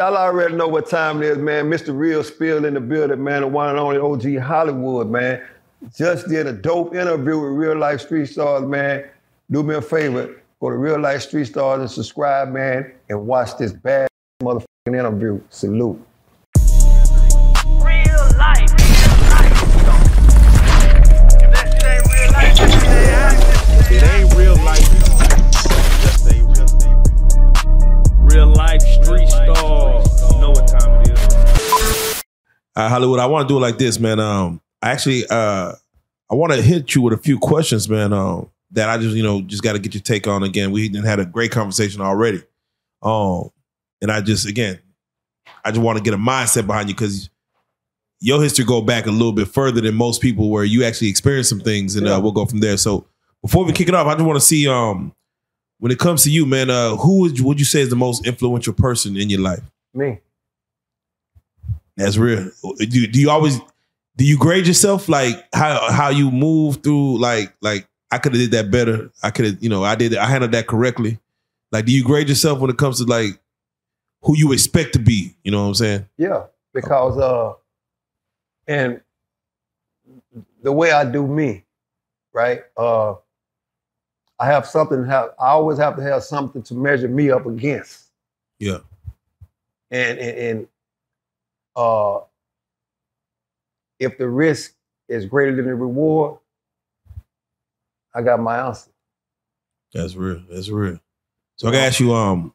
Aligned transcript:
Y'all 0.00 0.16
already 0.16 0.54
know 0.54 0.66
what 0.66 0.88
time 0.88 1.22
it 1.22 1.26
is, 1.26 1.36
man. 1.36 1.66
Mr. 1.66 1.94
Real 1.94 2.24
Spill 2.24 2.64
in 2.64 2.72
the 2.72 2.80
building, 2.80 3.22
man. 3.22 3.42
The 3.42 3.48
one 3.48 3.68
and 3.68 3.78
only 3.78 3.98
OG 3.98 4.42
Hollywood, 4.42 5.10
man. 5.10 5.46
Just 5.94 6.26
did 6.26 6.46
a 6.46 6.54
dope 6.54 6.94
interview 6.94 7.38
with 7.38 7.52
RealLyfe 7.52 8.00
Street 8.00 8.30
Starz, 8.30 8.66
man. 8.66 9.04
Do 9.50 9.62
me 9.62 9.74
a 9.74 9.82
favor. 9.82 10.40
Go 10.58 10.70
to 10.70 10.76
RealLyfe 10.76 11.20
Street 11.20 11.48
Starz 11.48 11.80
and 11.80 11.90
subscribe, 11.90 12.48
man, 12.48 12.94
and 13.10 13.26
watch 13.26 13.58
this 13.58 13.74
bad 13.74 14.08
motherfucking 14.42 14.64
interview. 14.86 15.38
Salute. 15.50 16.02
They 23.90 24.22
ain't 24.22 24.34
real 24.34 24.56
life. 24.64 24.88
Real 28.32 28.46
life. 28.46 28.99
If 29.12 29.28
that 29.28 29.32
shit 29.32 29.48
ain't 29.48 29.58
real 29.58 29.84
life, 29.84 30.04
that 30.04 30.04
shit 30.04 30.04
ain't 30.04 30.04
acting. 30.04 30.04
It 30.04 30.04
ain't 30.04 30.04
real 30.04 30.04
life. 30.04 30.04
Just 30.04 30.06
say 30.06 30.06
real, 30.06 30.06
real 30.06 30.06
life 30.06 30.06
street 30.06 30.06
stars. 30.06 30.32
You 30.32 30.40
know 30.40 30.50
what 30.50 30.68
time 30.68 31.00
it 31.00 31.10
is. 31.10 32.22
uh, 32.76 32.88
Hollywood, 32.88 33.20
I 33.20 33.26
want 33.26 33.48
to 33.48 33.52
do 33.52 33.58
it 33.58 33.60
like 33.60 33.78
this, 33.78 33.98
man. 33.98 34.20
Um, 34.20 34.60
I 34.82 34.90
actually, 34.90 35.26
uh, 35.28 35.72
I 36.30 36.34
want 36.34 36.52
to 36.52 36.62
hit 36.62 36.94
you 36.94 37.02
with 37.02 37.12
a 37.12 37.18
few 37.18 37.38
questions, 37.38 37.88
man. 37.88 38.12
Um, 38.12 38.50
that 38.72 38.88
I 38.88 38.98
just, 38.98 39.16
you 39.16 39.22
know, 39.22 39.40
just 39.42 39.62
got 39.62 39.72
to 39.72 39.78
get 39.78 39.94
your 39.94 40.02
take 40.02 40.28
on. 40.28 40.42
Again, 40.42 40.70
we 40.70 40.88
had 41.04 41.18
a 41.18 41.26
great 41.26 41.50
conversation 41.50 42.00
already. 42.00 42.42
Um, 43.02 43.50
and 44.00 44.12
I 44.12 44.20
just, 44.20 44.46
again, 44.46 44.78
I 45.64 45.70
just 45.70 45.82
want 45.82 45.98
to 45.98 46.04
get 46.04 46.14
a 46.14 46.18
mindset 46.18 46.66
behind 46.66 46.88
you 46.88 46.94
because 46.94 47.30
your 48.20 48.40
history 48.40 48.64
go 48.64 48.80
back 48.80 49.06
a 49.06 49.10
little 49.10 49.32
bit 49.32 49.48
further 49.48 49.80
than 49.80 49.94
most 49.94 50.22
people, 50.22 50.50
where 50.50 50.64
you 50.64 50.84
actually 50.84 51.08
experienced 51.08 51.50
some 51.50 51.60
things, 51.60 51.96
and 51.96 52.06
uh, 52.06 52.20
we'll 52.22 52.32
go 52.32 52.46
from 52.46 52.60
there. 52.60 52.76
So 52.76 53.06
before 53.42 53.64
we 53.64 53.72
kick 53.72 53.88
it 53.88 53.94
off, 53.94 54.06
I 54.06 54.14
just 54.14 54.24
want 54.24 54.38
to 54.38 54.44
see, 54.44 54.68
um, 54.68 55.14
when 55.80 55.90
it 55.90 55.98
comes 55.98 56.22
to 56.24 56.30
you, 56.30 56.46
man, 56.46 56.70
uh, 56.70 56.94
who 56.96 57.20
would 57.20 57.38
you, 57.38 57.44
would 57.46 57.58
you 57.58 57.64
say 57.64 57.80
is 57.80 57.90
the 57.90 57.96
most 57.96 58.26
influential 58.26 58.72
person 58.72 59.16
in 59.16 59.28
your 59.28 59.40
life? 59.40 59.62
Me. 59.92 60.20
That's 61.96 62.16
real. 62.16 62.50
Do, 62.78 63.06
do 63.06 63.20
you 63.20 63.30
always 63.30 63.58
do 64.16 64.24
you 64.24 64.38
grade 64.38 64.66
yourself 64.66 65.08
like 65.08 65.36
how 65.52 65.90
how 65.90 66.08
you 66.10 66.30
move 66.30 66.82
through 66.82 67.18
like 67.18 67.52
like 67.60 67.86
I 68.10 68.18
could 68.18 68.32
have 68.32 68.40
did 68.40 68.50
that 68.52 68.70
better. 68.70 69.10
I 69.22 69.30
could 69.30 69.44
have 69.44 69.62
you 69.62 69.68
know 69.68 69.84
I 69.84 69.96
did 69.96 70.16
I 70.16 70.26
handled 70.26 70.52
that 70.52 70.66
correctly. 70.66 71.18
Like 71.72 71.84
do 71.86 71.92
you 71.92 72.04
grade 72.04 72.28
yourself 72.28 72.58
when 72.60 72.70
it 72.70 72.78
comes 72.78 72.98
to 72.98 73.04
like 73.04 73.38
who 74.22 74.36
you 74.36 74.52
expect 74.52 74.94
to 74.94 74.98
be? 74.98 75.34
You 75.42 75.50
know 75.50 75.62
what 75.62 75.68
I'm 75.68 75.74
saying? 75.74 76.06
Yeah, 76.16 76.44
because 76.72 77.18
uh, 77.18 77.54
and 78.66 79.00
the 80.62 80.72
way 80.72 80.92
I 80.92 81.04
do 81.04 81.26
me, 81.26 81.64
right? 82.32 82.62
Uh, 82.76 83.16
I 84.40 84.46
have 84.46 84.66
something. 84.66 85.04
Have 85.04 85.30
I 85.38 85.50
always 85.50 85.78
have 85.78 85.96
to 85.96 86.02
have 86.02 86.24
something 86.24 86.62
to 86.62 86.74
measure 86.74 87.08
me 87.08 87.30
up 87.30 87.44
against, 87.46 88.06
Yeah. 88.58 88.78
and 89.90 90.18
and, 90.18 90.38
and 90.38 90.68
uh, 91.76 92.20
if 93.98 94.16
the 94.16 94.28
risk 94.28 94.74
is 95.08 95.26
greater 95.26 95.54
than 95.54 95.66
the 95.66 95.74
reward, 95.74 96.38
I 98.14 98.22
got 98.22 98.40
my 98.40 98.66
answer. 98.66 98.90
That's 99.92 100.14
real. 100.14 100.42
That's 100.50 100.70
real. 100.70 100.98
So 101.56 101.68
I 101.68 101.72
gotta 101.72 101.84
ask 101.84 102.00
you, 102.00 102.14
um, 102.14 102.54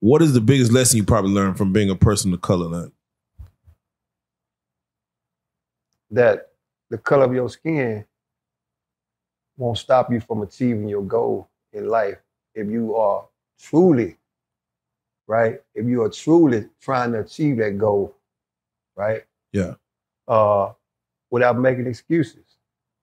what 0.00 0.22
is 0.22 0.32
the 0.32 0.40
biggest 0.40 0.72
lesson 0.72 0.96
you 0.96 1.04
probably 1.04 1.32
learned 1.32 1.58
from 1.58 1.72
being 1.74 1.90
a 1.90 1.96
person 1.96 2.32
of 2.32 2.40
color? 2.40 2.66
Like, 2.66 2.92
That 6.12 6.52
the 6.90 6.98
color 6.98 7.24
of 7.24 7.34
your 7.34 7.48
skin 7.50 8.04
won't 9.56 9.78
stop 9.78 10.12
you 10.12 10.20
from 10.20 10.42
achieving 10.42 10.88
your 10.88 11.02
goal 11.02 11.48
in 11.72 11.88
life 11.88 12.18
if 12.54 12.68
you 12.68 12.94
are 12.96 13.26
truly, 13.60 14.16
right? 15.26 15.60
If 15.74 15.86
you 15.86 16.02
are 16.02 16.08
truly 16.10 16.68
trying 16.80 17.12
to 17.12 17.20
achieve 17.20 17.58
that 17.58 17.78
goal, 17.78 18.14
right? 18.96 19.24
Yeah. 19.52 19.74
Uh, 20.28 20.72
without 21.30 21.58
making 21.58 21.86
excuses. 21.86 22.44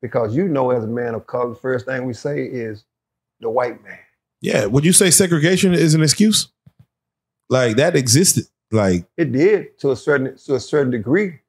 Because 0.01 0.35
you 0.35 0.47
know, 0.47 0.71
as 0.71 0.83
a 0.83 0.87
man 0.87 1.13
of 1.15 1.27
color, 1.27 1.49
the 1.49 1.55
first 1.55 1.85
thing 1.85 2.05
we 2.05 2.13
say 2.13 2.43
is 2.43 2.85
the 3.41 3.49
white 3.49 3.83
man. 3.83 3.99
yeah, 4.41 4.65
would 4.65 4.85
you 4.85 4.93
say 4.93 5.11
segregation 5.11 5.73
is 5.73 5.93
an 5.93 6.01
excuse? 6.03 6.47
Like 7.49 7.75
that 7.77 7.95
existed. 7.95 8.45
Like, 8.71 9.05
It 9.17 9.31
did 9.31 9.79
to 9.79 9.91
a 9.91 9.95
certain 9.95 10.37
to 10.37 10.55
a 10.55 10.59
certain 10.59 10.91
degree, 10.91 11.39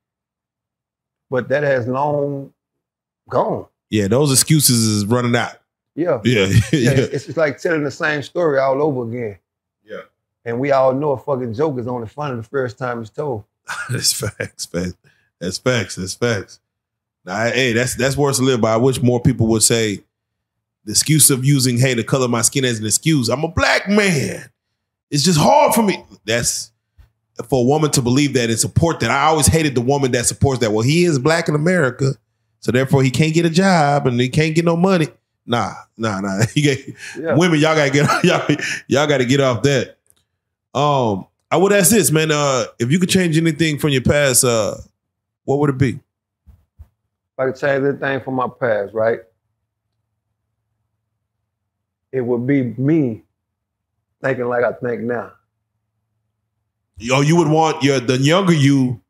but 1.31 1.49
that 1.51 1.63
has 1.63 1.87
long 1.87 2.53
gone. 3.29 3.67
Yeah, 3.91 4.09
those 4.09 4.33
excuses 4.33 4.87
is 4.87 5.07
running 5.07 5.37
out. 5.37 5.57
Yeah. 5.95 6.21
Yeah, 6.25 6.47
yeah, 6.73 6.93
it's 6.93 7.29
it's 7.29 7.37
like 7.37 7.59
telling 7.59 7.85
the 7.85 7.91
same 7.91 8.23
story 8.23 8.59
all 8.59 8.81
over 8.81 9.09
again. 9.09 9.39
Yeah. 9.85 10.03
And 10.45 10.59
we 10.59 10.71
all 10.71 10.95
know 10.95 11.11
a 11.11 11.19
fucking 11.19 11.55
joke 11.55 11.79
is 11.79 11.87
only 11.87 12.07
funny 12.07 12.37
the 12.37 12.43
first 12.43 12.79
time 12.79 13.01
it's 13.01 13.11
told. 13.11 13.45
That's 13.91 14.13
facts, 14.13 14.67
facts. 14.67 14.97
That's 15.41 15.59
facts. 15.59 15.97
That's 15.97 16.15
facts. 16.15 16.61
Now, 17.25 17.45
hey, 17.51 17.73
that's 17.75 17.97
that's 17.97 18.17
words 18.17 18.39
to 18.39 18.45
live 18.45 18.63
by. 18.63 18.73
I 18.73 18.79
wish 18.79 19.03
more 19.03 19.21
people 19.21 19.47
would 19.49 19.63
say 19.63 20.01
the 20.85 20.93
excuse 20.93 21.29
of 21.31 21.45
using 21.45 21.79
hey 21.79 21.93
the 21.93 22.03
color 22.03 22.25
of 22.25 22.31
my 22.31 22.41
skin 22.41 22.65
as 22.65 22.79
an 22.79 22.87
excuse. 22.87 23.29
I'm 23.29 23.45
a 23.45 23.49
black 23.49 23.89
man. 23.89 24.51
It's 25.11 25.23
just 25.23 25.39
hard 25.39 25.75
for 25.75 25.83
me. 25.83 26.03
That's 26.25 26.73
for 27.49 27.61
a 27.61 27.67
woman 27.67 27.91
to 27.93 28.03
believe 28.03 28.35
that 28.35 28.49
and 28.49 28.59
support 28.59 29.01
that. 29.01 29.11
I 29.11 29.27
always 29.27 29.47
hated 29.47 29.75
the 29.75 29.81
woman 29.81 30.13
that 30.13 30.27
supports 30.27 30.61
that. 30.61 30.73
Well, 30.73 30.83
he 30.83 31.05
is 31.05 31.19
black 31.19 31.49
in 31.49 31.55
America, 31.55 32.13
so 32.61 32.71
therefore 32.73 33.03
he 33.03 33.11
can't 33.11 33.35
get 33.35 33.45
a 33.47 33.51
job 33.51 34.07
and 34.07 34.21
he 34.21 34.29
can't 34.29 34.55
get 34.55 34.65
no 34.65 34.77
money. 34.77 35.09
Nah, 35.47 35.73
nah, 35.97 36.21
nah. 36.21 36.43
Yeah. 36.55 37.35
Women, 37.35 37.59
y'all 37.59 37.75
gotta 37.75 37.91
get 37.91 38.09
y'all, 38.25 38.57
y'all 38.87 39.07
gotta 39.07 39.25
get 39.25 39.41
off 39.41 39.63
that. 39.65 39.97
Um, 40.75 41.27
I 41.51 41.57
would 41.57 41.73
ask 41.73 41.91
this, 41.91 42.11
man. 42.13 42.31
Uh, 42.31 42.67
if 42.79 42.93
you 42.93 43.01
could 43.01 43.09
change 43.09 43.37
anything 43.37 43.79
from 43.79 43.91
your 43.91 44.03
past, 44.03 44.45
uh, 44.45 44.77
what 45.45 45.59
would 45.59 45.71
it 45.71 45.79
be? 45.79 45.91
If 45.99 47.39
I 47.39 47.47
could 47.47 47.57
change 47.57 47.85
anything 47.85 48.21
from 48.21 48.35
my 48.35 48.47
past, 48.61 48.95
right? 48.95 49.21
It 52.13 52.21
would 52.21 52.47
be 52.47 52.63
me 52.63 53.23
thinking 54.23 54.47
like 54.47 54.65
I 54.65 54.73
think 54.73 55.03
now. 55.03 55.33
Yo, 56.99 57.21
you 57.23 57.37
would 57.37 57.49
want 57.49 57.83
your 57.83 57.99
the 58.01 58.19
younger 58.19 58.53
you 58.53 59.01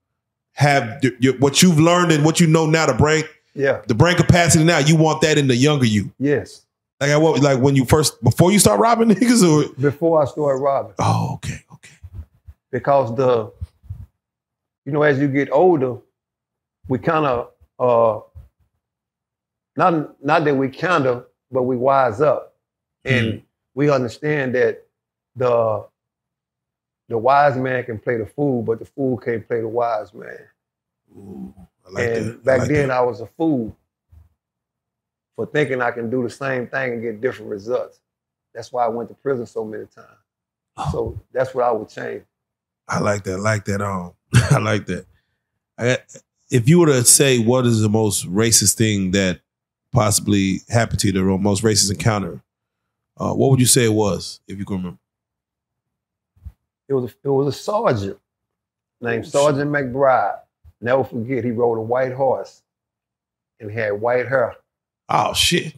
have 0.52 1.02
your, 1.02 1.12
your- 1.18 1.38
what 1.38 1.62
you've 1.62 1.80
learned 1.80 2.12
and 2.12 2.24
what 2.24 2.40
you 2.40 2.46
know 2.46 2.66
now 2.66 2.86
to 2.86 2.94
brain 2.94 3.24
Yeah. 3.54 3.82
the 3.86 3.94
brain 3.94 4.16
capacity 4.16 4.64
now. 4.64 4.78
You 4.78 4.96
want 4.96 5.20
that 5.22 5.38
in 5.38 5.48
the 5.48 5.56
younger 5.56 5.86
you. 5.86 6.12
Yes. 6.18 6.64
Like 7.00 7.10
I 7.10 7.16
what 7.16 7.40
like 7.42 7.58
when 7.60 7.76
you 7.76 7.84
first 7.84 8.22
before 8.22 8.52
you 8.52 8.58
start 8.58 8.78
robbing 8.80 9.08
niggas 9.14 9.42
or 9.42 9.72
Before 9.80 10.22
I 10.22 10.26
started 10.26 10.60
robbing. 10.60 10.94
oh 10.98 11.34
okay 11.34 11.64
okay 11.72 11.90
because 12.70 13.14
the 13.16 13.50
you 14.84 14.92
know 14.92 15.02
as 15.02 15.18
you 15.18 15.28
get 15.28 15.50
older 15.50 15.96
we 16.88 16.98
kind 16.98 17.24
of 17.26 17.48
uh 17.78 18.20
not 19.76 20.22
not 20.24 20.44
that 20.44 20.54
we 20.54 20.68
kind 20.68 21.06
of 21.06 21.24
but 21.50 21.62
we 21.62 21.76
wise 21.76 22.20
up 22.20 22.54
and 23.04 23.42
we 23.74 23.90
understand 23.90 24.54
that 24.54 24.84
the 25.36 25.86
the 27.08 27.16
wise 27.18 27.56
man 27.56 27.82
can 27.84 27.98
play 27.98 28.16
the 28.18 28.26
fool 28.26 28.62
but 28.62 28.78
the 28.78 28.84
fool 28.84 29.16
can't 29.16 29.46
play 29.48 29.60
the 29.60 29.68
wise 29.68 30.12
man 30.12 30.38
Ooh, 31.16 31.54
like 31.92 32.04
and 32.08 32.26
that. 32.26 32.32
I 32.32 32.42
back 32.44 32.58
like 32.60 32.68
then 32.68 32.88
that. 32.88 32.96
i 32.96 33.00
was 33.00 33.20
a 33.20 33.26
fool 33.26 33.76
for 35.36 35.46
thinking 35.46 35.80
i 35.80 35.90
can 35.90 36.10
do 36.10 36.22
the 36.22 36.30
same 36.30 36.66
thing 36.66 36.92
and 36.94 37.02
get 37.02 37.20
different 37.20 37.50
results 37.50 38.00
that's 38.54 38.72
why 38.72 38.84
i 38.84 38.88
went 38.88 39.08
to 39.08 39.14
prison 39.14 39.46
so 39.46 39.64
many 39.64 39.86
times 39.86 40.06
Oh. 40.76 40.88
so 40.92 41.20
that's 41.32 41.54
what 41.54 41.64
i 41.64 41.70
would 41.72 41.88
change 41.88 42.22
I 42.88 42.98
like 42.98 43.22
that. 43.22 43.34
I 43.34 43.38
like 43.38 43.64
that. 43.66 43.80
Um, 43.80 44.14
I 44.34 44.58
like 44.58 44.86
that. 44.86 45.06
I, 45.78 45.98
if 46.50 46.68
you 46.68 46.80
were 46.80 46.86
to 46.86 47.04
say 47.04 47.38
what 47.38 47.64
is 47.64 47.80
the 47.82 47.88
most 47.88 48.28
racist 48.28 48.74
thing 48.74 49.12
that 49.12 49.40
possibly 49.92 50.62
happened 50.68 50.98
to 51.00 51.06
you, 51.06 51.12
the 51.12 51.22
most 51.22 51.62
racist 51.62 51.88
encounter, 51.92 52.42
uh, 53.16 53.32
what 53.32 53.50
would 53.52 53.60
you 53.60 53.66
say 53.66 53.84
it 53.84 53.92
was, 53.92 54.40
if 54.48 54.58
you 54.58 54.64
can 54.64 54.78
remember? 54.78 54.98
It 56.88 56.94
was 56.94 57.04
a, 57.04 57.14
it 57.22 57.28
was 57.28 57.54
a 57.54 57.56
sergeant 57.56 58.18
named 59.00 59.24
Oh, 59.26 59.28
Sergeant 59.28 59.70
McBride. 59.70 60.40
Never 60.80 61.04
forget, 61.04 61.44
he 61.44 61.50
rode 61.50 61.78
a 61.78 61.82
white 61.82 62.12
horse 62.12 62.62
and 63.58 63.70
had 63.70 63.92
white 64.00 64.26
hair. 64.28 64.56
Oh 65.08 65.34
shit! 65.34 65.74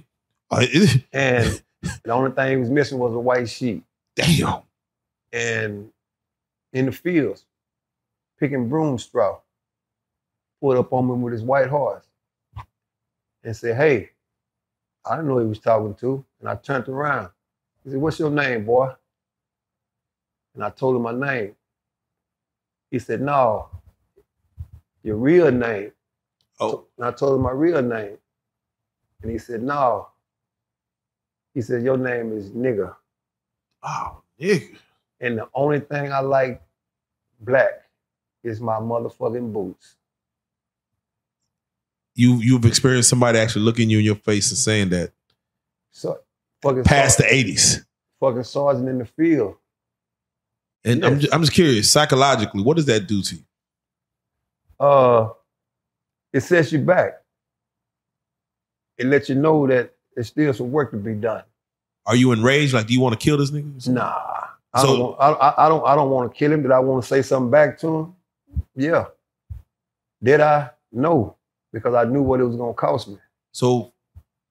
Uh, 0.50 0.64
And 1.12 1.62
the 2.04 2.12
only 2.12 2.30
thing 2.32 2.50
he 2.50 2.56
was 2.56 2.70
missing 2.70 2.98
was 2.98 3.14
a 3.14 3.18
white 3.18 3.48
sheet. 3.48 3.82
damn. 4.14 4.62
And 5.32 5.90
in 6.72 6.86
the 6.86 6.92
fields, 6.92 7.46
picking 8.38 8.68
broom 8.68 8.98
straw, 8.98 9.40
pulled 10.60 10.76
up 10.76 10.92
on 10.92 11.08
me 11.08 11.14
with 11.14 11.32
his 11.32 11.42
white 11.42 11.68
horse 11.68 12.04
and 13.42 13.56
said, 13.56 13.76
Hey, 13.76 14.10
I 15.04 15.16
didn't 15.16 15.28
know 15.28 15.38
he 15.38 15.46
was 15.46 15.58
talking 15.58 15.94
to. 15.96 16.24
And 16.40 16.48
I 16.48 16.54
turned 16.56 16.88
around. 16.88 17.30
He 17.82 17.90
said, 17.90 18.00
What's 18.00 18.18
your 18.20 18.30
name, 18.30 18.64
boy? 18.66 18.92
And 20.54 20.62
I 20.62 20.70
told 20.70 20.94
him 20.96 21.02
my 21.02 21.12
name. 21.12 21.56
He 22.90 22.98
said, 22.98 23.22
No, 23.22 23.70
your 25.02 25.16
real 25.16 25.50
name. 25.50 25.92
Oh, 26.60 26.84
And 26.96 27.06
I 27.06 27.10
told 27.12 27.36
him 27.36 27.42
my 27.42 27.50
real 27.50 27.82
name. 27.82 28.18
And 29.22 29.30
he 29.30 29.38
said, 29.38 29.62
No. 29.62 30.08
He 31.54 31.60
said, 31.62 31.82
Your 31.82 31.96
name 31.96 32.32
is 32.36 32.50
nigger. 32.50 32.94
oh, 33.82 34.22
nigga. 34.40 34.76
And 35.20 35.38
the 35.38 35.48
only 35.54 35.80
thing 35.80 36.12
I 36.12 36.20
like 36.20 36.60
black 37.40 37.84
is 38.42 38.60
my 38.60 38.74
motherfucking 38.76 39.52
boots. 39.52 39.96
You 42.14 42.34
you've 42.36 42.64
experienced 42.66 43.08
somebody 43.08 43.38
actually 43.38 43.62
looking 43.62 43.88
you 43.88 43.98
in 44.00 44.04
your 44.04 44.16
face 44.16 44.50
and 44.50 44.58
saying 44.58 44.90
that 44.90 45.12
So 45.92 46.18
fucking 46.60 46.84
past 46.84 47.18
the 47.18 47.32
eighties. 47.32 47.84
fucking 48.20 48.44
sergeant 48.44 48.88
in 48.88 48.98
the 48.98 49.06
field. 49.06 49.54
And 50.84 51.04
I'm 51.04 51.20
just, 51.20 51.32
I'm 51.32 51.40
just 51.40 51.52
curious, 51.52 51.90
psychologically, 51.90 52.62
what 52.62 52.76
does 52.76 52.86
that 52.86 53.06
do 53.06 53.22
to 53.22 53.36
you? 53.36 53.42
Uh 54.82 55.28
it 56.32 56.40
sets 56.42 56.72
you 56.72 56.78
back. 56.80 57.22
It 58.98 59.06
lets 59.06 59.28
you 59.28 59.34
know 59.34 59.66
that 59.66 59.92
there's 60.14 60.28
still 60.28 60.52
some 60.52 60.70
work 60.72 60.90
to 60.92 60.96
be 60.96 61.14
done. 61.14 61.42
Are 62.06 62.16
you 62.16 62.32
enraged? 62.32 62.74
Like, 62.74 62.86
do 62.86 62.92
you 62.94 63.00
want 63.00 63.18
to 63.18 63.22
kill 63.22 63.36
this 63.36 63.50
nigga? 63.50 63.88
Nah. 63.88 64.12
I 64.74 64.80
So- 64.82 64.86
don't 64.86 65.00
want, 65.00 65.16
I, 65.20 65.30
I- 65.32 65.66
I 65.66 65.68
don't 65.68 65.86
I 65.86 65.94
don't 65.94 66.10
want 66.10 66.32
to 66.32 66.36
kill 66.38 66.52
him. 66.52 66.62
Did 66.62 66.72
I 66.72 66.78
want 66.80 67.02
to 67.04 67.08
say 67.08 67.22
something 67.22 67.50
back 67.50 67.78
to 67.80 67.86
him? 67.96 68.14
Yeah. 68.74 69.06
Did 70.22 70.40
I? 70.40 70.70
No. 70.90 71.36
Because 71.72 71.94
I 71.94 72.04
knew 72.04 72.22
what 72.22 72.40
it 72.40 72.44
was 72.44 72.56
gonna 72.56 72.74
cost 72.74 73.08
me. 73.08 73.16
So, 73.52 73.92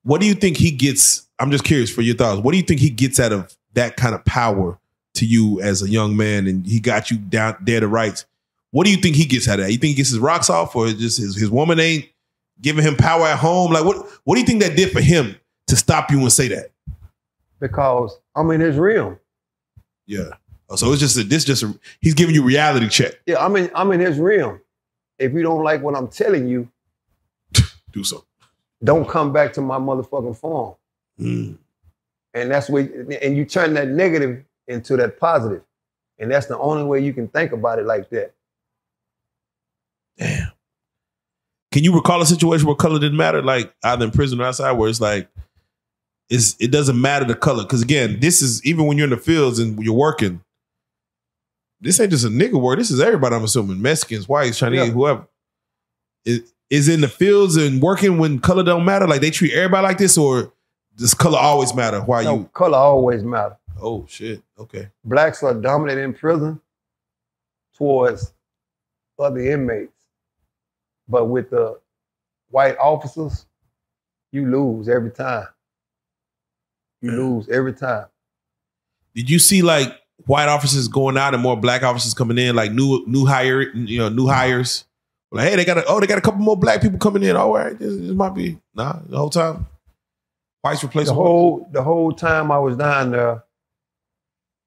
what 0.04 0.22
do 0.22 0.28
you 0.28 0.34
think 0.34 0.58
he 0.58 0.72
gets? 0.72 1.28
I'm 1.40 1.52
just 1.52 1.64
curious 1.64 1.90
for 1.92 2.02
your 2.02 2.16
thoughts. 2.16 2.42
What 2.42 2.52
do 2.52 2.58
you 2.58 2.64
think 2.64 2.80
he 2.80 2.90
gets 2.90 3.20
out 3.20 3.32
of 3.32 3.56
that 3.74 3.96
kind 3.98 4.16
of 4.16 4.24
power 4.26 4.80
to 5.16 5.26
you 5.26 5.62
as 5.62 5.82
a 5.82 5.90
young 5.90 6.16
man, 6.18 6.48
and 6.48 6.66
he 6.66 6.80
got 6.80 7.12
you 7.12 7.18
down 7.18 7.58
there 7.62 7.80
to 7.80 7.88
rights? 7.88 8.26
What 8.72 8.86
do 8.86 8.92
you 8.92 8.98
think 8.98 9.16
he 9.16 9.26
gets 9.26 9.48
out 9.48 9.60
of 9.60 9.66
that? 9.66 9.72
You 9.72 9.78
think 9.78 9.90
he 9.90 9.96
gets 9.96 10.10
his 10.10 10.20
rocks 10.20 10.50
off, 10.50 10.76
or 10.76 10.88
just 10.88 11.18
his, 11.18 11.36
his 11.36 11.50
woman 11.50 11.80
ain't 11.80 12.06
giving 12.62 12.84
him 12.84 12.96
power 12.96 13.28
at 13.28 13.38
home? 13.38 13.72
Like, 13.72 13.86
what 13.86 13.98
what 14.24 14.36
do 14.36 14.42
you 14.42 14.48
think 14.48 14.62
that 14.62 14.76
did 14.76 14.92
for 14.92 15.02
him 15.02 15.36
to 15.68 15.76
stop 15.76 16.12
you 16.12 16.20
and 16.20 16.32
say 16.32 16.48
that? 16.50 16.72
Because 17.60 18.18
I'm 18.36 18.50
in 18.52 18.62
his 18.62 18.78
realm. 18.78 19.20
Yeah. 20.08 20.30
Oh, 20.70 20.76
so 20.78 20.92
it's 20.92 21.02
just 21.02 21.18
a, 21.18 21.24
this 21.24 21.44
just 21.44 21.64
a, 21.64 21.78
he's 22.00 22.14
giving 22.14 22.34
you 22.34 22.44
reality 22.44 22.88
check. 22.88 23.14
Yeah, 23.26 23.44
I'm 23.44 23.56
in 23.58 23.70
I'm 23.76 23.92
in 23.92 24.00
his 24.00 24.18
realm. 24.18 24.62
If 25.20 25.34
you 25.34 25.44
don't 25.44 25.64
like 25.64 25.82
what 25.82 25.96
I'm 25.96 26.08
telling 26.08 26.48
you, 26.48 26.70
Do 27.92 28.04
so. 28.04 28.26
don't 28.84 29.08
come 29.08 29.34
back 29.34 29.54
to 29.54 29.62
my 29.62 29.78
motherfucking 29.78 30.38
farm. 30.38 30.76
Mm. 31.20 31.58
And 32.34 32.50
that's 32.52 32.70
where 32.70 32.84
and 33.22 33.36
you 33.36 33.44
turn 33.44 33.74
that 33.74 33.90
negative 33.90 34.44
into 34.68 34.96
that 34.98 35.20
positive. 35.20 35.62
And 36.20 36.32
that's 36.32 36.46
the 36.46 36.58
only 36.58 36.84
way 36.84 37.00
you 37.02 37.14
can 37.14 37.28
think 37.28 37.52
about 37.52 37.80
it 37.80 37.86
like 37.86 38.10
that. 38.12 38.34
Damn. 40.18 40.52
Can 41.72 41.84
you 41.84 41.94
recall 41.94 42.22
a 42.22 42.26
situation 42.26 42.68
where 42.68 42.76
color 42.76 43.00
didn't 43.00 43.18
matter, 43.18 43.42
like 43.42 43.74
either 43.84 44.06
in 44.06 44.12
prison 44.12 44.42
or 44.42 44.46
outside, 44.46 44.72
where 44.74 44.90
it's 44.90 45.00
like 45.02 45.30
it's 46.30 46.56
it 46.60 46.70
doesn't 46.72 47.00
matter 47.00 47.26
the 47.26 47.36
color? 47.36 47.64
Because 47.64 47.82
again, 47.82 48.20
this 48.20 48.42
is 48.42 48.64
even 48.66 48.86
when 48.86 48.98
you're 48.98 49.06
in 49.06 49.12
the 49.12 49.18
fields 49.18 49.60
and 49.60 49.82
you're 49.84 49.94
working. 49.94 50.42
This 51.80 52.00
ain't 52.00 52.12
just 52.12 52.26
a 52.26 52.30
nigga 52.30 52.62
word. 52.62 52.78
This 52.80 52.92
is 52.92 53.00
everybody. 53.00 53.36
I'm 53.36 53.44
assuming 53.44 53.82
Mexicans, 53.82 54.28
whites, 54.30 54.60
Chinese, 54.60 54.80
Yeah. 54.88 54.92
whoever. 54.92 55.28
Is 56.26 56.54
is 56.70 56.88
in 56.88 57.02
the 57.02 57.08
fields 57.08 57.56
and 57.58 57.82
working 57.82 58.18
when 58.18 58.40
color 58.40 58.64
don't 58.64 58.86
matter? 58.86 59.08
Like 59.08 59.22
they 59.22 59.32
treat 59.32 59.54
everybody 59.54 59.84
like 59.84 59.98
this, 59.98 60.18
or 60.18 60.54
does 60.96 61.14
color 61.14 61.40
always 61.40 61.74
matter? 61.74 62.02
Why 62.02 62.24
No, 62.24 62.36
you? 62.38 62.50
color 62.54 62.78
always 62.78 63.24
matter. 63.24 63.58
Oh 63.82 64.06
shit. 64.08 64.44
Okay. 64.60 64.90
Blacks 65.04 65.42
are 65.42 65.54
dominant 65.54 66.00
in 66.00 66.14
prison 66.14 66.62
towards 67.76 68.32
other 69.18 69.40
inmates. 69.40 69.92
But 71.12 71.26
with 71.26 71.50
the 71.50 71.78
white 72.50 72.78
officers, 72.78 73.46
you 74.32 74.46
lose 74.50 74.88
every 74.88 75.12
time. 75.12 75.48
You 77.02 77.12
lose 77.12 77.50
every 77.50 77.74
time. 77.74 78.06
Did 79.14 79.30
you 79.30 79.40
see 79.40 79.62
like 79.62 79.94
white 80.26 80.48
officers 80.48 80.88
going 80.88 81.18
out 81.18 81.34
and 81.34 81.44
more 81.44 81.58
black 81.58 81.84
officers 81.84 82.14
coming 82.14 82.38
in, 82.38 82.56
like 82.56 82.72
new 82.72 83.04
new 83.08 83.26
hire, 83.26 83.62
you 83.76 84.00
know, 84.00 84.08
new 84.10 84.28
hires? 84.28 84.86
Like, 85.34 85.50
hey, 85.50 85.56
they 85.58 85.66
got 85.66 85.80
a 85.80 85.86
oh, 85.86 86.00
they 86.00 86.08
got 86.08 86.18
a 86.18 86.22
couple 86.22 86.40
more 86.40 86.58
black 86.58 86.82
people 86.82 87.00
coming 87.00 87.24
in. 87.24 87.36
All 87.36 87.54
right, 87.54 87.78
this, 87.78 87.96
this 87.98 88.12
might 88.12 88.34
be 88.34 88.58
nah 88.74 89.00
the 89.06 89.18
whole 89.18 89.30
time. 89.30 89.68
Whites 90.62 90.82
the 90.82 90.88
replacing 90.88 91.16
whole 91.16 91.68
the 91.72 91.82
whole 91.82 92.14
time 92.14 92.52
I 92.52 92.60
was 92.60 92.78
down 92.78 93.12
there, 93.12 93.44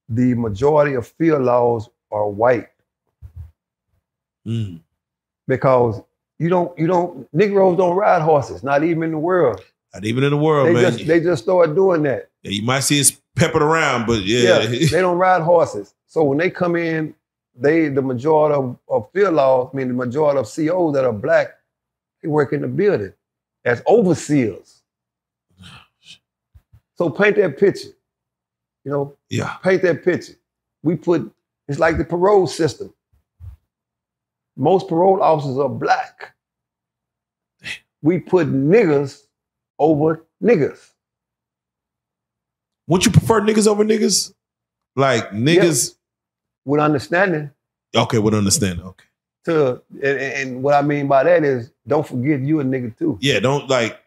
the 0.09 0.35
majority 0.35 0.95
of 0.95 1.07
field 1.07 1.43
laws 1.43 1.89
are 2.11 2.29
white 2.29 2.69
Mm. 4.47 4.81
because 5.49 6.03
you 6.45 6.51
don't 6.51 6.79
you 6.79 6.87
don't 6.87 7.27
Negroes 7.33 7.79
don't 7.79 7.97
ride 7.97 8.21
horses, 8.21 8.63
not 8.63 8.85
even 8.85 9.05
in 9.05 9.11
the 9.13 9.19
world. 9.19 9.63
Not 9.95 10.05
even 10.05 10.25
in 10.25 10.31
the 10.31 10.37
world, 10.37 10.69
They 10.69 10.75
man. 10.75 10.93
just 10.93 11.07
they 11.07 11.21
just 11.21 11.45
started 11.45 11.75
doing 11.75 12.03
that. 12.03 12.29
yeah, 12.43 12.51
you 12.51 12.63
might 12.63 12.81
see 12.81 13.01
it's 13.01 13.13
peppered 13.35 13.63
around, 13.63 14.07
but 14.07 14.23
yeah, 14.25 14.61
Yeah, 14.61 14.67
they 14.67 15.01
don't 15.01 15.17
ride 15.17 15.41
horses. 15.41 15.95
So 16.07 16.23
when 16.25 16.37
they 16.37 16.51
come 16.51 16.77
in, 16.77 17.15
they 17.57 17.89
the 17.89 18.03
majority 18.03 18.57
of, 18.57 18.77
of 18.89 19.11
field 19.13 19.35
laws, 19.37 19.71
I 19.73 19.77
mean 19.77 19.89
the 19.89 19.95
majority 19.95 20.39
of 20.39 20.45
COs 20.55 20.93
that 20.95 21.07
are 21.07 21.13
black, 21.15 21.55
they 22.21 22.29
work 22.29 22.53
in 22.53 22.61
the 22.61 22.69
building 22.69 23.15
as 23.65 23.83
overseers. 23.87 24.83
So 26.97 27.09
paint 27.09 27.37
that 27.37 27.59
picture. 27.59 27.89
You 28.85 28.91
know, 28.93 29.17
yeah. 29.31 29.55
paint 29.63 29.81
that 29.83 30.05
picture. 30.05 30.35
We 30.83 30.97
put 30.97 31.33
it's 31.69 31.79
like 31.79 31.97
the 31.97 32.05
parole 32.05 32.47
system. 32.47 32.93
Most 34.57 34.89
parole 34.89 35.23
officers 35.23 35.57
are 35.57 35.71
black. 35.71 36.34
We 38.05 38.19
put 38.21 38.47
niggers 38.53 39.23
over 39.79 40.25
niggers. 40.43 40.91
Would 42.87 43.05
you 43.07 43.11
prefer 43.11 43.41
niggas 43.41 43.67
over 43.67 43.85
niggas? 43.85 44.33
Like 44.95 45.31
niggas? 45.31 45.97
With 46.67 46.81
understanding 46.81 47.51
Okay, 47.97 48.19
with 48.19 48.35
understanding. 48.35 48.85
Okay, 48.85 49.05
to 49.47 49.83
and, 50.03 50.19
and 50.19 50.63
what 50.63 50.75
I 50.75 50.83
mean 50.83 51.07
by 51.09 51.25
that 51.25 51.45
is 51.45 51.71
don't 51.87 52.07
forget 52.07 52.41
you 52.41 52.61
a 52.61 52.65
nigga 52.65 52.97
too. 52.97 53.19
yeah. 53.21 53.41
Don't 53.41 53.69
like. 53.69 53.99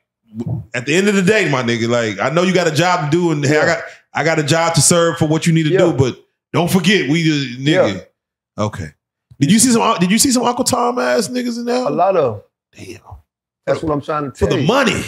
At 0.73 0.85
the 0.85 0.93
end 0.95 1.07
of 1.07 1.15
the 1.15 1.21
day, 1.21 1.49
my 1.49 1.63
nigga, 1.63 1.87
like 1.87 2.19
I 2.19 2.33
know 2.33 2.43
you 2.43 2.53
got 2.53 2.67
a 2.67 2.71
job 2.75 3.05
to 3.05 3.17
do, 3.17 3.31
and 3.31 3.43
hey, 3.45 3.57
I 3.59 3.65
got 3.65 3.83
I 4.13 4.23
got 4.25 4.39
a 4.39 4.43
job 4.43 4.73
to 4.75 4.81
serve 4.81 5.17
for 5.17 5.25
what 5.25 5.47
you 5.47 5.53
need 5.53 5.63
to 5.63 5.69
Yeah. 5.69 5.77
do, 5.79 5.93
but 5.93 6.21
don't 6.53 6.69
forget 6.69 7.09
we 7.09 7.23
the 7.23 7.57
nigga. 7.71 8.05
Okay. 8.57 8.89
Did 9.39 9.51
you 9.51 9.59
see 9.59 9.69
some? 9.71 9.97
Did 9.99 10.11
you 10.11 10.17
see 10.19 10.31
some 10.31 10.43
Uncle 10.43 10.65
Tom 10.65 10.99
ass 10.99 11.29
niggas 11.29 11.57
in 11.57 11.65
there? 11.65 11.85
A 11.85 11.89
lot 11.89 12.17
of 12.17 12.43
Damn. 12.75 12.99
That's 13.67 13.83
what 13.83 13.91
I'm 13.93 14.01
trying 14.01 14.31
to 14.31 14.31
tell 14.31 14.47
For 14.47 14.51
tell 14.51 14.55
the 14.57 14.61
you. 14.61 14.67
money, 14.67 15.01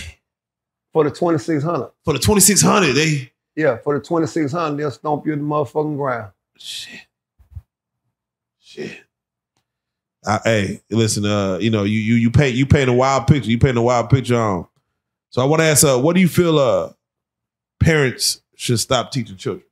For 0.94 1.04
the 1.04 1.10
2600. 1.12 1.92
for 2.04 2.14
the 2.14 2.20
twenty 2.20 2.42
six 2.42 2.62
hundred, 2.62 2.94
they 2.94 3.32
Yeah, 3.56 3.78
for 3.78 3.98
the 3.98 4.04
2600, 4.06 4.78
they'll 4.78 4.92
stomp 4.92 5.26
you 5.26 5.34
in 5.34 5.40
the 5.40 5.46
motherfucking 5.46 5.98
ground. 5.98 6.32
shit, 6.58 7.00
shit. 8.60 9.00
Uh, 10.26 10.40
hey, 10.44 10.82
listen. 10.90 11.26
Uh, 11.26 11.58
you 11.62 11.70
know, 11.70 11.84
you 11.84 11.98
you 12.00 12.16
you 12.16 12.30
paint 12.30 12.54
you 12.56 12.66
paint 12.66 12.90
a 12.90 12.94
wild 12.94 13.26
picture. 13.26 13.50
You 13.50 13.58
paint 13.58 13.78
a 13.78 13.82
wild 13.82 14.10
picture 14.10 14.36
on. 14.38 14.68
So 15.30 15.42
I 15.42 15.46
want 15.46 15.62
to 15.62 15.66
ask, 15.66 15.86
uh, 15.86 15.98
what 15.98 16.14
do 16.16 16.20
you 16.22 16.28
feel? 16.28 16.60
Uh, 16.60 16.92
parents 17.80 18.42
should 18.56 18.80
stop 18.80 19.12
teaching 19.14 19.38
children. 19.38 19.66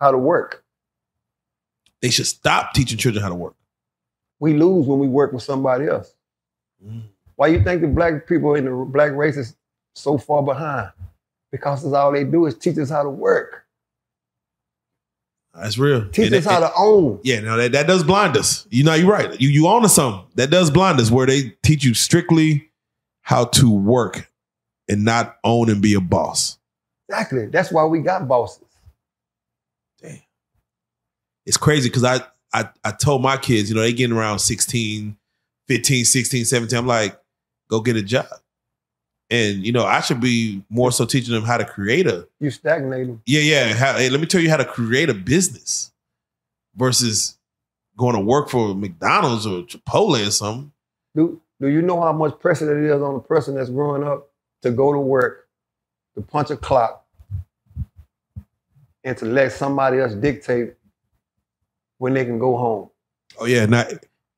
How 0.00 0.10
to 0.12 0.18
work. 0.18 0.64
They 2.00 2.08
should 2.10 2.26
stop 2.26 2.72
teaching 2.72 2.96
children 2.98 3.22
how 3.22 3.28
to 3.28 3.34
work. 3.34 3.54
We 4.40 4.54
lose 4.54 4.86
when 4.86 4.98
we 4.98 5.08
work 5.08 5.32
with 5.32 5.42
somebody 5.42 5.86
else. 5.86 6.13
Mm. 6.86 7.02
Why 7.36 7.48
you 7.48 7.62
think 7.64 7.80
the 7.82 7.88
black 7.88 8.26
people 8.26 8.54
in 8.54 8.64
the 8.66 8.70
black 8.86 9.12
race 9.12 9.36
is 9.36 9.56
so 9.94 10.18
far 10.18 10.42
behind? 10.42 10.90
Because 11.50 11.84
all 11.92 12.12
they 12.12 12.24
do 12.24 12.46
is 12.46 12.56
teach 12.56 12.78
us 12.78 12.90
how 12.90 13.02
to 13.02 13.10
work. 13.10 13.64
That's 15.54 15.78
real. 15.78 16.08
Teach 16.10 16.26
And 16.26 16.34
us 16.34 16.46
it- 16.46 16.50
how 16.50 16.60
to 16.60 16.72
own. 16.76 17.20
Yeah, 17.22 17.40
no, 17.40 17.56
that, 17.56 17.72
that 17.72 17.86
does 17.86 18.02
blind 18.02 18.36
us. 18.36 18.66
You 18.70 18.82
know, 18.84 18.94
you're 18.94 19.10
right. 19.10 19.40
You 19.40 19.48
you 19.48 19.68
own 19.68 19.82
to 19.82 19.88
something. 19.88 20.26
That 20.34 20.50
does 20.50 20.70
blind 20.70 20.98
us 21.00 21.10
where 21.12 21.26
they 21.26 21.50
teach 21.62 21.84
you 21.84 21.94
strictly 21.94 22.70
how 23.22 23.44
to 23.46 23.70
work 23.70 24.30
and 24.88 25.04
not 25.04 25.36
own 25.44 25.70
and 25.70 25.80
be 25.80 25.94
a 25.94 26.00
boss. 26.00 26.58
Exactly. 27.08 27.46
That's 27.46 27.70
why 27.70 27.84
we 27.84 28.00
got 28.00 28.26
bosses. 28.26 28.64
Damn. 30.02 30.18
It's 31.46 31.56
crazy 31.56 31.88
because 31.88 32.02
I, 32.04 32.20
I 32.52 32.68
I 32.84 32.90
told 32.90 33.22
my 33.22 33.36
kids, 33.36 33.68
you 33.68 33.76
know, 33.76 33.82
they 33.82 33.92
getting 33.92 34.16
around 34.16 34.40
16, 34.40 35.16
15, 35.68 36.04
16, 36.04 36.44
17. 36.44 36.78
I'm 36.78 36.86
like, 36.86 37.18
go 37.68 37.80
get 37.80 37.96
a 37.96 38.02
job. 38.02 38.26
And 39.30 39.64
you 39.64 39.72
know, 39.72 39.84
I 39.84 40.00
should 40.00 40.20
be 40.20 40.62
more 40.68 40.92
so 40.92 41.06
teaching 41.06 41.32
them 41.34 41.44
how 41.44 41.56
to 41.56 41.64
create 41.64 42.06
a 42.06 42.28
You 42.40 42.50
stagnating. 42.50 43.20
yeah, 43.26 43.40
yeah. 43.40 43.74
How, 43.74 43.94
hey, 43.96 44.10
let 44.10 44.20
me 44.20 44.26
tell 44.26 44.40
you 44.40 44.50
how 44.50 44.58
to 44.58 44.64
create 44.64 45.08
a 45.08 45.14
business 45.14 45.90
versus 46.76 47.38
going 47.96 48.14
to 48.14 48.20
work 48.20 48.50
for 48.50 48.74
McDonald's 48.74 49.46
or 49.46 49.62
Chipotle 49.62 50.26
or 50.26 50.30
something. 50.30 50.72
Do, 51.16 51.40
do 51.60 51.68
you 51.68 51.80
know 51.80 52.00
how 52.02 52.12
much 52.12 52.38
pressure 52.38 52.84
it 52.86 52.90
is 52.94 53.00
on 53.00 53.14
a 53.14 53.20
person 53.20 53.54
that's 53.54 53.70
growing 53.70 54.04
up 54.04 54.30
to 54.62 54.70
go 54.70 54.92
to 54.92 54.98
work, 54.98 55.48
to 56.16 56.20
punch 56.20 56.50
a 56.50 56.56
clock, 56.56 57.04
and 59.04 59.16
to 59.18 59.24
let 59.24 59.52
somebody 59.52 60.00
else 60.00 60.14
dictate 60.14 60.74
when 61.98 62.12
they 62.14 62.24
can 62.24 62.38
go 62.38 62.56
home? 62.56 62.90
Oh 63.38 63.46
yeah, 63.46 63.64
not 63.66 63.86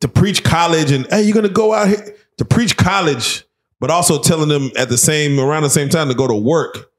to 0.07 0.21
preach 0.21 0.45
college 0.45 0.93
and 0.93 1.07
hey, 1.11 1.23
you're 1.23 1.35
gonna 1.35 1.49
go 1.49 1.73
out 1.73 1.89
here 1.89 2.15
to 2.39 2.45
preach 2.45 2.77
college, 2.77 3.45
but 3.81 3.91
also 3.91 4.21
telling 4.21 4.49
them 4.49 4.71
at 4.77 4.89
the 4.89 4.97
same 4.97 5.41
around 5.41 5.65
the 5.65 5.71
same 5.71 5.89
time 5.89 6.09
to 6.09 6.15
go 6.15 6.29
to 6.29 6.35
work. 6.35 6.91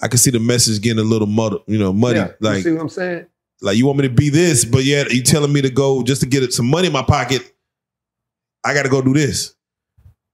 I 0.00 0.08
can 0.08 0.18
see 0.18 0.30
the 0.30 0.40
message 0.40 0.82
getting 0.82 0.98
a 0.98 1.06
little 1.06 1.26
muddy, 1.26 1.58
you 1.66 1.78
know, 1.78 1.92
muddy. 1.92 2.18
Yeah, 2.18 2.28
you 2.28 2.34
like, 2.40 2.62
see 2.62 2.72
what 2.72 2.80
I'm 2.80 2.88
saying? 2.88 3.26
Like 3.60 3.76
you 3.76 3.86
want 3.86 3.98
me 3.98 4.08
to 4.08 4.14
be 4.14 4.30
this, 4.30 4.64
but 4.64 4.84
yet 4.84 5.12
you 5.12 5.22
telling 5.22 5.52
me 5.52 5.60
to 5.62 5.70
go 5.70 6.02
just 6.02 6.22
to 6.22 6.26
get 6.26 6.52
some 6.52 6.66
money 6.66 6.86
in 6.86 6.92
my 6.92 7.02
pocket. 7.02 7.54
I 8.64 8.72
got 8.72 8.84
to 8.84 8.88
go 8.88 9.02
do 9.02 9.12
this. 9.12 9.54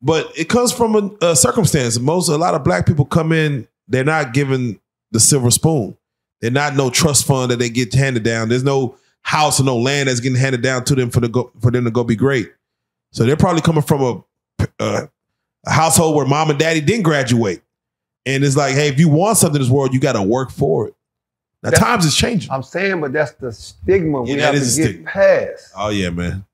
But 0.01 0.31
it 0.39 0.49
comes 0.49 0.73
from 0.73 0.95
a, 0.95 1.31
a 1.31 1.37
circumstance. 1.37 1.99
Most 1.99 2.29
a 2.29 2.37
lot 2.37 2.55
of 2.55 2.63
black 2.63 2.87
people 2.87 3.05
come 3.05 3.33
in, 3.33 3.67
they're 3.89 4.05
not 4.05 4.33
given 4.33 4.81
the 5.11 5.21
silver 5.21 5.51
spoon. 5.51 5.97
They're 6.41 6.51
not 6.51 6.77
no 6.77 6.91
trust 6.91 7.27
fund 7.27 7.51
that 7.51 7.59
they 7.59 7.69
get 7.69 7.93
handed 7.93 8.23
down. 8.23 8.49
There's 8.49 8.65
no 8.65 8.97
house 9.23 9.61
or 9.61 9.65
no 9.65 9.77
land 9.77 10.09
that's 10.09 10.21
getting 10.21 10.39
handed 10.39 10.63
down 10.63 10.85
to 10.85 10.95
them 10.95 11.11
for 11.11 11.21
the 11.21 11.29
go, 11.29 11.53
for 11.61 11.71
them 11.71 11.85
to 11.85 11.91
go 11.91 12.05
be 12.05 12.17
great. 12.17 12.53
So 13.13 13.25
they're 13.25 13.37
probably 13.37 13.61
coming 13.63 13.83
from 13.83 14.03
a, 14.03 14.65
a, 14.79 15.09
a 15.67 15.71
household 15.71 16.17
where 16.17 16.27
mom 16.27 16.51
and 16.51 16.59
daddy 16.59 16.81
didn't 16.81 17.03
graduate, 17.03 17.61
and 18.27 18.45
it's 18.45 18.57
like, 18.57 18.75
hey, 18.75 18.89
if 18.89 18.99
you 18.99 19.09
want 19.09 19.37
something 19.39 19.57
in 19.61 19.63
this 19.63 19.71
world, 19.71 19.93
you 19.95 20.01
got 20.01 20.13
to 20.15 20.23
work 20.23 20.51
for 20.51 20.89
it. 20.89 20.95
Now 21.63 21.71
That- 21.71 21.79
times 21.79 22.07
is 22.07 22.17
changing. 22.17 22.51
I'm 22.51 22.63
saying, 22.63 23.01
but 23.01 23.13
that's 23.13 23.33
the 23.33 23.53
stigma 23.53 24.23
we 24.23 24.35
Yeah, 24.35 24.47
have 24.47 24.55
that 24.55 24.61
to 24.61 24.65
get 24.65 24.71
stigma. 24.91 25.11
past. 25.11 25.73
Oh 25.77 25.91
yeah, 25.91 26.11
man. 26.11 26.45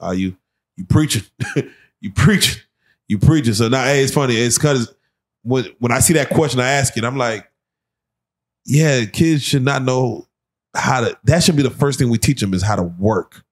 Oh 0.00 0.12
you 0.12 0.36
you 0.76 0.84
preaching, 0.84 1.22
you 2.00 2.10
preaching, 2.12 2.62
you 3.06 3.18
preaching. 3.18 3.54
So 3.54 3.68
now, 3.68 3.84
hey, 3.84 4.02
it's 4.02 4.12
funny. 4.14 4.36
It's 4.36 4.56
because 4.58 4.92
when 5.42 5.66
when 5.80 5.92
I 5.92 5.98
see 6.00 6.14
that 6.14 6.30
question, 6.30 6.60
I 6.60 6.68
ask 6.70 6.96
it. 6.96 7.04
I'm 7.04 7.16
like, 7.18 7.50
yeah, 8.64 9.04
kids 9.04 9.42
should 9.42 9.62
not 9.64 9.82
know 9.82 10.26
how 10.74 11.00
to. 11.00 11.18
That 11.24 11.42
should 11.42 11.56
be 11.56 11.62
the 11.62 11.70
first 11.70 11.98
thing 11.98 12.08
we 12.10 12.18
teach 12.18 12.40
them 12.40 12.54
is 12.54 12.62
how 12.62 12.76
to 12.76 12.82
work. 12.82 13.44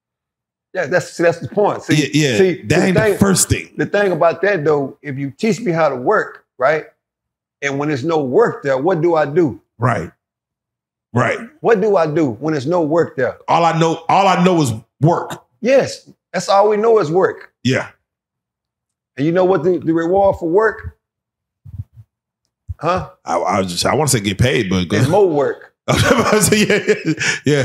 Yeah, 0.73 0.87
that's 0.87 1.11
see, 1.13 1.23
that's 1.23 1.39
the 1.39 1.47
point. 1.49 1.83
See, 1.83 1.95
yeah, 1.95 2.09
yeah. 2.31 2.37
see, 2.37 2.61
that 2.63 2.79
ain't 2.83 2.95
the 2.95 3.01
the 3.01 3.07
thing, 3.09 3.17
first 3.19 3.49
thing. 3.49 3.73
the 3.77 3.85
thing 3.85 4.11
about 4.11 4.41
that 4.41 4.65
though, 4.65 4.97
if 5.03 5.17
you 5.17 5.29
teach 5.31 5.59
me 5.59 5.71
how 5.71 5.87
to 5.89 5.95
work, 5.95 6.45
right, 6.57 6.85
and 7.61 7.77
when 7.77 7.89
there's 7.89 8.03
no 8.03 8.23
work 8.23 8.63
there, 8.63 8.77
what 8.77 8.99
do 9.01 9.13
I 9.15 9.25
do? 9.25 9.61
Right, 9.77 10.11
right. 11.13 11.39
What 11.61 11.79
do 11.79 11.95
I 11.95 12.07
do 12.07 12.31
when 12.31 12.53
there's 12.53 12.65
no 12.65 12.81
work 12.81 13.15
there? 13.15 13.37
All 13.47 13.63
I 13.65 13.77
know, 13.79 14.03
all 14.09 14.27
I 14.27 14.43
know 14.43 14.61
is 14.61 14.73
work. 14.99 15.45
Yes, 15.61 16.09
that's 16.31 16.49
all 16.49 16.69
we 16.69 16.77
know 16.77 16.97
is 16.99 17.11
work. 17.11 17.53
Yeah, 17.63 17.89
And 19.15 19.25
you 19.25 19.31
know 19.31 19.45
what 19.45 19.63
the, 19.63 19.77
the 19.77 19.93
reward 19.93 20.37
for 20.39 20.49
work? 20.49 20.97
Huh? 22.79 23.11
I, 23.23 23.37
I 23.37 23.59
was 23.59 23.71
just 23.71 23.85
I 23.85 23.93
want 23.95 24.09
to 24.09 24.17
say 24.17 24.23
get 24.23 24.37
paid, 24.39 24.69
but 24.69 24.89
There's 24.89 25.07
more 25.07 25.29
work. 25.43 25.72
Was 25.87 26.49
yeah, 26.51 26.77
yeah, 27.45 27.63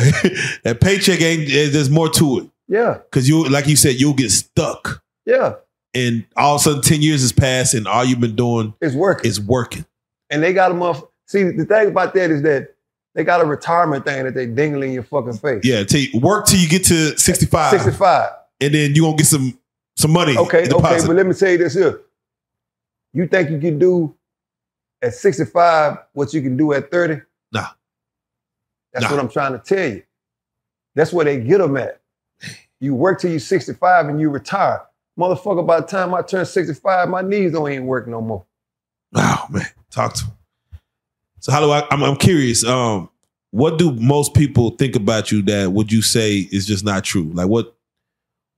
that 0.64 0.78
paycheck 0.80 1.20
ain't. 1.20 1.48
There's 1.48 1.88
more 1.90 2.08
to 2.10 2.38
it 2.40 2.50
Yeah, 2.66 2.98
because 3.04 3.28
you, 3.28 3.48
like 3.48 3.66
you 3.68 3.76
said, 3.76 3.94
you'll 4.00 4.14
get 4.14 4.30
stuck. 4.30 5.02
yeah, 5.24 5.54
and 5.94 6.26
all 6.36 6.56
of 6.56 6.60
a 6.60 6.64
sudden 6.64 6.82
10 6.82 7.00
years 7.02 7.20
has 7.22 7.32
passed 7.32 7.74
and 7.74 7.86
all 7.86 8.04
you've 8.04 8.20
been 8.20 8.34
doing 8.36 8.74
it's 8.80 8.94
working. 8.94 9.28
is 9.28 9.40
working. 9.40 9.86
and 10.30 10.42
they 10.42 10.52
got 10.52 10.70
a 10.72 10.74
month. 10.74 11.02
See, 11.26 11.44
the 11.44 11.64
thing 11.64 11.88
about 11.88 12.12
that 12.14 12.30
is 12.30 12.42
that 12.42 12.74
they 13.14 13.22
got 13.24 13.40
a 13.40 13.44
retirement 13.44 14.04
thing 14.04 14.24
that 14.24 14.34
they 14.34 14.46
dingle 14.46 14.82
in 14.82 14.92
your 14.92 15.02
fucking 15.04 15.34
face. 15.38 15.62
Yeah, 15.64 15.84
till 15.84 16.00
you, 16.00 16.18
work 16.20 16.46
till 16.46 16.58
you 16.58 16.68
get 16.68 16.84
to 16.86 17.16
65, 17.18 17.70
65. 17.70 18.30
and 18.60 18.74
then 18.74 18.94
you're 18.94 19.04
gonna 19.06 19.16
get 19.16 19.26
some 19.26 19.56
some 19.96 20.10
money. 20.12 20.36
Okay, 20.36 20.64
okay, 20.70 20.98
but 21.06 21.14
let 21.16 21.26
me 21.26 21.34
tell 21.34 21.50
you 21.50 21.58
this 21.58 21.74
here. 21.74 22.00
You 23.12 23.26
think 23.28 23.50
you 23.50 23.58
can 23.60 23.78
do 23.78 24.14
at 25.02 25.14
65 25.14 25.98
what 26.12 26.34
you 26.34 26.42
can 26.42 26.56
do 26.56 26.72
at 26.72 26.90
30? 26.90 27.22
That's 28.92 29.04
Nah. 29.04 29.10
what 29.10 29.20
I'm 29.20 29.28
trying 29.28 29.52
to 29.52 29.58
tell 29.58 29.90
you. 29.90 30.02
That's 30.94 31.12
where 31.12 31.24
they 31.24 31.38
get 31.40 31.58
them 31.58 31.76
at. 31.76 32.00
You 32.80 32.94
work 32.94 33.20
till 33.20 33.30
you're 33.30 33.40
65 33.40 34.08
and 34.08 34.20
you 34.20 34.30
retire. 34.30 34.80
Motherfucker, 35.18 35.66
by 35.66 35.80
the 35.80 35.86
time 35.86 36.14
I 36.14 36.22
turn 36.22 36.46
65, 36.46 37.08
my 37.08 37.22
knees 37.22 37.52
don't 37.52 37.70
even 37.70 37.86
work 37.86 38.06
no 38.06 38.20
more. 38.20 38.44
Wow, 39.12 39.46
man, 39.50 39.66
talk 39.90 40.14
to. 40.14 40.24
'em. 40.24 40.32
So 41.40 41.52
how 41.52 41.60
do 41.60 41.70
I? 41.70 41.86
I'm, 41.90 42.02
I'm 42.02 42.16
curious. 42.16 42.64
Um, 42.64 43.10
what 43.50 43.78
do 43.78 43.92
most 43.92 44.34
people 44.34 44.70
think 44.70 44.94
about 44.96 45.30
you 45.32 45.42
that 45.42 45.72
would 45.72 45.90
you 45.92 46.02
say 46.02 46.38
is 46.52 46.66
just 46.66 46.84
not 46.84 47.04
true? 47.04 47.30
Like 47.34 47.48
what? 47.48 47.74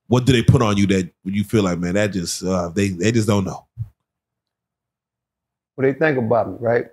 What 0.08 0.26
do 0.26 0.32
they 0.32 0.42
put 0.42 0.60
on 0.60 0.76
you 0.76 0.86
that 0.88 1.08
would 1.24 1.36
you 1.36 1.44
feel 1.44 1.62
like, 1.62 1.78
man, 1.78 1.94
that 1.94 2.08
just 2.12 2.42
uh, 2.42 2.68
they 2.70 2.88
they 2.88 3.12
just 3.12 3.28
don't 3.28 3.44
know. 3.44 3.66
What 5.76 5.82
they 5.84 5.92
think 5.92 6.18
about 6.18 6.50
me, 6.50 6.56
right? 6.60 6.86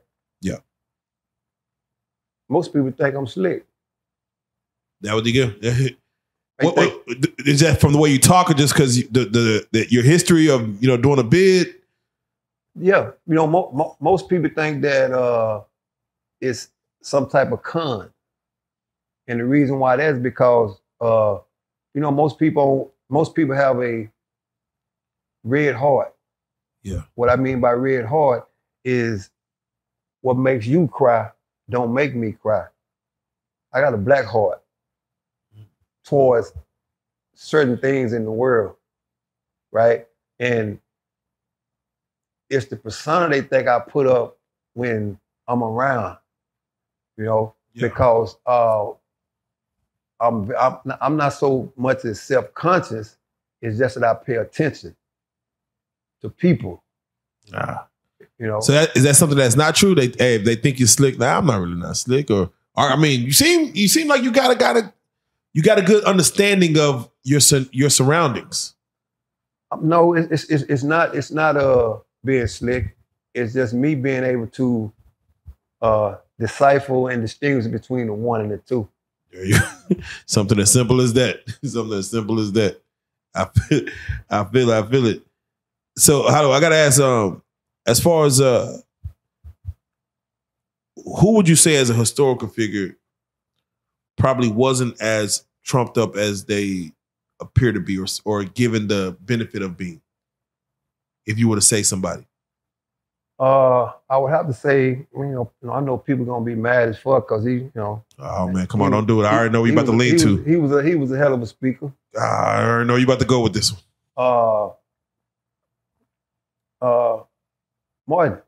Most 2.49 2.73
people 2.73 2.91
think 2.91 3.15
I'm 3.15 3.27
slick. 3.27 3.65
That 5.01 5.21
they 5.23 5.31
give? 5.31 5.59
They 5.61 5.95
What, 6.61 6.75
think- 6.75 7.07
what, 7.07 7.17
is 7.47 7.59
that 7.59 7.79
from 7.79 7.93
the 7.93 7.99
way 7.99 8.09
you 8.09 8.19
talk, 8.19 8.49
or 8.49 8.53
just 8.53 8.73
because 8.73 8.95
the, 9.09 9.25
the 9.25 9.67
the 9.71 9.87
your 9.91 10.03
history 10.03 10.49
of 10.49 10.81
you 10.81 10.87
know 10.87 10.97
doing 10.97 11.19
a 11.19 11.23
bid? 11.23 11.75
yeah, 12.79 13.11
you 13.27 13.33
know, 13.33 13.47
mo- 13.47 13.71
mo- 13.73 13.97
most 13.99 14.29
people 14.29 14.49
think 14.53 14.81
that 14.83 15.11
uh, 15.11 15.61
it's 16.41 16.69
some 17.01 17.27
type 17.29 17.51
of 17.51 17.61
con, 17.63 18.09
and 19.27 19.39
the 19.39 19.45
reason 19.45 19.79
why 19.79 19.95
that's 19.95 20.17
because 20.19 20.79
uh, 21.01 21.37
you 21.93 22.01
know 22.01 22.11
most 22.11 22.39
people 22.39 22.91
most 23.09 23.35
people 23.35 23.55
have 23.55 23.81
a 23.81 24.09
red 25.43 25.75
heart. 25.75 26.13
Yeah. 26.83 27.01
What 27.15 27.29
I 27.29 27.35
mean 27.35 27.59
by 27.61 27.71
red 27.71 28.05
heart 28.05 28.47
is 28.83 29.29
what 30.21 30.37
makes 30.37 30.65
you 30.65 30.87
cry 30.87 31.29
don't 31.69 31.93
make 31.93 32.15
me 32.15 32.33
cry. 32.33 32.65
I 33.73 33.81
got 33.81 33.93
a 33.93 33.97
black 33.97 34.25
heart 34.25 34.61
towards 36.05 36.53
certain 37.35 37.77
things 37.77 38.13
in 38.13 38.25
the 38.25 38.31
world, 38.31 38.75
right? 39.71 40.07
And 40.39 40.79
it's 42.49 42.67
the 42.67 42.77
persona 42.77 43.29
they 43.29 43.41
think 43.41 43.67
I 43.67 43.79
put 43.79 44.07
up 44.07 44.37
when 44.73 45.19
I'm 45.47 45.63
around, 45.63 46.17
you 47.17 47.25
know, 47.25 47.55
Yeah. 47.73 47.89
because 47.89 48.37
uh, 48.45 48.91
I'm, 50.19 50.51
I'm 50.59 50.79
I'm 51.01 51.17
not 51.17 51.29
so 51.33 51.71
much 51.77 52.05
as 52.05 52.21
self 52.21 52.53
conscious. 52.53 53.17
It's 53.61 53.77
just 53.79 53.95
that 53.99 54.03
I 54.03 54.13
pay 54.15 54.35
attention 54.35 54.95
to 56.21 56.29
people, 56.29 56.83
you 58.39 58.47
know. 58.47 58.59
So 58.59 58.73
that, 58.73 58.95
is 58.95 59.03
that 59.03 59.15
something 59.15 59.37
that's 59.37 59.55
not 59.55 59.75
true? 59.75 59.95
They 59.95 60.07
hey, 60.07 60.35
if 60.35 60.45
they 60.45 60.55
think 60.55 60.79
you're 60.79 60.87
slick. 60.87 61.17
Nah, 61.17 61.37
I'm 61.37 61.45
not 61.45 61.59
really 61.59 61.75
not 61.75 61.97
slick. 61.97 62.29
Or, 62.29 62.49
or 62.75 62.89
I 62.89 62.95
mean, 62.95 63.21
you 63.21 63.33
seem 63.33 63.71
you 63.75 63.87
seem 63.87 64.07
like 64.07 64.23
you 64.23 64.31
got 64.31 64.51
a 64.51 64.55
got 64.55 64.77
a 64.77 64.93
you 65.53 65.63
got 65.63 65.79
a 65.79 65.81
good 65.81 66.03
understanding 66.03 66.77
of 66.77 67.09
your 67.23 67.41
your 67.71 67.89
surroundings. 67.89 68.75
no, 69.81 70.13
it's, 70.13 70.45
it's 70.45 70.63
it's 70.63 70.83
not 70.83 71.15
it's 71.15 71.31
not 71.31 71.57
uh 71.57 71.97
being 72.23 72.47
slick. 72.47 72.95
It's 73.33 73.53
just 73.53 73.73
me 73.73 73.95
being 73.95 74.23
able 74.23 74.47
to 74.47 74.91
uh 75.81 76.15
decipher 76.39 77.09
and 77.09 77.21
distinguish 77.21 77.65
between 77.65 78.07
the 78.07 78.13
one 78.13 78.41
and 78.41 78.51
the 78.51 78.57
two. 78.57 78.87
There 79.31 79.45
you 79.45 79.57
something 80.25 80.59
as 80.59 80.71
simple 80.71 81.01
as 81.01 81.13
that. 81.13 81.39
something 81.63 81.97
as 81.97 82.11
simple 82.11 82.39
as 82.39 82.51
that. 82.53 82.81
I 83.33 83.45
feel, 83.45 83.81
I 84.29 84.43
feel, 84.45 84.71
I 84.71 84.81
feel 84.83 85.05
it. 85.07 85.21
So 85.97 86.29
how 86.29 86.41
do 86.41 86.51
I 86.51 86.59
gotta 86.59 86.75
ask? 86.75 86.99
Um, 87.01 87.41
as 87.87 87.99
far 87.99 88.25
as 88.25 88.39
uh, 88.39 88.77
who 90.95 91.35
would 91.35 91.47
you 91.47 91.55
say 91.55 91.77
as 91.77 91.89
a 91.89 91.93
historical 91.93 92.47
figure 92.47 92.97
probably 94.17 94.49
wasn't 94.49 94.99
as 95.01 95.45
trumped 95.63 95.97
up 95.97 96.15
as 96.15 96.45
they 96.45 96.91
appear 97.39 97.71
to 97.71 97.79
be, 97.79 97.97
or 97.97 98.05
or 98.25 98.43
given 98.43 98.87
the 98.87 99.17
benefit 99.21 99.61
of 99.61 99.77
being? 99.77 100.01
If 101.25 101.37
you 101.39 101.47
were 101.49 101.55
to 101.55 101.61
say 101.61 101.83
somebody, 101.83 102.25
Uh, 103.39 103.91
I 104.09 104.17
would 104.17 104.31
have 104.31 104.47
to 104.47 104.53
say, 104.53 105.05
you 105.13 105.25
know, 105.25 105.51
you 105.61 105.67
know, 105.67 105.73
I 105.73 105.79
know 105.81 105.97
people 105.97 106.25
gonna 106.25 106.43
be 106.43 106.55
mad 106.55 106.89
as 106.89 106.97
fuck 106.97 107.27
because 107.27 107.45
he, 107.45 107.53
you 107.53 107.71
know, 107.75 108.03
oh 108.17 108.47
man, 108.47 108.65
come 108.65 108.81
on, 108.81 108.91
don't 108.91 109.05
do 109.05 109.21
it. 109.21 109.25
I 109.25 109.33
already 109.37 109.51
know 109.51 109.61
where 109.61 109.71
you 109.71 109.77
about 109.77 109.85
to 109.85 109.91
lean 109.91 110.13
he 110.13 110.19
to. 110.19 110.37
Was, 110.37 110.45
he 110.45 110.55
was 110.55 110.71
a 110.71 110.83
he 110.83 110.95
was 110.95 111.11
a 111.11 111.17
hell 111.17 111.33
of 111.33 111.41
a 111.41 111.45
speaker. 111.45 111.91
I 112.19 112.63
already 112.63 112.87
know 112.87 112.95
you 112.95 113.05
about 113.05 113.19
to 113.19 113.25
go 113.25 113.41
with 113.41 113.53
this 113.53 113.71
one. 113.71 113.81
Uh, 114.17 114.69
uh, 116.81 117.23
Martin. 118.07 118.39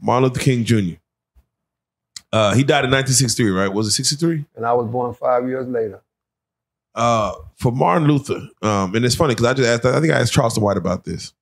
Martin 0.00 0.28
Luther 0.28 0.40
King 0.40 0.64
Jr. 0.64 0.96
Uh, 2.32 2.52
he 2.54 2.64
died 2.64 2.84
in 2.84 2.90
1963, 2.90 3.50
right? 3.50 3.68
Was 3.72 3.86
it 3.86 3.92
63? 3.92 4.44
and 4.56 4.66
I 4.66 4.72
was 4.72 4.90
born 4.90 5.14
five 5.14 5.46
years 5.46 5.68
later. 5.68 6.02
Uh, 6.94 7.32
for 7.56 7.72
Martin 7.72 8.08
Luther, 8.08 8.40
um, 8.62 8.94
and 8.94 9.04
it's 9.04 9.14
funny 9.14 9.34
because 9.34 9.46
I 9.46 9.54
just 9.54 9.68
asked, 9.68 9.84
I 9.84 10.00
think 10.00 10.12
I 10.12 10.20
asked 10.20 10.32
Charleston 10.32 10.62
White 10.62 10.76
about 10.76 11.04
this. 11.04 11.32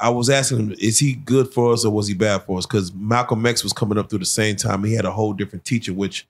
I 0.00 0.10
was 0.10 0.30
asking 0.30 0.58
him, 0.58 0.74
is 0.78 0.98
he 1.00 1.14
good 1.14 1.52
for 1.52 1.72
us 1.72 1.84
or 1.84 1.92
was 1.92 2.06
he 2.06 2.14
bad 2.14 2.44
for 2.44 2.58
us? 2.58 2.66
Because 2.66 2.92
Malcolm 2.92 3.44
X 3.44 3.64
was 3.64 3.72
coming 3.72 3.98
up 3.98 4.08
through 4.08 4.20
the 4.20 4.24
same 4.24 4.54
time. 4.54 4.84
He 4.84 4.94
had 4.94 5.04
a 5.04 5.10
whole 5.10 5.32
different 5.32 5.64
teaching, 5.64 5.96
which 5.96 6.26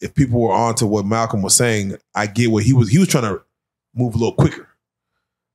if 0.00 0.14
people 0.14 0.40
were 0.40 0.52
on 0.52 0.74
to 0.76 0.86
what 0.86 1.06
Malcolm 1.06 1.42
was 1.42 1.54
saying, 1.54 1.96
I 2.14 2.26
get 2.26 2.50
what 2.50 2.64
he 2.64 2.72
was, 2.72 2.90
he 2.90 2.98
was 2.98 3.06
trying 3.06 3.24
to 3.24 3.42
move 3.94 4.14
a 4.14 4.18
little 4.18 4.34
quicker. 4.34 4.68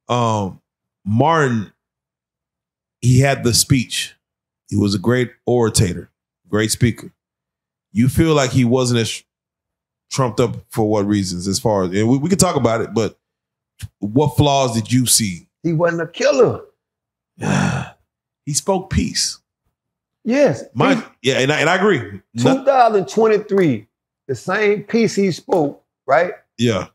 Um, 0.07 0.61
Martin, 1.05 1.72
he 3.03 3.19
had 3.19 3.43
the 3.43 3.53
speech. 3.53 4.15
He 4.69 4.75
was 4.77 4.95
a 4.95 4.99
great 4.99 5.31
orator, 5.45 6.09
great 6.47 6.71
speaker. 6.71 7.11
You 7.91 8.07
feel 8.09 8.33
like 8.33 8.49
he 8.51 8.65
wasn't 8.65 9.01
as 9.01 9.23
trumped 10.09 10.39
up 10.39 10.55
for 10.69 10.89
what 10.89 11.05
reasons? 11.05 11.47
As 11.47 11.59
far 11.59 11.83
as 11.83 11.91
and 11.91 12.07
we, 12.09 12.17
we 12.17 12.29
can 12.29 12.39
talk 12.39 12.55
about 12.55 12.81
it, 12.81 12.93
but 12.93 13.19
what 13.99 14.37
flaws 14.37 14.73
did 14.73 14.91
you 14.91 15.05
see? 15.05 15.47
He 15.61 15.73
wasn't 15.73 16.01
a 16.01 16.07
killer. 16.07 16.61
he 18.45 18.53
spoke 18.53 18.89
peace. 18.89 19.39
Yes. 20.23 20.63
My 20.73 21.03
yeah, 21.21 21.39
and 21.39 21.51
I, 21.51 21.59
and 21.59 21.69
I 21.69 21.75
agree. 21.75 22.21
2023, 22.39 23.85
the 24.27 24.35
same 24.35 24.83
peace 24.83 25.15
he 25.15 25.31
spoke, 25.31 25.83
right, 26.07 26.33
Yeah. 26.57 26.87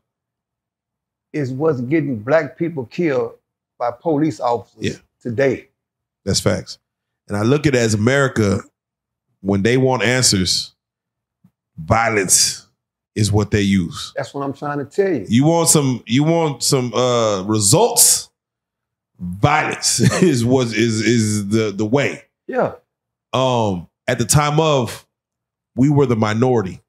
is 1.31 1.51
what's 1.51 1.81
getting 1.81 2.17
black 2.17 2.57
people 2.57 2.85
killed 2.87 3.33
by 3.77 3.91
police 3.91 4.39
officers 4.39 4.83
Yeah. 4.83 4.93
today. 5.21 5.68
That's 6.29 6.39
facts. 6.39 6.77
And 7.27 7.35
I 7.35 7.41
look 7.41 7.65
at 7.65 7.73
it 7.73 7.79
as 7.79 7.95
America, 7.95 8.61
when 9.41 9.63
they 9.63 9.77
want 9.77 10.03
answers, 10.03 10.75
violence 11.75 12.67
is 13.15 13.31
what 13.31 13.49
they 13.49 13.61
use. 13.61 14.13
That's 14.15 14.31
what 14.35 14.43
I'm 14.43 14.53
trying 14.53 14.77
to 14.77 14.85
tell 14.85 15.11
you. 15.11 15.25
You 15.27 15.45
want 15.45 15.69
some 15.69 16.03
you 16.05 16.23
want 16.23 16.61
some 16.61 16.93
uh 16.93 17.41
results, 17.45 18.29
violence 19.19 19.99
is 20.21 20.45
what 20.45 20.67
is 20.67 21.01
is 21.01 21.47
the 21.49 21.71
the 21.71 21.85
way. 21.85 22.21
Yeah. 22.45 22.73
Um 23.33 23.87
at 24.07 24.19
the 24.19 24.25
time 24.25 24.59
of 24.59 25.07
we 25.75 25.89
were 25.89 26.05
the 26.05 26.15
minority. 26.15 26.79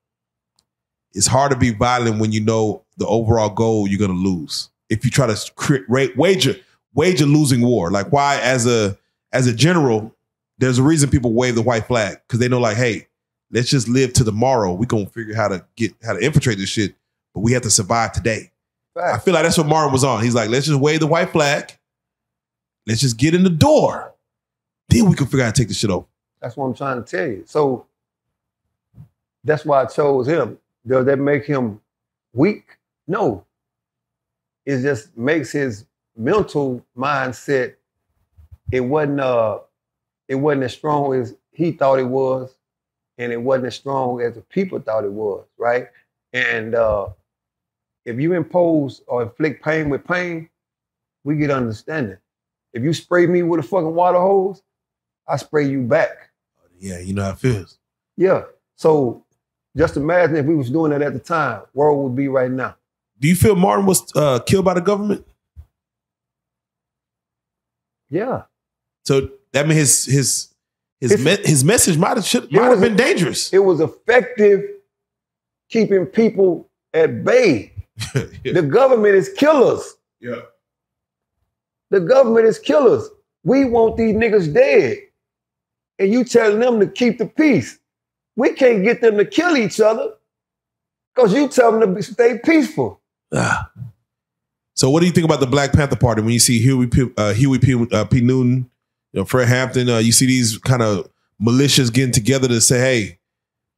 It's 1.15 1.27
hard 1.27 1.51
to 1.53 1.57
be 1.57 1.71
violent 1.71 2.21
when 2.21 2.31
you 2.31 2.43
know 2.43 2.85
the 2.99 3.07
overall 3.07 3.49
goal 3.49 3.89
you're 3.89 3.99
going 3.99 4.11
to 4.11 4.17
lose. 4.17 4.69
If 4.91 5.03
you 5.03 5.11
try 5.11 5.29
to 5.29 5.53
cre- 5.55 5.87
ra- 5.89 6.09
wager 6.15 6.57
wage 6.95 7.21
a 7.21 7.27
losing 7.27 7.63
war. 7.63 7.91
Like 7.91 8.13
why 8.13 8.39
as 8.41 8.67
a 8.67 8.97
as 9.33 9.47
a 9.47 9.55
general 9.55 10.15
there's 10.59 10.79
a 10.79 10.83
reason 10.83 11.09
people 11.09 11.33
wave 11.33 11.55
the 11.55 11.63
white 11.63 11.87
flag 11.87 12.19
cuz 12.29 12.39
they 12.39 12.49
know 12.49 12.61
like 12.61 12.77
hey, 12.77 13.07
let's 13.51 13.71
just 13.71 13.89
live 13.89 14.13
to 14.15 14.25
tomorrow. 14.25 14.73
We're 14.73 14.87
going 14.87 15.07
to 15.07 15.13
figure 15.13 15.35
how 15.35 15.49
to 15.49 15.65
get 15.77 15.95
how 16.03 16.13
to 16.15 16.25
infiltrate 16.25 16.59
this 16.59 16.69
shit, 16.69 16.95
but 17.35 17.41
we 17.41 17.53
have 17.53 17.63
to 17.63 17.71
survive 17.71 18.13
today. 18.13 18.51
I 18.97 19.19
feel 19.19 19.35
like 19.35 19.45
that's 19.45 19.57
what 19.57 19.67
Martin 19.67 19.93
was 19.93 20.05
on. 20.05 20.23
He's 20.23 20.35
like, 20.35 20.51
let's 20.51 20.67
just 20.67 20.81
wave 20.81 21.01
the 21.01 21.07
white 21.07 21.31
flag. 21.31 21.73
Let's 22.87 23.01
just 23.01 23.17
get 23.17 23.35
in 23.35 23.45
the 23.45 23.51
door. 23.51 24.13
Then 24.89 25.09
we 25.09 25.15
can 25.15 25.27
figure 25.27 25.43
out 25.43 25.47
how 25.47 25.53
to 25.53 25.63
take 25.63 25.69
the 25.69 25.75
shit 25.75 25.91
over. 25.91 26.07
That's 26.41 26.57
what 26.57 26.67
I'm 26.67 26.75
trying 26.75 27.03
to 27.03 27.09
tell 27.09 27.27
you. 27.27 27.45
So 27.47 27.87
that's 29.45 29.65
why 29.65 29.83
I 29.83 29.87
chose 29.87 30.27
him. 30.27 30.59
Does 30.87 31.07
that 31.07 31.19
make 31.19 31.45
him 31.45 31.81
weak? 32.33 32.79
No. 33.07 33.45
It 34.67 34.83
just 34.83 35.17
makes 35.17 35.53
his 35.53 35.85
mental 36.17 36.85
mindset. 36.97 37.75
It 38.73 38.81
wasn't 38.81 39.21
uh 39.21 39.59
it 40.29 40.37
wasn't 40.37 40.65
as 40.65 40.73
strong 40.73 41.15
as 41.15 41.35
he 41.53 41.73
thought 41.73 41.99
it 41.99 42.05
was, 42.05 42.55
and 43.19 43.33
it 43.33 43.41
wasn't 43.41 43.67
as 43.67 43.75
strong 43.75 44.21
as 44.21 44.35
the 44.35 44.43
people 44.43 44.79
thought 44.79 45.05
it 45.05 45.13
was, 45.13 45.45
right? 45.59 45.89
And 46.33 46.75
uh 46.75 47.09
if 48.05 48.19
you 48.19 48.33
impose 48.35 49.03
or 49.07 49.23
inflict 49.23 49.65
pain 49.65 49.91
with 49.91 50.07
pain, 50.07 50.49
we 51.25 51.37
get 51.37 51.51
understanding. 51.51 52.19
If 52.73 52.83
you 52.83 52.93
spray 52.93 53.27
me 53.27 53.43
with 53.43 53.61
a 53.61 53.63
fucking 53.63 53.95
water 53.95 54.19
hose, 54.19 54.63
I 55.29 55.37
spray 55.37 55.69
you 55.69 55.83
back. 55.83 56.31
Yeah, 56.79 56.99
you 57.01 57.13
know 57.13 57.25
how 57.25 57.31
it 57.31 57.39
feels. 57.39 57.79
Yeah. 58.17 58.45
So 58.77 59.25
just 59.77 59.97
imagine 59.97 60.37
if 60.37 60.47
we 60.47 60.55
was 60.55 60.71
doing 60.71 60.91
that 60.93 61.03
at 61.03 61.13
the 61.13 61.19
time, 61.19 61.63
where 61.73 61.93
would 61.93 62.17
be 62.17 62.29
right 62.29 62.51
now. 62.51 62.77
Do 63.19 63.29
you 63.29 63.37
feel 63.37 63.55
Martin 63.55 63.85
was 63.87 64.11
uh, 64.17 64.39
killed 64.41 64.65
by 64.65 64.75
the 64.75 64.81
government? 64.81 65.27
Yeah. 68.09 68.43
So 69.11 69.29
that 69.53 69.67
means 69.67 69.81
his 69.81 70.05
his 70.05 70.49
his 71.01 71.13
It's- 71.13 71.25
me- 71.41 71.45
his 71.49 71.65
message 71.65 71.99
might 71.99 72.17
have 72.17 72.25
should, 72.25 72.53
might 72.53 72.71
have 72.71 72.81
been 72.81 72.95
dangerous. 72.95 73.53
It 73.53 73.59
was 73.59 73.81
effective 73.81 74.61
keeping 75.69 76.07
people 76.07 76.71
at 76.95 77.25
bay. 77.25 77.73
The 78.45 78.63
government 78.63 79.17
is 79.17 79.29
killers. 79.37 79.83
yeah. 80.21 80.43
The 81.91 81.99
government 82.01 82.47
is 82.47 82.61
killers. 82.61 83.09
We 83.43 83.65
want 83.65 83.97
these 83.97 84.15
niggas 84.15 84.55
dead. 84.55 84.99
And 85.99 86.13
you 86.13 86.23
telling 86.23 86.61
them 86.61 86.79
to 86.79 86.87
keep 86.87 87.19
the 87.19 87.27
peace. 87.27 87.81
We 88.37 88.53
can't 88.53 88.85
get 88.85 89.01
them 89.01 89.17
to 89.19 89.25
kill 89.25 89.57
each 89.57 89.81
other 89.81 90.13
because 91.15 91.35
you 91.35 91.49
tell 91.49 91.73
them 91.73 91.81
to 91.81 91.87
be- 91.89 92.03
stay 92.03 92.39
peaceful. 92.45 93.01
Ah. 93.35 93.71
So 94.77 94.89
what 94.89 95.01
do 95.01 95.07
you 95.07 95.13
think 95.13 95.25
about 95.25 95.41
the 95.41 95.47
Black 95.49 95.73
Panther 95.73 95.97
Party 95.97 96.23
when 96.23 96.33
you 96.33 96.39
see 96.39 96.59
Huey 96.61 96.87
P, 96.87 97.11
uh, 97.17 97.35
Huey 97.35 97.59
P, 97.59 97.75
uh, 97.93 98.05
P. 98.05 98.21
Newton, 98.21 98.70
you 99.13 99.21
know, 99.21 99.25
Fred 99.25 99.49
Hampton? 99.49 99.89
Uh, 99.89 99.99
you 99.99 100.13
see 100.13 100.27
these 100.27 100.59
kind 100.59 100.83
of 100.83 101.09
militias 101.43 101.93
getting 101.93 102.13
together 102.13 102.49
to 102.49 102.61
say, 102.61 102.79
"Hey, 102.79 103.19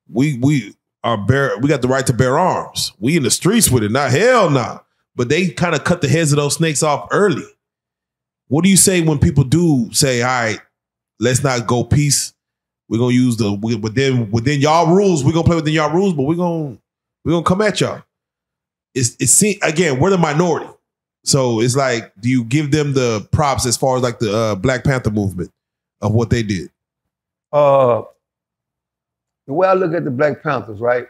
we 0.09 0.38
we 0.38 0.75
are 1.05 1.16
bear, 1.16 1.59
we 1.59 1.68
got 1.68 1.83
the 1.83 1.88
right 1.88 2.07
to 2.07 2.12
bear 2.12 2.38
arms. 2.38 2.92
We 2.99 3.16
in 3.16 3.23
the 3.23 3.31
streets 3.31 3.71
with 3.71 3.83
it. 3.83 3.92
Not 3.92 4.11
hell, 4.11 4.51
nah." 4.51 4.81
But 5.14 5.29
they 5.29 5.49
kind 5.49 5.75
of 5.75 5.85
cut 5.85 6.01
the 6.01 6.09
heads 6.09 6.33
of 6.33 6.37
those 6.37 6.55
snakes 6.57 6.83
off 6.83 7.09
early. 7.11 7.45
What 8.49 8.64
do 8.64 8.71
you 8.71 8.77
say 8.77 9.01
when 9.01 9.18
people 9.18 9.45
do 9.45 9.88
say, 9.92 10.23
"All 10.23 10.29
right, 10.29 10.61
let's 11.21 11.42
not 11.42 11.66
go 11.66 11.85
peace. 11.85 12.35
We're 12.88 12.99
gonna 12.99 13.14
use 13.14 13.37
the 13.37 13.53
we- 13.55 13.77
within 13.77 14.31
within 14.31 14.61
y'all 14.61 14.95
rules. 14.95 15.25
We're 15.25 15.33
gonna 15.33 15.47
play 15.47 15.57
within 15.57 15.73
y'all 15.75 15.92
rules, 15.95 16.12
but 16.14 16.25
we're 16.25 16.35
gonna 16.37 16.79
we're 17.25 17.33
gonna 17.33 17.45
come 17.45 17.62
at 17.62 17.81
y'all." 17.81 18.03
It's 18.95 19.16
it's 19.18 19.42
again, 19.62 19.99
we're 19.99 20.11
the 20.11 20.18
minority. 20.18 20.68
So 21.24 21.61
it's 21.61 21.76
like, 21.76 22.12
do 22.20 22.28
you 22.28 22.44
give 22.44 22.72
them 22.72 22.94
the 22.94 23.26
props 23.30 23.64
as 23.66 23.76
far 23.76 23.96
as 23.96 24.02
like 24.02 24.18
the 24.18 24.35
uh, 24.35 24.54
Black 24.56 24.85
Panther 24.85 25.11
movement 25.11 25.50
of 26.00 26.12
what 26.12 26.30
they 26.30 26.42
did? 26.42 26.70
uh 27.52 28.02
the 29.46 29.52
way 29.52 29.68
I 29.68 29.74
look 29.74 29.92
at 29.92 30.04
the 30.04 30.11
Black 30.11 30.42
Panthers, 30.42 30.80
right? 30.80 31.06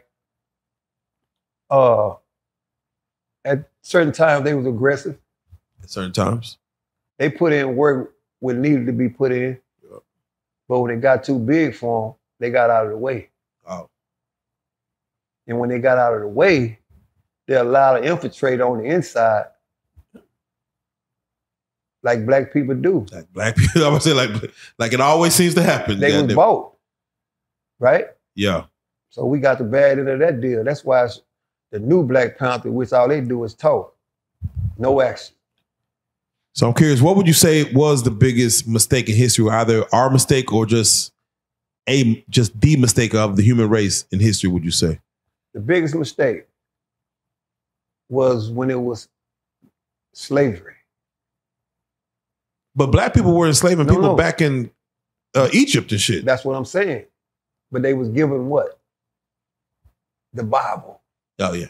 Uh 1.71 2.15
at 3.45 3.69
certain 3.83 4.13
times 4.13 4.45
they 4.45 4.55
was 4.55 4.67
aggressive. 4.67 5.17
At 5.83 5.91
certain 5.91 6.13
times, 6.13 6.59
They 7.19 7.31
put 7.31 7.53
in 7.53 7.77
work 7.77 8.15
what 8.41 8.57
needed 8.57 8.87
to 8.87 8.93
be 8.93 9.09
put 9.09 9.33
in. 9.33 9.59
But 10.69 10.81
when 10.81 10.91
it 10.91 11.01
got 11.01 11.25
too 11.25 11.39
big 11.39 11.75
for 11.75 12.09
them, 12.09 12.17
they 12.39 12.51
got 12.51 12.71
out 12.71 12.87
of 12.87 12.93
the 12.93 12.99
way. 12.99 13.29
Oh. 13.67 13.89
And 15.47 15.59
when 15.59 15.71
they 15.71 15.79
got 15.79 15.99
out 15.99 16.15
of 16.15 16.21
the 16.21 16.29
way, 16.29 16.79
they 17.47 17.57
allowed 17.57 17.99
to 18.01 18.05
infiltrate 18.05 18.61
on 18.61 18.79
the 18.79 18.85
inside 18.85 19.47
like 22.03 22.27
black 22.27 22.53
people 22.53 22.75
do. 22.75 23.07
like 23.13 23.33
black 23.33 23.57
people, 23.57 23.85
I 23.87 23.89
would 23.89 24.03
say 24.03 24.13
like 24.13 24.31
like 24.79 24.93
it 24.93 25.01
always 25.01 25.35
seems 25.35 25.55
to 25.55 25.63
happen. 25.63 26.01
They 26.01 26.13
was 26.13 26.23
Goddamn. 26.23 26.37
bought. 26.37 26.73
Right? 27.79 28.07
yeah, 28.37 28.65
So 29.11 29.25
we 29.27 29.41
got 29.41 29.59
the 29.59 29.65
bad 29.65 29.99
end 29.99 30.09
of 30.09 30.19
that 30.21 30.41
deal. 30.41 30.63
That's 30.63 30.85
why 30.85 31.05
it's 31.05 31.21
the 31.73 31.81
new 31.81 32.05
Black 32.05 32.39
Panther, 32.39 32.71
which 32.71 32.93
all 32.93 33.09
they 33.09 33.21
do 33.21 33.43
is 33.43 33.55
talk, 33.55 33.97
no 34.79 35.01
action. 35.01 35.35
So 36.55 36.69
I'm 36.69 36.75
curious, 36.75 37.01
what 37.01 37.17
would 37.17 37.27
you 37.27 37.33
say 37.33 37.65
was 37.73 38.03
the 38.05 38.11
biggest 38.11 38.69
mistake 38.69 39.09
in 39.09 39.17
history, 39.17 39.49
either 39.49 39.85
our 39.93 40.11
mistake 40.11 40.53
or 40.53 40.65
just 40.65 41.13
a 41.89 42.25
just 42.29 42.59
the 42.61 42.77
mistake 42.77 43.15
of 43.15 43.37
the 43.37 43.43
human 43.43 43.69
race 43.69 44.05
in 44.13 44.21
history? 44.21 44.49
Would 44.51 44.65
you 44.65 44.71
say? 44.71 45.01
The 45.55 45.61
biggest 45.61 45.95
mistake 45.95 46.47
was 48.09 48.51
when 48.51 48.71
it 48.71 48.81
was 48.81 49.09
slavery. 50.13 50.75
But 52.75 52.87
black 52.89 53.15
people 53.15 53.35
were 53.37 53.47
enslaving 53.47 53.87
No, 53.87 53.93
people 53.95 54.09
no. 54.11 54.15
back 54.17 54.41
in 54.41 54.71
uh, 55.35 55.49
Egypt 55.53 55.93
and 55.93 56.01
shit. 56.01 56.25
That's 56.25 56.45
what 56.45 56.55
I'm 56.57 56.65
saying. 56.65 57.07
But 57.71 57.83
they 57.83 57.95
was 57.95 58.09
given 58.09 58.49
what? 58.49 58.79
The 60.35 60.43
Bible 60.45 61.01
oh 61.41 61.53
yeah, 61.53 61.67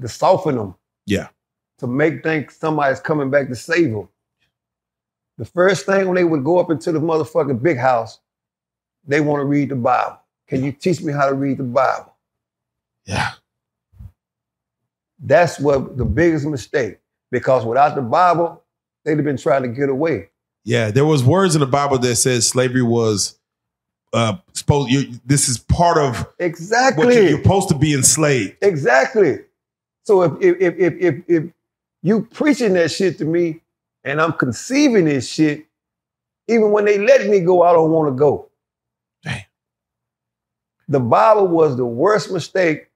to 0.00 0.08
soften 0.08 0.56
them. 0.56 0.74
Yeah. 1.06 1.28
To 1.78 1.86
make 1.86 2.22
think 2.22 2.50
somebody's 2.50 3.00
coming 3.00 3.30
back 3.30 3.48
to 3.48 3.54
save 3.54 3.90
them. 3.92 4.08
The 5.36 5.44
first 5.44 5.84
thing 5.86 6.06
when 6.06 6.16
they 6.16 6.24
would 6.24 6.42
go 6.44 6.58
up 6.58 6.70
into 6.70 6.90
the 6.90 7.00
motherfucking 7.00 7.62
big 7.62 7.76
house, 7.78 8.18
they 9.06 9.20
want 9.20 9.40
to 9.40 9.44
read 9.44 9.68
the 9.68 9.76
Bible. 9.76 10.18
Can 10.48 10.64
you 10.64 10.72
teach 10.72 11.02
me 11.02 11.12
how 11.12 11.28
to 11.28 11.34
read 11.34 11.58
the 11.58 11.64
Bible? 11.64 12.14
yeah. 13.04 13.32
That's 15.20 15.58
what 15.58 15.96
the 15.96 16.04
biggest 16.04 16.46
mistake. 16.46 16.98
Because 17.30 17.64
without 17.64 17.94
the 17.96 18.02
Bible, 18.02 18.62
they'd 19.08 19.16
have 19.16 19.24
been 19.24 19.36
trying 19.38 19.62
to 19.62 19.68
get 19.68 19.88
away. 19.88 20.28
Yeah, 20.64 20.90
there 20.90 21.06
was 21.06 21.24
words 21.24 21.54
in 21.54 21.60
the 21.60 21.66
Bible 21.66 21.98
that 21.98 22.16
says 22.16 22.46
slavery 22.46 22.82
was 22.82 23.38
uh 24.12 24.36
supposed. 24.52 24.90
You, 24.90 25.18
this 25.24 25.48
is 25.48 25.58
part 25.58 25.98
of 25.98 26.18
what 26.18 26.34
Exactly. 26.38 27.14
you, 27.16 27.22
you're 27.22 27.42
supposed 27.42 27.68
to 27.70 27.74
be 27.76 27.94
enslaved. 27.94 28.56
Exactly. 28.62 29.38
So 30.04 30.22
if 30.22 30.32
if 30.42 30.56
if 30.60 30.74
if 30.78 30.94
if, 31.00 31.24
if 31.28 31.44
you 32.02 32.22
preaching 32.32 32.74
that 32.74 32.90
shit 32.90 33.18
to 33.18 33.24
me 33.24 33.60
and 34.04 34.20
I'm 34.20 34.32
conceiving 34.34 35.06
this 35.06 35.28
shit, 35.28 35.66
even 36.48 36.70
when 36.70 36.84
they 36.84 36.98
let 36.98 37.26
me 37.28 37.40
go, 37.40 37.62
I 37.62 37.72
don't 37.72 37.90
want 37.90 38.08
to 38.14 38.18
go. 38.18 38.48
Damn. 39.22 39.40
The 40.88 41.00
Bible 41.00 41.48
was 41.48 41.76
the 41.76 41.84
worst 41.86 42.30
mistake 42.30 42.88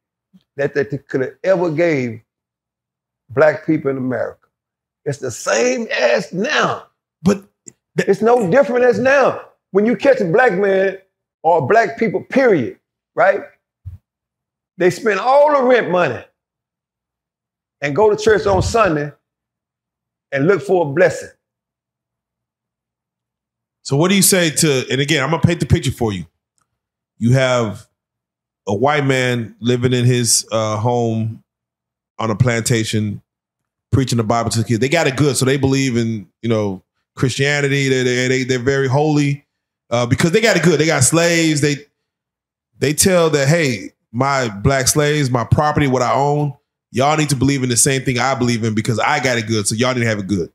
that 0.57 0.75
they 0.75 0.85
could 0.85 1.21
have 1.23 1.35
ever 1.45 1.71
gave 1.71 2.21
black 3.31 3.67
people 3.67 3.91
in 3.91 3.97
America. 3.99 4.42
It's 5.05 5.19
the 5.19 5.31
same 5.31 5.89
as 5.91 6.33
now. 6.33 6.87
But 7.23 7.45
It's 7.97 8.23
no 8.23 8.51
different 8.51 8.85
as 8.85 8.99
now. 8.99 9.43
When 9.73 9.87
you 9.87 9.97
catch 9.97 10.21
a 10.21 10.25
black 10.25 10.53
man 10.53 10.99
or 11.43 11.67
black 11.67 11.99
people, 11.99 12.23
period, 12.25 12.79
right? 13.15 13.41
They 14.79 14.91
spend 14.91 15.21
all 15.21 15.57
the 15.57 15.63
rent 15.67 15.91
money 15.91 16.25
and 17.81 17.95
go 17.97 18.15
to 18.15 18.23
church 18.23 18.47
on 18.47 18.63
Sunday 18.63 19.13
and 20.31 20.47
look 20.47 20.63
for 20.63 20.87
a 20.87 20.93
blessing. 20.93 21.29
so, 23.83 23.97
what 23.97 24.09
do 24.09 24.17
you 24.17 24.23
say 24.23 24.51
to? 24.51 24.85
And 24.91 25.01
again, 25.01 25.23
I'm 25.23 25.31
gonna 25.31 25.43
paint 25.43 25.61
the 25.61 25.67
picture 25.67 25.91
for 25.91 26.13
you. 26.13 26.25
You 27.19 27.33
have 27.33 27.87
a 28.67 28.75
white 28.75 29.05
man 29.05 29.57
living 29.61 29.93
in 29.93 30.05
his 30.05 30.47
uh, 30.53 30.77
home 30.77 31.43
on 32.19 32.31
a 32.31 32.37
plantation, 32.37 33.22
preaching 33.93 34.17
the 34.17 34.25
Bible 34.25 34.51
to 34.51 34.59
the 34.59 34.65
kids. 34.65 34.81
They 34.81 34.89
got 34.89 35.07
it 35.07 35.17
good, 35.17 35.37
so 35.37 35.45
they 35.45 35.57
believe 35.57 35.97
in 35.97 36.29
you 36.43 36.49
know 36.49 36.83
Christianity. 37.15 37.89
They 37.89 38.03
they, 38.03 38.29
they 38.29 38.45
they're 38.45 38.59
very 38.59 38.89
holy 38.89 39.47
uh, 39.91 40.07
because 40.07 40.33
they 40.33 40.41
got 40.41 40.57
it 40.57 40.63
good. 40.63 40.81
They 40.81 40.87
got 40.87 41.05
slaves. 41.05 41.61
They 41.61 41.77
they 42.79 42.93
tell 42.95 43.31
that 43.31 43.47
hey, 43.47 43.93
my 44.11 44.49
black 44.49 44.89
slaves, 44.89 45.31
my 45.31 45.45
property, 45.45 45.87
what 45.87 46.03
I 46.03 46.13
own, 46.13 46.55
y'all 46.91 47.17
need 47.17 47.29
to 47.31 47.37
believe 47.37 47.63
in 47.63 47.69
the 47.69 47.77
same 47.77 48.03
thing 48.03 48.19
I 48.19 48.35
believe 48.35 48.65
in 48.65 48.75
because 48.75 48.99
I 48.99 49.23
got 49.23 49.39
it 49.39 49.47
good. 49.47 49.69
So 49.69 49.75
y'all 49.75 49.95
need 49.95 50.01
to 50.01 50.07
have 50.07 50.19
it 50.19 50.27
good. 50.27 50.53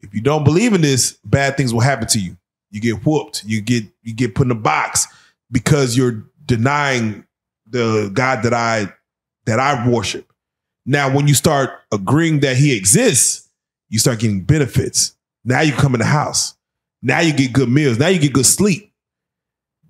If 0.00 0.12
you 0.12 0.20
don't 0.20 0.44
believe 0.44 0.74
in 0.74 0.82
this, 0.82 1.12
bad 1.24 1.56
things 1.56 1.72
will 1.72 1.80
happen 1.80 2.06
to 2.08 2.18
you. 2.18 2.36
You 2.70 2.80
get 2.80 3.06
whooped. 3.06 3.44
You 3.44 3.60
get 3.60 3.84
you 4.02 4.12
get 4.14 4.34
put 4.34 4.46
in 4.46 4.50
a 4.50 4.56
box 4.56 5.06
because 5.50 5.96
you're 5.96 6.24
denying 6.44 7.24
the 7.66 8.10
God 8.12 8.42
that 8.42 8.52
I 8.52 8.92
that 9.46 9.60
I 9.60 9.88
worship. 9.88 10.32
Now, 10.86 11.14
when 11.14 11.26
you 11.28 11.34
start 11.34 11.70
agreeing 11.92 12.40
that 12.40 12.56
He 12.56 12.76
exists, 12.76 13.48
you 13.88 13.98
start 13.98 14.18
getting 14.18 14.42
benefits. 14.42 15.16
Now 15.44 15.60
you 15.60 15.72
come 15.72 15.94
in 15.94 16.00
the 16.00 16.06
house. 16.06 16.56
Now 17.02 17.20
you 17.20 17.32
get 17.32 17.52
good 17.52 17.68
meals. 17.68 17.98
Now 17.98 18.08
you 18.08 18.18
get 18.18 18.32
good 18.32 18.46
sleep. 18.46 18.92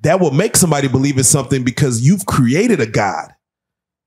That 0.03 0.21
will 0.21 0.33
make 0.33 0.57
somebody 0.57 0.89
believe 0.89 1.17
in 1.17 1.25
something 1.25 1.65
because 1.65 2.07
you've 2.07 2.27
created 2.27 2.81
a 2.81 2.87
God 2.87 3.35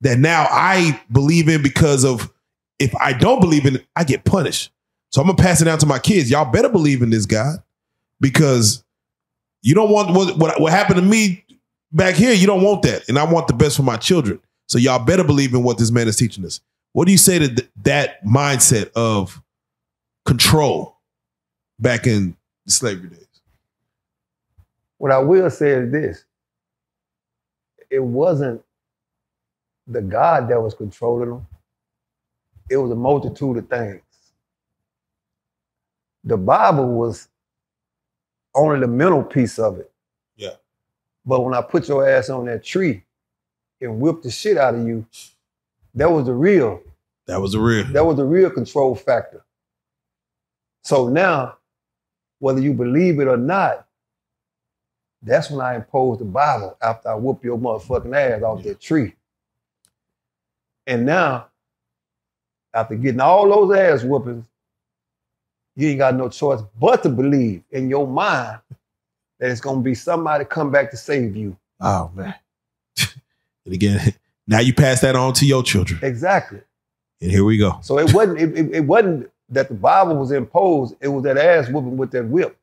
that 0.02 0.19
now 0.19 0.45
I 0.52 1.02
believe 1.12 1.50
in 1.50 1.63
because 1.63 2.04
of 2.06 2.32
if 2.80 2.93
I 2.97 3.13
don't 3.13 3.39
believe 3.39 3.65
in 3.65 3.78
it, 3.78 3.86
I 3.95 4.04
get 4.04 4.23
punished. 4.23 4.71
So 5.12 5.21
I'm 5.21 5.28
gonna 5.28 5.38
pass 5.38 5.62
it 5.62 5.65
down 5.65 5.80
to 5.80 5.86
my 5.86 6.00
kids. 6.00 6.30
Y'all 6.30 6.52
better 6.52 6.69
believe 6.69 7.02
in 7.02 7.10
this 7.10 7.26
God 7.26 7.63
because 8.19 8.84
you 9.63 9.73
don't 9.73 9.89
want 9.89 10.13
what, 10.13 10.38
what 10.38 10.62
what 10.62 10.71
happened 10.71 10.97
to 10.97 11.02
me 11.02 11.43
back 11.91 12.15
here. 12.15 12.34
You 12.34 12.45
don't 12.45 12.62
want 12.62 12.84
that, 12.84 13.08
and 13.10 13.17
I 13.17 13.23
want 13.23 13.47
the 13.47 13.54
best 13.54 13.78
for 13.78 13.84
my 13.84 13.97
children. 13.97 14.39
So 14.67 14.78
y'all 14.78 15.04
better 15.04 15.23
believe 15.23 15.54
in 15.54 15.63
what 15.63 15.78
this 15.78 15.91
man 15.91 16.08
is 16.08 16.17
teaching 16.17 16.45
us. 16.45 16.60
What 16.97 17.05
do 17.05 17.12
you 17.12 17.19
say 17.19 17.38
to 17.38 17.47
th- 17.47 17.69
that 17.83 18.25
mindset 18.25 18.91
of 18.95 19.39
control 20.25 20.97
back 21.77 22.07
in 22.07 22.36
the 22.65 22.71
slavery 22.71 23.10
days? 23.10 23.27
What 24.97 25.12
I 25.12 25.19
will 25.19 25.51
say 25.51 25.69
is 25.73 25.91
this 25.91 26.25
it 27.91 27.99
wasn't 27.99 28.63
the 29.86 30.01
God 30.01 30.49
that 30.49 30.60
was 30.60 30.73
controlling 30.73 31.29
them, 31.29 31.47
it 32.67 32.77
was 32.77 32.89
a 32.89 32.95
multitude 32.95 33.57
of 33.57 33.69
things. 33.69 34.01
The 36.23 36.38
Bible 36.38 36.88
was 36.88 37.27
only 38.55 38.79
the 38.79 38.88
mental 38.88 39.21
piece 39.21 39.60
of 39.60 39.77
it. 39.77 39.91
Yeah. 40.36 40.55
But 41.27 41.41
when 41.41 41.53
I 41.53 41.62
put 41.62 41.88
your 41.88 42.10
ass 42.10 42.31
on 42.31 42.45
that 42.45 42.63
tree 42.63 43.03
and 43.81 43.99
whipped 43.99 44.23
the 44.23 44.31
shit 44.31 44.57
out 44.57 44.73
of 44.73 44.88
you, 44.88 45.05
that 45.93 46.12
was 46.12 46.25
the 46.25 46.33
real 46.33 46.81
That 47.27 47.41
was 47.41 47.53
a 47.53 47.59
real. 47.59 47.85
that 47.85 48.05
was 48.05 48.17
the 48.17 48.25
real 48.25 48.49
control 48.49 48.95
factor. 48.95 49.43
So 50.83 51.09
now, 51.09 51.57
whether 52.39 52.61
you 52.61 52.73
believe 52.73 53.19
it 53.19 53.27
or 53.27 53.37
not, 53.37 53.85
that's 55.21 55.49
when 55.49 55.59
I 55.59 55.75
imposed 55.75 56.21
the 56.21 56.25
Bible 56.25 56.77
after 56.81 57.09
I 57.09 57.15
whoop 57.15 57.43
your 57.43 57.57
motherfucking 57.57 58.15
ass 58.15 58.43
off 58.43 58.63
that 58.63 58.79
tree. 58.79 59.13
And 60.85 61.05
now, 61.05 61.47
after 62.73 62.95
getting 62.95 63.19
all 63.19 63.49
those 63.49 63.77
ass 63.77 64.03
whoopings, 64.03 64.45
you 65.75 65.89
ain't 65.89 65.99
got 65.99 66.15
no 66.15 66.29
choice 66.29 66.61
but 66.79 67.03
to 67.03 67.09
believe 67.09 67.63
in 67.71 67.89
your 67.89 68.07
mind 68.07 68.59
that 69.39 69.51
it's 69.51 69.61
gonna 69.61 69.81
be 69.81 69.93
somebody 69.93 70.45
come 70.45 70.71
back 70.71 70.91
to 70.91 70.97
save 70.97 71.35
you. 71.35 71.57
Oh 71.81 72.09
man. 72.15 72.35
and 73.65 73.73
again, 73.73 74.13
now 74.47 74.59
you 74.59 74.73
pass 74.73 75.01
that 75.01 75.15
on 75.15 75.33
to 75.33 75.45
your 75.45 75.63
children, 75.63 75.99
Exactly. 76.01 76.61
And 77.21 77.32
here 77.32 77.43
we 77.43 77.58
go. 77.58 77.80
So 77.82 77.97
it 77.99 78.13
wasn't 78.13 78.39
it, 78.39 78.58
it, 78.58 78.75
it 78.75 78.82
wasn't 78.82 79.32
that 79.49 79.69
the 79.69 79.75
Bible 79.75 80.15
was 80.15 80.32
imposed, 80.32 80.95
it 81.01 81.08
was 81.08 81.23
that 81.23 81.38
ass 81.38 81.69
whooping 81.69 81.97
with 81.97 82.12
that 82.12 82.25
whip. 82.25 82.58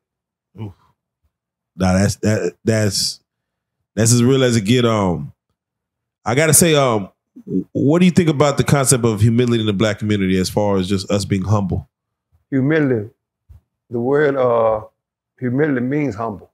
Now 0.55 1.93
that's 1.93 2.15
that 2.17 2.55
that's 2.63 3.19
that's 3.95 4.13
as 4.13 4.23
real 4.23 4.43
as 4.43 4.55
it 4.55 4.61
get. 4.61 4.85
Um, 4.85 5.33
I 6.23 6.33
gotta 6.33 6.53
say, 6.53 6.73
um, 6.73 7.09
what 7.73 7.99
do 7.99 8.05
you 8.05 8.11
think 8.11 8.29
about 8.29 8.57
the 8.57 8.63
concept 8.63 9.03
of 9.03 9.19
humility 9.19 9.59
in 9.59 9.65
the 9.65 9.73
black 9.73 9.99
community 9.99 10.37
as 10.37 10.49
far 10.49 10.77
as 10.77 10.87
just 10.87 11.11
us 11.11 11.25
being 11.25 11.43
humble? 11.43 11.89
humility. 12.49 13.09
The 13.89 13.99
word 13.99 14.35
uh, 14.35 14.85
humility 15.39 15.81
means 15.81 16.15
humble. 16.15 16.51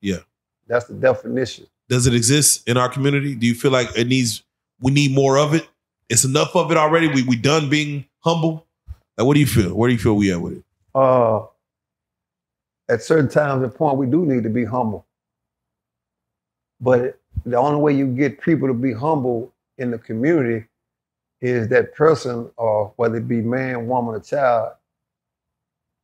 Yeah. 0.00 0.18
That's 0.66 0.86
the 0.86 0.94
definition. 0.94 1.66
Does 1.88 2.06
it 2.06 2.14
exist 2.14 2.66
in 2.68 2.76
our 2.76 2.88
community? 2.88 3.34
Do 3.34 3.46
you 3.46 3.54
feel 3.54 3.70
like 3.70 3.88
it 3.96 4.06
needs 4.06 4.42
we 4.80 4.90
need 4.90 5.12
more 5.12 5.38
of 5.38 5.54
it? 5.54 5.68
It's 6.12 6.24
enough 6.24 6.54
of 6.54 6.70
it 6.70 6.76
already. 6.76 7.08
We 7.08 7.22
we 7.22 7.36
done 7.36 7.70
being 7.70 8.04
humble. 8.20 8.66
Like, 9.16 9.26
what 9.26 9.32
do 9.32 9.40
you 9.40 9.46
feel? 9.46 9.74
Where 9.74 9.88
do 9.88 9.94
you 9.94 9.98
feel 9.98 10.14
we 10.14 10.30
at 10.30 10.42
with 10.42 10.58
it? 10.58 10.64
Uh, 10.94 11.46
at 12.86 13.02
certain 13.02 13.30
times 13.30 13.62
and 13.62 13.74
point, 13.74 13.96
we 13.96 14.04
do 14.04 14.26
need 14.26 14.42
to 14.42 14.50
be 14.50 14.66
humble. 14.66 15.06
But 16.82 17.18
the 17.46 17.56
only 17.56 17.80
way 17.80 17.94
you 17.94 18.06
get 18.06 18.42
people 18.42 18.68
to 18.68 18.74
be 18.74 18.92
humble 18.92 19.54
in 19.78 19.90
the 19.90 19.96
community 19.96 20.66
is 21.40 21.68
that 21.68 21.94
person, 21.94 22.50
or 22.58 22.92
whether 22.96 23.16
it 23.16 23.26
be 23.26 23.40
man, 23.40 23.86
woman, 23.86 24.14
or 24.14 24.20
child, 24.20 24.74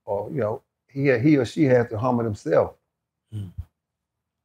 or 0.07 0.31
you 0.31 0.41
know, 0.41 0.63
he 0.89 1.19
he 1.19 1.37
or 1.37 1.45
she 1.45 1.65
has 1.65 1.87
to 1.91 1.99
humble 1.99 2.25
themselves. 2.25 2.75
Hmm. 3.31 3.49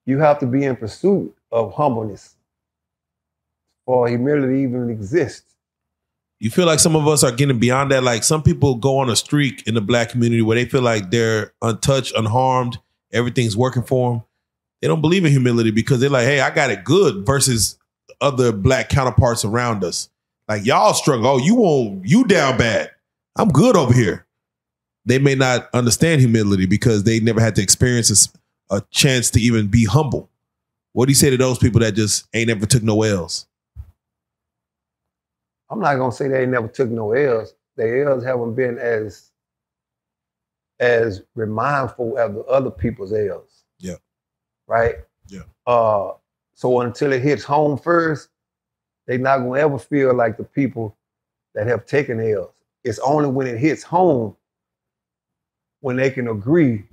You 0.06 0.20
have 0.20 0.40
to 0.40 0.46
be 0.46 0.66
in 0.66 0.76
pursuit 0.76 1.34
of 1.54 1.74
humbleness 1.74 2.36
for 3.86 4.10
humility 4.10 4.60
even 4.62 4.90
exist. 4.90 5.53
You 6.44 6.50
feel 6.50 6.66
like 6.66 6.82
some 6.82 6.98
of 6.98 7.08
us 7.08 7.24
are 7.24 7.32
getting 7.32 7.58
beyond 7.58 7.92
that. 7.92 8.04
Like 8.04 8.22
some 8.22 8.44
people 8.44 8.76
go 8.76 8.98
on 8.98 9.10
a 9.10 9.16
streak 9.16 9.66
in 9.66 9.76
the 9.76 9.82
black 9.82 10.10
community 10.10 10.42
where 10.42 10.56
they 10.56 10.66
feel 10.66 10.82
like 10.82 11.10
they're 11.10 11.54
untouched, 11.62 12.12
unharmed, 12.18 12.80
everything's 13.14 13.56
working 13.56 13.84
for 13.84 14.12
them. 14.12 14.24
They 14.82 14.90
don't 14.90 15.00
believe 15.00 15.24
in 15.24 15.32
humility 15.32 15.72
because 15.72 16.02
they're 16.02 16.10
like, 16.10 16.26
hey, 16.26 16.42
I 16.42 16.54
got 16.54 16.70
it 16.70 16.84
good 16.84 17.26
versus 17.26 17.80
other 18.20 18.52
black 18.52 18.90
counterparts 18.90 19.46
around 19.46 19.86
us. 19.86 20.10
Like 20.50 20.66
y'all 20.66 20.94
struggle. 20.94 21.28
Oh, 21.28 21.38
you 21.38 21.56
won't, 21.56 22.06
you 22.06 22.26
down 22.26 22.58
bad. 22.58 22.92
I'm 23.38 23.48
good 23.48 23.78
over 23.78 23.94
here. 23.94 24.26
They 25.06 25.20
may 25.20 25.36
not 25.36 25.70
understand 25.74 26.20
humility 26.20 26.66
because 26.66 27.06
they 27.06 27.22
never 27.22 27.40
had 27.40 27.56
to 27.56 27.62
experience 27.62 28.30
a 28.70 28.82
chance 28.92 29.30
to 29.30 29.40
even 29.40 29.68
be 29.68 29.86
humble. 29.86 30.30
What 30.92 31.06
do 31.06 31.12
you 31.12 31.16
say 31.16 31.30
to 31.30 31.38
those 31.38 31.58
people 31.58 31.80
that 31.80 31.94
just 31.94 32.28
ain't 32.34 32.50
ever 32.50 32.66
took 32.66 32.84
no 32.84 33.02
L's? 33.02 33.48
I'm 35.74 35.80
not 35.80 35.96
gonna 35.96 36.12
say 36.12 36.28
they 36.28 36.46
never 36.46 36.68
took 36.68 36.90
no 36.90 37.14
L's. 37.14 37.56
The 37.76 38.04
L's 38.06 38.24
haven't 38.24 38.54
been 38.54 38.78
as 38.78 39.32
as 40.80 41.24
remindful 41.36 42.18
of 42.18 42.36
the 42.36 42.44
other 42.44 42.70
people's 42.70 43.12
L's. 43.12 43.64
Yeah. 43.80 43.96
Right? 44.68 44.98
Yeah. 45.28 45.42
Uh 45.66 46.12
so 46.54 46.82
until 46.82 47.12
it 47.12 47.24
hits 47.24 47.44
home 47.44 47.78
first, 47.78 48.30
they're 49.08 49.18
not 49.18 49.40
gonna 49.40 49.60
ever 49.60 49.80
feel 49.80 50.14
like 50.14 50.38
the 50.38 50.44
people 50.44 50.96
that 51.56 51.66
have 51.66 51.88
taken 51.88 52.20
L's. 52.20 52.52
It's 52.84 53.00
only 53.00 53.30
when 53.30 53.48
it 53.48 53.58
hits 53.58 53.82
home 53.82 54.36
when 55.80 55.96
they 55.96 56.12
can 56.12 56.28
agree 56.28 56.84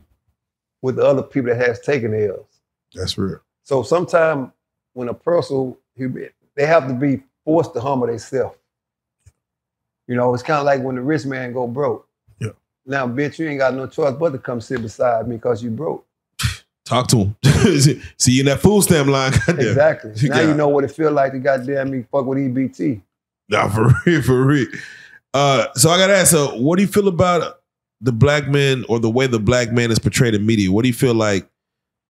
with 0.80 0.96
the 0.96 1.04
other 1.04 1.22
people 1.22 1.50
that 1.50 1.66
has 1.68 1.80
taken 1.80 2.14
L's. 2.14 2.62
That's 2.94 3.18
real. 3.18 3.40
So 3.62 3.82
sometimes 3.82 4.50
when 4.94 5.08
a 5.08 5.14
person 5.14 5.76
they 5.96 6.66
have 6.66 6.88
to 6.88 6.94
be 6.94 7.22
forced 7.44 7.74
to 7.74 7.80
humble 7.80 8.06
themselves. 8.06 8.56
You 10.10 10.16
know, 10.16 10.34
it's 10.34 10.42
kind 10.42 10.58
of 10.58 10.66
like 10.66 10.82
when 10.82 10.96
the 10.96 11.02
rich 11.02 11.24
man 11.24 11.52
go 11.52 11.68
broke. 11.68 12.04
Yeah. 12.40 12.48
Now, 12.84 13.06
bitch, 13.06 13.38
you 13.38 13.48
ain't 13.48 13.60
got 13.60 13.74
no 13.74 13.86
choice 13.86 14.12
but 14.18 14.30
to 14.30 14.38
come 14.38 14.60
sit 14.60 14.82
beside 14.82 15.28
me 15.28 15.36
because 15.36 15.62
you 15.62 15.70
broke. 15.70 16.04
Talk 16.84 17.06
to 17.10 17.16
him. 17.16 17.36
See 18.18 18.32
you 18.32 18.40
in 18.40 18.46
that 18.46 18.58
food 18.58 18.82
stamp 18.82 19.08
line. 19.08 19.30
Goddamn. 19.46 19.60
Exactly. 19.60 20.12
You 20.16 20.30
now 20.30 20.40
you 20.40 20.54
know 20.54 20.66
what 20.66 20.82
it 20.82 20.90
feel 20.90 21.12
like 21.12 21.30
to 21.30 21.38
goddamn 21.38 21.92
me 21.92 22.04
fuck 22.10 22.26
with 22.26 22.38
EBT. 22.38 23.00
Nah, 23.50 23.68
for 23.68 23.94
real, 24.04 24.22
for 24.22 24.44
real. 24.44 24.66
Uh, 25.32 25.66
so 25.74 25.90
I 25.90 25.96
gotta 25.96 26.16
ask, 26.16 26.32
so 26.32 26.56
what 26.56 26.74
do 26.74 26.82
you 26.82 26.88
feel 26.88 27.06
about 27.06 27.60
the 28.00 28.10
black 28.10 28.48
man 28.48 28.84
or 28.88 28.98
the 28.98 29.10
way 29.10 29.28
the 29.28 29.38
black 29.38 29.70
man 29.70 29.92
is 29.92 30.00
portrayed 30.00 30.34
in 30.34 30.44
media? 30.44 30.72
What 30.72 30.82
do 30.82 30.88
you 30.88 30.94
feel 30.94 31.14
like? 31.14 31.48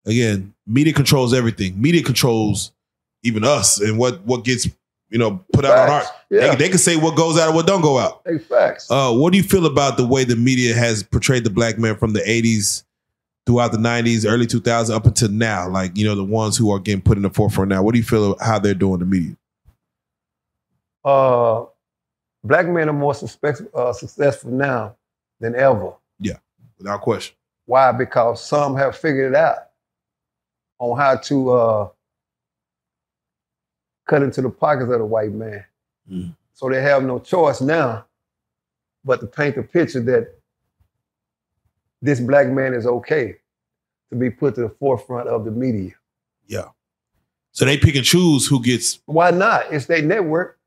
Again, 0.05 0.53
media 0.65 0.93
controls 0.93 1.33
everything. 1.33 1.81
Media 1.81 2.01
controls 2.01 2.71
even 3.23 3.43
us 3.43 3.81
and 3.81 3.97
what 3.97 4.21
what 4.21 4.45
gets 4.45 4.69
you 5.09 5.17
know 5.17 5.43
put 5.53 5.65
out 5.65 5.77
on 5.77 5.89
art. 5.89 6.05
Yeah. 6.29 6.49
They, 6.49 6.55
they 6.55 6.69
can 6.69 6.77
say 6.77 6.95
what 6.95 7.15
goes 7.15 7.39
out 7.39 7.47
and 7.47 7.55
what 7.55 7.67
don't 7.67 7.81
go 7.81 7.97
out. 7.97 8.21
Hey, 8.25 8.37
facts. 8.37 8.89
Uh, 8.89 9.13
what 9.13 9.31
do 9.31 9.37
you 9.37 9.43
feel 9.43 9.65
about 9.65 9.97
the 9.97 10.05
way 10.05 10.23
the 10.23 10.35
media 10.35 10.73
has 10.75 11.03
portrayed 11.03 11.43
the 11.43 11.49
black 11.49 11.77
man 11.77 11.95
from 11.97 12.13
the 12.13 12.21
'80s 12.21 12.83
throughout 13.45 13.71
the 13.71 13.77
'90s, 13.77 14.29
early 14.29 14.45
2000s, 14.45 14.93
up 14.93 15.05
until 15.05 15.29
now? 15.29 15.67
Like 15.69 15.97
you 15.97 16.05
know 16.05 16.15
the 16.15 16.23
ones 16.23 16.57
who 16.57 16.71
are 16.71 16.79
getting 16.79 17.01
put 17.01 17.17
in 17.17 17.23
the 17.23 17.29
forefront 17.29 17.69
now. 17.69 17.81
What 17.81 17.93
do 17.93 17.97
you 17.97 18.05
feel 18.05 18.31
about 18.31 18.45
how 18.45 18.59
they're 18.59 18.73
doing 18.73 18.99
the 18.99 19.05
media? 19.05 19.35
uh, 21.03 21.65
black 22.43 22.67
men 22.67 22.89
are 22.89 22.93
more 22.93 23.13
suspect, 23.13 23.61
uh, 23.73 23.93
successful 23.93 24.51
now 24.51 24.95
than 25.39 25.55
ever. 25.55 25.93
Yeah, 26.19 26.37
without 26.77 27.01
question. 27.01 27.35
Why? 27.65 27.91
Because 27.91 28.43
some 28.43 28.75
have 28.75 28.97
figured 28.97 29.33
it 29.33 29.35
out 29.35 29.57
on 30.79 30.97
how 30.97 31.17
to 31.17 31.51
uh, 31.51 31.89
cut 34.09 34.23
into 34.23 34.41
the 34.41 34.49
pockets 34.49 34.91
of 34.91 34.99
the 34.99 35.05
white 35.05 35.31
man. 35.31 35.63
Mm. 36.11 36.35
So 36.53 36.69
they 36.69 36.81
have 36.81 37.03
no 37.03 37.19
choice 37.19 37.61
now 37.61 38.05
but 39.05 39.21
to 39.21 39.27
paint 39.27 39.55
the 39.55 39.63
picture 39.63 40.01
that 40.01 40.35
this 42.01 42.19
black 42.19 42.47
man 42.47 42.73
is 42.73 42.85
okay 42.85 43.37
to 44.09 44.15
be 44.15 44.29
put 44.29 44.55
to 44.55 44.61
the 44.61 44.69
forefront 44.69 45.29
of 45.29 45.45
the 45.45 45.51
media. 45.51 45.91
Yeah. 46.47 46.69
So 47.51 47.65
they 47.65 47.77
pick 47.77 47.95
and 47.95 48.05
choose 48.05 48.47
who 48.47 48.61
gets. 48.61 48.99
Why 49.05 49.31
not? 49.31 49.71
It's 49.71 49.85
their 49.85 50.01
network. 50.01 50.57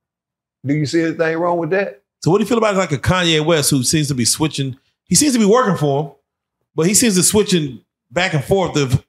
Do 0.64 0.74
you 0.74 0.86
see 0.86 1.02
anything 1.02 1.38
wrong 1.38 1.58
with 1.58 1.70
that? 1.70 2.02
So 2.20 2.30
what 2.30 2.38
do 2.38 2.44
you 2.44 2.48
feel 2.48 2.58
about 2.58 2.76
like 2.76 2.92
a 2.92 2.98
Kanye 2.98 3.44
West 3.44 3.70
who 3.70 3.82
seems 3.82 4.08
to 4.08 4.14
be 4.14 4.24
switching? 4.24 4.78
He 5.04 5.14
seems 5.14 5.32
to 5.32 5.38
be 5.38 5.44
working 5.44 5.76
for 5.76 6.02
him, 6.02 6.12
but 6.74 6.86
he 6.86 6.94
seems 6.94 7.16
to 7.16 7.22
switching 7.22 7.80
back 8.10 8.34
and 8.34 8.44
forth. 8.44 8.76
Of 8.76 9.04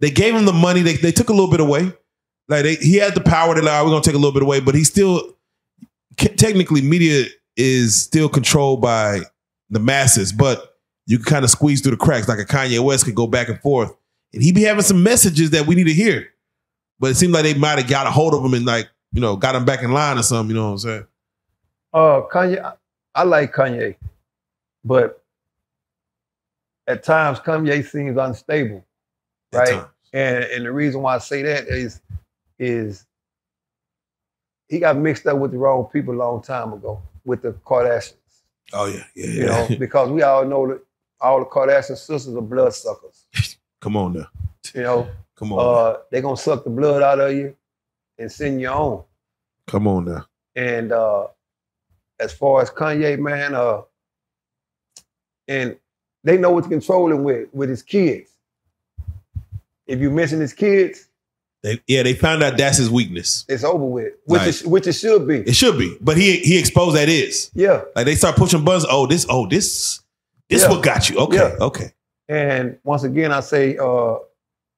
they 0.00 0.10
gave 0.10 0.34
him 0.34 0.46
the 0.46 0.52
money, 0.52 0.80
they 0.80 0.94
they 0.94 1.12
took 1.12 1.28
a 1.28 1.32
little 1.32 1.50
bit 1.50 1.60
away. 1.60 1.92
Like 2.48 2.64
they, 2.64 2.74
he 2.76 2.96
had 2.96 3.14
the 3.14 3.20
power 3.20 3.54
to 3.54 3.62
like, 3.62 3.84
we're 3.84 3.90
gonna 3.90 4.02
take 4.02 4.14
a 4.14 4.18
little 4.18 4.32
bit 4.32 4.42
away, 4.42 4.60
but 4.60 4.74
he 4.74 4.84
still 4.84 5.34
technically 6.16 6.82
media 6.82 7.26
is 7.56 7.96
still 7.96 8.28
controlled 8.28 8.80
by 8.80 9.20
the 9.70 9.80
masses, 9.80 10.32
but 10.32 10.76
you 11.06 11.18
can 11.18 11.24
kind 11.24 11.44
of 11.44 11.50
squeeze 11.50 11.80
through 11.80 11.92
the 11.92 11.96
cracks. 11.96 12.28
Like 12.28 12.38
a 12.38 12.44
Kanye 12.44 12.80
West 12.80 13.04
could 13.04 13.14
go 13.14 13.26
back 13.26 13.48
and 13.48 13.60
forth, 13.60 13.94
and 14.32 14.42
he 14.42 14.52
be 14.52 14.62
having 14.62 14.82
some 14.82 15.02
messages 15.02 15.50
that 15.50 15.66
we 15.66 15.74
need 15.74 15.84
to 15.84 15.92
hear. 15.92 16.28
But 17.00 17.10
it 17.10 17.14
seemed 17.16 17.32
like 17.32 17.44
they 17.44 17.54
might 17.54 17.78
have 17.78 17.88
got 17.88 18.06
a 18.06 18.10
hold 18.10 18.34
of 18.34 18.44
him 18.44 18.54
and 18.54 18.66
like 18.66 18.88
you 19.12 19.20
know 19.20 19.36
got 19.36 19.54
him 19.54 19.64
back 19.64 19.82
in 19.82 19.92
line 19.92 20.18
or 20.18 20.22
something. 20.22 20.54
You 20.54 20.60
know 20.60 20.66
what 20.66 20.72
I'm 20.72 20.78
saying? 20.78 21.06
Uh, 21.92 22.22
Kanye, 22.32 22.62
I, 22.62 22.72
I 23.14 23.22
like 23.24 23.54
Kanye, 23.54 23.96
but 24.84 25.22
at 26.86 27.02
times 27.02 27.40
Kanye 27.40 27.84
seems 27.86 28.16
unstable, 28.16 28.84
right? 29.52 29.84
And 30.12 30.44
and 30.44 30.66
the 30.66 30.72
reason 30.72 31.02
why 31.02 31.16
I 31.16 31.18
say 31.18 31.42
that 31.42 31.68
is 31.68 32.00
is 32.58 33.04
he 34.68 34.78
got 34.78 34.96
mixed 34.96 35.26
up 35.26 35.38
with 35.38 35.52
the 35.52 35.58
wrong 35.58 35.84
people 35.92 36.14
a 36.14 36.16
long 36.16 36.42
time 36.42 36.72
ago 36.72 37.02
with 37.24 37.42
the 37.42 37.52
Kardashians. 37.52 38.14
Oh 38.72 38.86
yeah, 38.86 39.04
yeah, 39.14 39.26
You 39.26 39.40
yeah. 39.40 39.46
know, 39.68 39.68
because 39.78 40.10
we 40.10 40.22
all 40.22 40.44
know 40.44 40.66
that 40.68 40.80
all 41.20 41.40
the 41.40 41.46
Kardashian 41.46 41.96
sisters 41.96 42.28
are 42.34 42.40
bloodsuckers. 42.40 43.24
Come 43.80 43.96
on 43.98 44.14
now, 44.14 44.26
You 44.74 44.82
know, 44.82 45.08
come 45.36 45.52
on, 45.52 45.58
uh, 45.94 45.98
they're 46.10 46.22
gonna 46.22 46.36
suck 46.38 46.64
the 46.64 46.70
blood 46.70 47.02
out 47.02 47.20
of 47.20 47.34
you 47.34 47.54
and 48.18 48.32
send 48.32 48.58
you 48.60 48.68
on. 48.68 49.04
come 49.66 49.86
on 49.86 50.06
now. 50.06 50.24
And 50.56 50.90
uh, 50.92 51.26
as 52.18 52.32
far 52.32 52.62
as 52.62 52.70
Kanye, 52.70 53.18
man, 53.18 53.54
uh, 53.54 53.82
and 55.48 55.76
they 56.22 56.38
know 56.38 56.50
what 56.52 56.64
to 56.64 56.70
control 56.70 57.12
him 57.12 57.24
with 57.24 57.48
with 57.52 57.68
his 57.68 57.82
kids. 57.82 58.30
If 59.86 60.00
you 60.00 60.10
mention 60.10 60.40
his 60.40 60.54
kids, 60.54 61.08
They, 61.64 61.80
yeah, 61.86 62.02
they 62.02 62.12
found 62.12 62.42
out 62.42 62.58
that's 62.58 62.76
his 62.76 62.90
weakness. 62.90 63.46
it's 63.48 63.64
over 63.64 63.84
with, 63.86 64.12
which 64.26 64.40
Right. 64.42 64.48
it, 64.60 64.66
which 64.66 64.86
it 64.86 64.92
should 64.92 65.26
be. 65.26 65.38
It 65.40 65.56
should 65.56 65.78
be, 65.78 65.96
but 66.00 66.18
he 66.18 66.36
he 66.40 66.58
exposed 66.58 66.94
that 66.94 67.08
is 67.08 67.50
Yeah, 67.54 67.82
like 67.96 68.04
they 68.04 68.14
start 68.16 68.36
pushing 68.36 68.62
buttons. 68.64 68.84
Oh, 68.88 69.06
this, 69.06 69.24
oh 69.30 69.46
this, 69.48 70.00
this 70.50 70.62
Yeah. 70.62 70.70
what 70.70 70.82
got 70.84 71.08
you? 71.08 71.16
Okay, 71.18 71.36
Yeah. 71.36 71.56
okay. 71.64 71.92
and 72.28 72.78
once 72.84 73.02
again, 73.04 73.32
I 73.32 73.40
say 73.40 73.78
uh, 73.78 74.16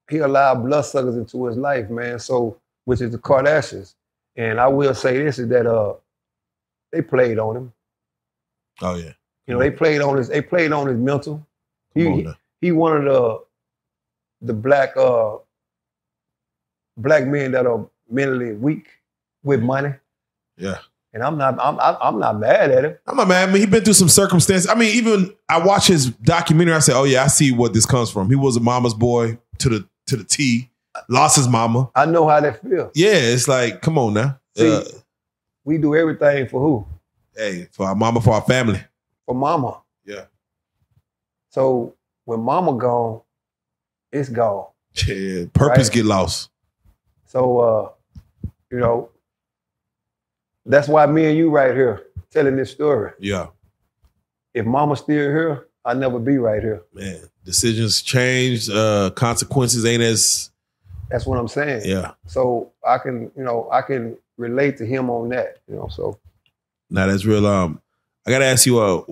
he 0.09 0.19
allowed 0.19 0.63
bloodsuckers 0.65 1.17
into 1.17 1.47
his 1.47 1.57
life, 1.57 1.91
man. 1.91 2.21
So, 2.21 2.57
which 2.85 3.01
is 3.01 3.11
the 3.11 3.19
Kardashians. 3.19 3.95
And 4.37 4.61
I 4.61 4.69
will 4.69 4.95
say 4.95 5.19
this 5.25 5.41
is 5.41 5.49
that 5.49 5.67
uh, 5.67 5.95
they 6.93 7.03
played 7.03 7.41
on 7.41 7.57
him. 7.57 7.73
Oh 8.81 8.95
yeah, 8.95 9.13
You 9.49 9.55
know, 9.55 9.59
they 9.59 9.73
played 9.73 10.01
on 10.03 10.19
his. 10.19 10.29
They 10.29 10.41
played 10.43 10.71
on 10.71 10.87
his 10.87 10.99
mental. 10.99 11.45
He- 11.95 12.07
on 12.07 12.37
he 12.61 12.71
one 12.71 12.97
of 12.99 13.05
the 13.13 13.41
the 14.43 14.53
black 14.55 14.97
uh 14.97 15.39
black 16.97 17.27
men 17.27 17.53
that 17.53 17.67
are 17.67 17.87
mentally 18.11 18.53
weak 18.53 18.87
with 19.43 19.61
money. 19.63 19.95
Yeah. 20.57 20.79
And 21.13 21.23
I'm 21.23 21.39
not 21.39 21.59
I'm 21.61 21.79
I'm 21.81 22.19
not 22.19 22.39
mad 22.39 22.71
at 22.71 22.85
him. 22.85 22.99
I'm 23.07 23.17
not 23.17 23.29
mad. 23.29 23.49
I 23.49 23.53
mean, 23.53 23.61
he 23.61 23.67
been 23.67 23.83
through 23.83 23.95
some 23.95 24.09
circumstances. 24.09 24.69
I 24.69 24.75
mean, 24.75 24.95
even 24.97 25.35
I 25.49 25.59
watch 25.65 25.87
his 25.87 26.11
documentary. 26.11 26.75
I 26.75 26.81
say, 26.81 26.93
oh 26.95 27.05
yeah, 27.05 27.25
I 27.25 27.29
see 27.29 27.53
what 27.53 27.73
this 27.73 27.87
comes 27.87 28.11
from. 28.11 28.29
He 28.29 28.37
was 28.37 28.57
a 28.57 28.61
mama's 28.61 28.93
boy 28.95 29.39
to 29.59 29.69
the 29.69 29.89
to 30.09 30.17
the 30.17 30.25
T. 30.25 30.71
Lost 31.09 31.37
his 31.37 31.49
mama. 31.49 31.91
I 31.95 32.05
know 32.07 32.27
how 32.29 32.41
that 32.41 32.61
feels. 32.63 32.91
Yeah, 32.95 33.13
it's 33.15 33.49
like, 33.49 33.81
come 33.83 33.99
on 33.99 34.15
now. 34.15 34.39
See- 34.57 34.75
Uh, 34.75 34.83
We 35.65 35.79
do 35.79 35.95
everything 35.95 36.49
for 36.49 36.61
who? 36.61 36.87
hey, 37.37 37.69
for 37.73 37.87
our 37.87 37.95
mama, 37.95 38.21
for 38.21 38.33
our 38.35 38.43
family. 38.43 38.81
For 39.27 39.35
mama. 39.35 39.81
Yeah. 40.07 40.25
So 41.51 41.95
when 42.25 42.41
mama 42.41 42.75
gone, 42.77 43.21
it's 44.13 44.29
gone. 44.29 44.67
Yeah, 45.07 45.45
purpose 45.53 45.89
Right. 45.89 45.95
get 45.95 46.05
lost. 46.07 46.51
So 47.27 47.59
uh, 47.61 47.89
you 48.71 48.79
know, 48.79 49.11
that's 50.65 50.89
why 50.89 51.07
me 51.07 51.27
and 51.27 51.37
you 51.37 51.51
right 51.51 51.75
here 51.75 52.05
telling 52.31 52.57
this 52.57 52.71
story. 52.71 53.13
Yeah, 53.19 53.47
If 54.55 54.67
mama's 54.67 55.01
still 55.01 55.15
here, 55.31 55.67
I'd 55.85 55.99
never 55.99 56.19
be 56.19 56.39
right 56.39 56.63
here. 56.63 56.83
man. 56.93 57.21
Decisions 57.45 58.03
change. 58.03 58.69
Uh, 58.69 59.11
consequences 59.11 59.85
ain't 59.85 60.03
as 60.03 60.51
That's 61.11 61.27
what 61.27 61.39
I'm 61.39 61.47
saying. 61.49 61.83
yeah. 61.85 62.13
So 62.27 62.73
I 62.87 62.99
can, 62.99 63.31
you 63.37 63.45
know, 63.45 63.69
I 63.71 63.83
can 63.83 64.17
relate 64.37 64.77
to 64.79 64.85
him 64.87 65.09
on 65.11 65.29
that, 65.29 65.59
you 65.69 65.77
know. 65.77 65.87
So 65.89 66.19
Now 66.91 67.07
that's 67.07 67.25
real. 67.25 67.47
Um, 67.47 67.81
I 68.27 68.31
gotta 68.33 68.47
ask 68.47 68.67
you, 68.67 68.81
uh, 68.81 69.03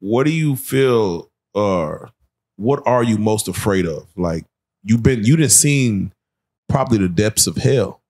what 0.00 0.24
do 0.24 0.30
you 0.30 0.56
feel, 0.56 1.30
or 1.54 2.10
what 2.56 2.82
are 2.86 3.02
you 3.02 3.16
most 3.16 3.48
afraid 3.48 3.86
of? 3.86 4.06
Like 4.16 4.44
you've 4.84 5.02
been, 5.02 5.24
you 5.24 5.36
didn't 5.36 5.52
seen 5.52 6.12
probably 6.68 6.98
the 6.98 7.08
depths 7.08 7.46
of 7.46 7.56
hell, 7.56 8.00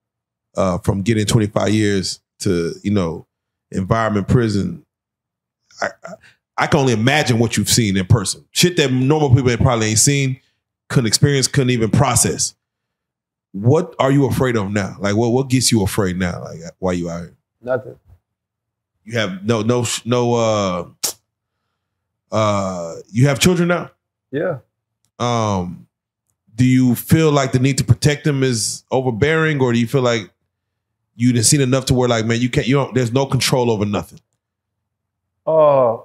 uh, 0.55 0.77
from 0.79 1.01
getting 1.01 1.25
25 1.25 1.69
years 1.69 2.19
to 2.39 2.73
you 2.83 2.91
know, 2.91 3.25
environment 3.71 4.27
prison. 4.27 4.85
I, 5.81 5.87
I 6.03 6.13
I 6.59 6.65
can 6.65 6.79
only 6.79 6.93
imagine 6.93 7.37
what 7.37 7.55
you've 7.55 7.69
seen 7.69 7.95
in 7.97 8.07
person. 8.07 8.43
Shit 8.51 8.77
that 8.77 8.91
normal 8.91 9.33
people 9.33 9.55
probably 9.57 9.89
ain't 9.89 9.99
seen, 9.99 10.39
couldn't 10.89 11.05
experience, 11.05 11.47
couldn't 11.47 11.69
even 11.69 11.91
process. 11.91 12.55
What 13.51 13.95
are 13.99 14.11
you 14.11 14.25
afraid 14.25 14.55
of 14.55 14.71
now? 14.71 14.95
Like 14.99 15.15
what 15.15 15.29
what 15.29 15.49
gets 15.49 15.71
you 15.71 15.83
afraid 15.83 16.17
now? 16.17 16.43
Like 16.43 16.59
why 16.79 16.93
you 16.93 17.09
out 17.09 17.21
here? 17.21 17.37
nothing. 17.61 17.97
You 19.03 19.17
have 19.19 19.43
no 19.45 19.61
no 19.61 19.85
no 20.05 20.33
uh 20.33 20.89
uh 22.31 22.95
you 23.09 23.27
have 23.27 23.39
children 23.39 23.67
now? 23.67 23.91
Yeah. 24.31 24.59
Um 25.19 25.86
do 26.57 26.65
you 26.65 26.95
feel 26.95 27.31
like 27.31 27.51
the 27.51 27.59
need 27.59 27.77
to 27.77 27.83
protect 27.83 28.23
them 28.25 28.41
is 28.43 28.83
overbearing 28.91 29.61
or 29.61 29.71
do 29.71 29.79
you 29.79 29.87
feel 29.87 30.01
like 30.01 30.29
you 31.15 31.31
done 31.31 31.43
seen 31.43 31.61
enough 31.61 31.85
to 31.85 31.93
where 31.93 32.09
like 32.09 32.25
man 32.25 32.39
you 32.41 32.49
can't 32.49 32.67
you 32.67 32.75
don't 32.75 32.93
there's 32.93 33.13
no 33.13 33.25
control 33.25 33.71
over 33.71 33.85
nothing. 33.85 34.19
Uh 35.45 35.95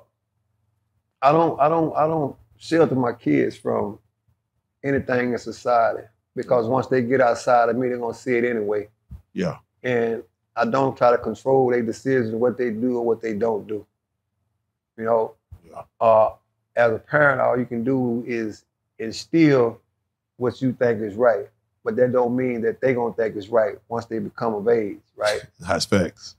I 1.20 1.32
don't 1.32 1.58
I 1.60 1.68
don't 1.68 1.96
I 1.96 2.06
don't 2.06 2.36
shelter 2.58 2.94
my 2.94 3.12
kids 3.12 3.56
from 3.56 3.98
anything 4.84 5.32
in 5.32 5.38
society 5.38 6.04
because 6.36 6.66
once 6.66 6.86
they 6.86 7.02
get 7.02 7.20
outside 7.20 7.68
of 7.68 7.76
me, 7.76 7.88
they're 7.88 7.98
gonna 7.98 8.14
see 8.14 8.36
it 8.36 8.44
anyway. 8.44 8.88
Yeah. 9.32 9.56
And 9.82 10.22
I 10.54 10.64
don't 10.66 10.96
try 10.96 11.10
to 11.10 11.18
control 11.18 11.70
their 11.70 11.82
decisions, 11.82 12.34
what 12.34 12.58
they 12.58 12.70
do 12.70 12.98
or 12.98 13.04
what 13.04 13.20
they 13.20 13.34
don't 13.34 13.66
do. 13.66 13.86
You 14.98 15.04
know, 15.04 15.34
Yeah. 15.64 15.82
uh, 16.00 16.30
as 16.76 16.92
a 16.92 16.98
parent, 16.98 17.40
all 17.40 17.58
you 17.58 17.64
can 17.66 17.84
do 17.84 18.22
is 18.26 18.64
instill 18.98 19.80
what 20.42 20.60
you 20.60 20.72
think 20.72 21.00
is 21.00 21.14
right. 21.14 21.46
But 21.84 21.96
that 21.96 22.12
don't 22.12 22.36
mean 22.36 22.60
that 22.62 22.80
they 22.80 22.94
gonna 22.94 23.14
think 23.14 23.36
it's 23.36 23.48
right 23.48 23.76
once 23.88 24.04
they 24.06 24.18
become 24.18 24.54
of 24.54 24.68
age, 24.68 24.98
right? 25.16 25.40
That's 25.60 25.84
facts. 25.84 26.36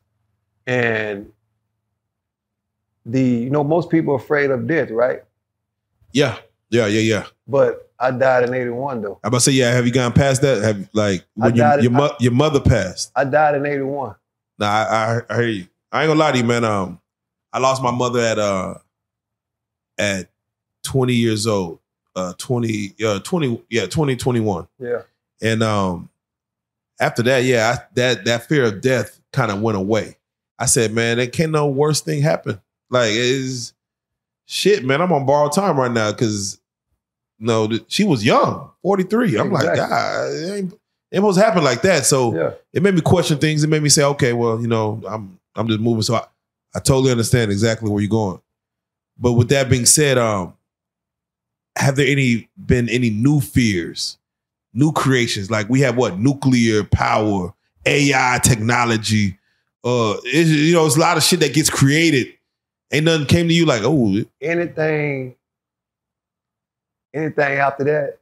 And 0.67 1.31
the 3.05 3.21
you 3.21 3.49
know 3.49 3.63
most 3.63 3.89
people 3.89 4.13
are 4.13 4.17
afraid 4.17 4.51
of 4.51 4.67
death, 4.67 4.89
right? 4.91 5.23
Yeah. 6.11 6.37
Yeah, 6.69 6.87
yeah, 6.87 7.01
yeah. 7.01 7.25
But 7.47 7.91
I 7.99 8.09
died 8.11 8.47
in 8.47 8.53
'81 8.53 9.01
though. 9.01 9.19
I'm 9.23 9.27
about 9.27 9.37
to 9.37 9.41
say, 9.41 9.51
yeah, 9.51 9.71
have 9.71 9.85
you 9.85 9.93
gone 9.93 10.11
past 10.11 10.41
that? 10.41 10.63
Have 10.63 10.89
like 10.93 11.23
when 11.35 11.55
your 11.55 11.79
your, 11.81 11.91
mo- 11.91 12.15
your 12.19 12.31
mother 12.31 12.59
passed? 12.59 13.11
I 13.15 13.25
died 13.25 13.55
in 13.55 13.65
'81. 13.65 14.15
Nah, 14.57 14.65
I, 14.65 14.81
I 14.89 15.21
I 15.29 15.35
hear 15.35 15.49
you. 15.49 15.67
I 15.91 16.01
ain't 16.01 16.09
gonna 16.09 16.19
lie 16.19 16.31
to 16.31 16.37
you, 16.37 16.43
man. 16.43 16.63
Um, 16.63 16.99
I 17.51 17.59
lost 17.59 17.83
my 17.83 17.91
mother 17.91 18.19
at 18.21 18.39
uh 18.39 18.75
at 19.99 20.29
20 20.85 21.13
years 21.13 21.45
old. 21.45 21.79
Uh 22.15 22.33
20, 22.37 22.95
uh 23.05 23.19
20, 23.19 23.63
yeah, 23.69 23.85
2021 23.85 24.67
Yeah. 24.79 25.01
And 25.41 25.63
um 25.63 26.09
after 26.99 27.23
that, 27.23 27.43
yeah, 27.43 27.75
I, 27.77 27.83
that 27.95 28.25
that 28.25 28.47
fear 28.47 28.65
of 28.65 28.81
death 28.81 29.19
kind 29.31 29.51
of 29.51 29.61
went 29.61 29.77
away. 29.77 30.17
I 30.59 30.65
said, 30.67 30.93
man, 30.93 31.19
it 31.19 31.33
can't 31.33 31.51
no 31.51 31.67
worse 31.67 32.01
thing 32.01 32.21
happen. 32.21 32.61
Like 32.89 33.11
is 33.13 33.73
shit, 34.45 34.85
man. 34.85 35.01
I'm 35.01 35.11
on 35.11 35.25
borrowed 35.25 35.53
time 35.53 35.77
right 35.79 35.91
now 35.91 36.11
because 36.11 36.59
no, 37.39 37.67
th- 37.67 37.83
she 37.87 38.03
was 38.03 38.23
young, 38.23 38.69
43. 38.83 39.37
I'm 39.37 39.51
like, 39.51 39.75
God, 39.75 40.31
it 40.31 40.53
ain't, 40.55 40.79
it 41.11 41.35
happen 41.35 41.63
like 41.63 41.81
that. 41.81 42.05
So 42.05 42.33
Yeah. 42.35 42.51
it 42.71 42.81
made 42.83 42.93
me 42.95 43.01
question 43.01 43.37
things. 43.37 43.63
It 43.63 43.69
made 43.69 43.83
me 43.83 43.89
say, 43.89 44.03
okay, 44.03 44.33
well, 44.33 44.61
you 44.61 44.67
know, 44.67 45.01
I'm 45.07 45.39
I'm 45.55 45.67
just 45.67 45.79
moving. 45.79 46.03
So 46.03 46.15
I, 46.15 46.25
I 46.75 46.79
totally 46.79 47.11
understand 47.11 47.51
exactly 47.51 47.89
where 47.89 48.01
you're 48.01 48.09
going. 48.09 48.39
But 49.17 49.33
with 49.33 49.49
that 49.49 49.69
being 49.69 49.85
said, 49.85 50.17
um, 50.17 50.53
have 51.75 51.95
there 51.95 52.07
any 52.07 52.49
been 52.65 52.89
any 52.89 53.09
new 53.09 53.41
fears, 53.41 54.17
new 54.73 54.91
creations? 54.91 55.49
Like 55.51 55.69
we 55.69 55.81
have 55.81 55.97
what 55.97 56.19
nuclear 56.19 56.83
power, 56.83 57.53
AI 57.85 58.39
technology. 58.43 59.37
Uh, 59.83 60.15
you 60.23 60.73
know, 60.73 60.85
it's 60.85 60.95
a 60.95 60.99
lot 60.99 61.17
of 61.17 61.23
shit 61.23 61.39
that 61.41 61.53
gets 61.53 61.69
created. 61.69 62.27
Ain't 62.91 63.05
nothing 63.05 63.25
came 63.27 63.47
to 63.47 63.53
you 63.53 63.65
like, 63.65 63.81
oh, 63.83 64.23
anything, 64.39 65.35
anything 67.13 67.57
after 67.57 67.83
that 67.85 68.19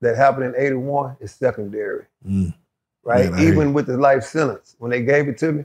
that 0.00 0.16
happened 0.16 0.54
in 0.54 0.62
81 0.62 1.16
is 1.20 1.32
secondary. 1.32 2.04
mm, 2.26 2.54
right? 3.02 3.30
Man, 3.32 3.42
Even 3.42 3.72
with 3.72 3.86
the 3.86 3.96
life 3.96 4.22
sentence, 4.22 4.76
when 4.78 4.90
they 4.92 5.02
gave 5.02 5.28
it 5.28 5.38
to 5.38 5.52
me, 5.52 5.64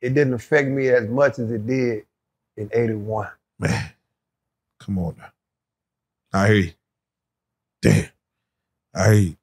it 0.00 0.14
didn't 0.14 0.34
affect 0.34 0.68
me 0.68 0.88
as 0.88 1.08
much 1.08 1.38
as 1.38 1.50
it 1.50 1.66
did 1.66 2.04
in 2.56 2.70
81. 2.72 3.28
man, 3.58 3.92
come 4.80 4.98
on 4.98 5.14
now. 5.18 5.28
I 6.34 6.48
hear 6.48 6.56
you. 6.56 6.72
Damn, 7.80 8.08
I 8.94 9.04
hear 9.04 9.14
you. 9.14 9.36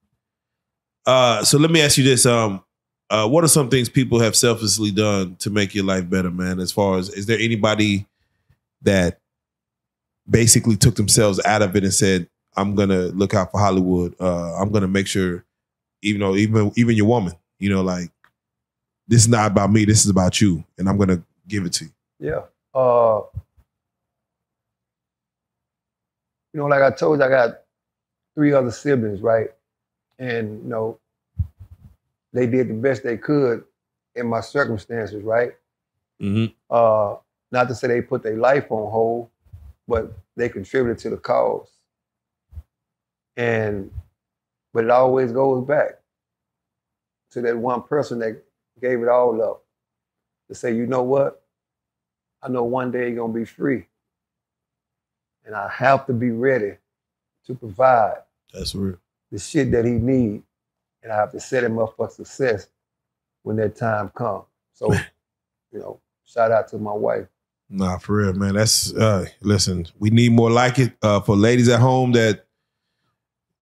Uh, 1.06 1.43
so 1.43 1.58
let 1.58 1.71
me 1.71 1.82
ask 1.82 1.97
you 1.97 2.04
this: 2.04 2.25
um, 2.25 2.63
uh, 3.10 3.27
what 3.27 3.43
are 3.43 3.49
some 3.49 3.69
things 3.69 3.88
people 3.89 4.19
have 4.19 4.36
selflessly 4.36 4.91
done 4.91 5.36
to 5.38 5.49
make 5.49 5.73
your 5.73 5.86
life 5.86 6.10
better, 6.10 6.30
man? 6.30 6.60
As 6.60 6.71
far 6.71 6.97
as 6.97 7.10
is 7.10 7.25
there 7.25 7.39
anybody 7.39 8.06
that 8.82 9.19
basically 10.30 10.75
took 10.75 10.95
themselves 10.95 11.39
out 11.45 11.62
of 11.62 11.75
it 11.75 11.84
and 11.84 11.93
said, 11.93 12.30
"I'm 12.58 12.75
gonna 12.75 13.08
look 13.08 13.34
out 13.34 13.51
for 13.51 13.60
Hollywood. 13.60 14.13
Uh, 14.19 14.56
I'm 14.56 14.71
gonna 14.71 14.88
make 14.88 15.08
sure, 15.08 15.45
even 16.01 16.19
though 16.19 16.36
even 16.36 16.71
even 16.75 16.95
your 16.95 17.08
woman, 17.08 17.34
you 17.58 17.69
know, 17.69 17.82
like 17.82 18.12
this 19.08 19.21
is 19.21 19.30
not 19.30 19.49
about 19.49 19.71
me. 19.71 19.86
This 19.86 20.04
is 20.04 20.10
about 20.10 20.41
you, 20.41 20.63
and 20.77 20.89
I'm 20.89 20.97
gonna 20.97 21.23
give 21.47 21.65
it 21.65 21.73
to 21.73 21.86
you." 21.86 21.91
Yeah. 22.19 22.41
Uh, 22.73 23.21
you 26.53 26.59
know, 26.59 26.65
like 26.67 26.81
I 26.81 26.91
told 26.91 27.19
you, 27.19 27.25
I 27.25 27.29
got 27.29 27.61
three 28.35 28.53
other 28.53 28.71
siblings, 28.71 29.21
right? 29.21 29.49
And, 30.19 30.63
you 30.63 30.69
know, 30.69 30.99
they 32.33 32.47
did 32.47 32.69
the 32.69 32.73
best 32.73 33.03
they 33.03 33.17
could 33.17 33.63
in 34.15 34.27
my 34.27 34.41
circumstances, 34.41 35.23
right? 35.23 35.53
Mm-hmm. 36.21 36.53
Uh, 36.69 37.15
not 37.51 37.67
to 37.67 37.75
say 37.75 37.87
they 37.87 38.01
put 38.01 38.23
their 38.23 38.37
life 38.37 38.71
on 38.71 38.91
hold, 38.91 39.29
but 39.87 40.13
they 40.35 40.49
contributed 40.49 40.99
to 40.99 41.09
the 41.09 41.17
cause. 41.17 41.67
And 43.35 43.91
but 44.73 44.85
it 44.85 44.89
always 44.89 45.31
goes 45.31 45.65
back 45.65 45.99
to 47.31 47.41
that 47.41 47.57
one 47.57 47.83
person 47.83 48.19
that 48.19 48.41
gave 48.81 49.01
it 49.01 49.09
all 49.09 49.41
up 49.41 49.63
to 50.47 50.55
say, 50.55 50.73
you 50.75 50.85
know 50.85 51.03
what? 51.03 51.43
I 52.41 52.49
know 52.49 52.63
one 52.63 52.91
day 52.91 53.09
you're 53.09 53.17
gonna 53.17 53.33
be 53.33 53.45
free. 53.45 53.85
And 55.51 55.59
I 55.59 55.67
have 55.67 56.05
to 56.05 56.13
be 56.13 56.31
ready 56.31 56.77
to 57.45 57.53
provide 57.53 58.19
That's 58.53 58.73
real. 58.73 58.95
the 59.33 59.37
shit 59.37 59.69
that 59.71 59.83
he 59.83 59.91
need. 59.91 60.43
And 61.03 61.11
I 61.11 61.17
have 61.17 61.33
to 61.33 61.41
set 61.41 61.61
him 61.61 61.77
up 61.77 61.93
for 61.97 62.09
success 62.09 62.69
when 63.43 63.57
that 63.57 63.75
time 63.75 64.11
comes. 64.15 64.45
So, 64.71 64.93
you 65.73 65.79
know, 65.79 65.99
shout 66.23 66.53
out 66.53 66.69
to 66.69 66.77
my 66.77 66.93
wife. 66.93 67.27
Nah, 67.69 67.97
for 67.97 68.15
real, 68.15 68.31
man. 68.31 68.55
That's 68.55 68.93
uh 68.93 69.25
listen, 69.41 69.87
we 69.99 70.09
need 70.09 70.31
more 70.31 70.49
like 70.49 70.79
it. 70.79 70.93
Uh 71.01 71.19
for 71.19 71.35
ladies 71.35 71.67
at 71.67 71.81
home 71.81 72.13
that 72.13 72.45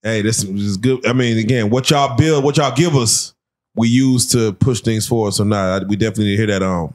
hey, 0.04 0.22
this 0.22 0.44
is 0.44 0.78
good. 0.78 1.08
I 1.08 1.14
mean, 1.14 1.40
again, 1.40 1.72
what 1.72 1.90
y'all 1.90 2.16
build, 2.16 2.44
what 2.44 2.58
y'all 2.58 2.76
give 2.76 2.96
us, 2.96 3.34
we 3.74 3.88
use 3.88 4.28
to 4.34 4.54
push 4.54 4.82
things 4.82 5.08
forward. 5.08 5.34
So 5.34 5.44
nah, 5.44 5.80
we 5.88 5.96
definitely 5.96 6.26
need 6.26 6.38
to 6.38 6.38
hear 6.38 6.60
that. 6.60 6.62
Um 6.62 6.94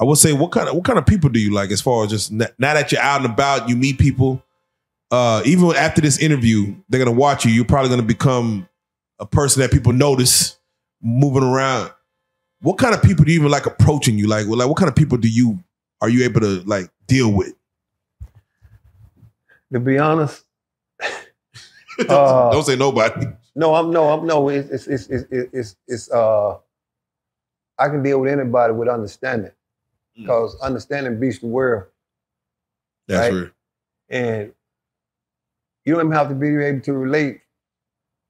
I 0.00 0.04
would 0.04 0.18
say 0.18 0.32
what 0.32 0.50
kind 0.52 0.68
of 0.68 0.74
what 0.74 0.84
kind 0.84 0.98
of 0.98 1.06
people 1.06 1.30
do 1.30 1.38
you 1.38 1.52
like 1.52 1.70
as 1.70 1.80
far 1.80 2.04
as 2.04 2.10
just 2.10 2.32
now 2.32 2.46
that 2.58 2.90
you're 2.92 3.00
out 3.00 3.22
and 3.22 3.32
about, 3.32 3.68
you 3.68 3.76
meet 3.76 3.98
people. 3.98 4.42
Uh 5.10 5.42
even 5.44 5.74
after 5.76 6.00
this 6.00 6.18
interview, 6.18 6.74
they're 6.88 7.04
gonna 7.04 7.16
watch 7.16 7.44
you. 7.44 7.52
You're 7.52 7.64
probably 7.66 7.90
gonna 7.90 8.02
become 8.02 8.68
a 9.20 9.26
person 9.26 9.60
that 9.60 9.70
people 9.70 9.92
notice 9.92 10.58
moving 11.02 11.42
around. 11.42 11.92
What 12.62 12.78
kind 12.78 12.94
of 12.94 13.02
people 13.02 13.24
do 13.24 13.32
you 13.32 13.38
even 13.38 13.50
like 13.50 13.66
approaching 13.66 14.16
you? 14.18 14.26
Like, 14.26 14.46
well, 14.48 14.58
like 14.58 14.68
what 14.68 14.76
kind 14.76 14.88
of 14.88 14.94
people 14.96 15.18
do 15.18 15.28
you 15.28 15.62
are 16.00 16.08
you 16.08 16.24
able 16.24 16.40
to 16.40 16.62
like 16.62 16.88
deal 17.06 17.30
with? 17.32 17.52
To 19.72 19.80
be 19.80 19.98
honest, 19.98 20.44
don't, 21.98 22.10
Uh, 22.10 22.50
don't 22.50 22.64
say 22.64 22.76
nobody. 22.76 23.26
no, 23.54 23.74
I'm 23.74 23.90
no, 23.90 24.10
I'm 24.10 24.26
no, 24.26 24.48
it's 24.48 24.68
it's 24.70 24.86
it's 24.86 25.06
it's 25.08 25.26
it's, 25.52 25.76
it's 25.88 26.10
uh 26.10 26.56
I 27.78 27.88
can 27.88 28.02
deal 28.02 28.20
with 28.20 28.30
anybody 28.32 28.72
with 28.74 28.88
understanding. 28.88 29.50
Mm. 30.18 30.22
Because 30.22 30.58
understanding 30.60 31.18
beats 31.18 31.38
the 31.38 31.46
world. 31.46 31.84
That's 33.08 33.32
right. 33.32 33.40
real. 33.40 33.50
And 34.08 34.52
you 35.84 35.94
don't 35.94 36.06
even 36.06 36.12
have 36.12 36.28
to 36.28 36.34
be 36.34 36.56
able 36.56 36.80
to 36.80 36.92
relate 36.92 37.40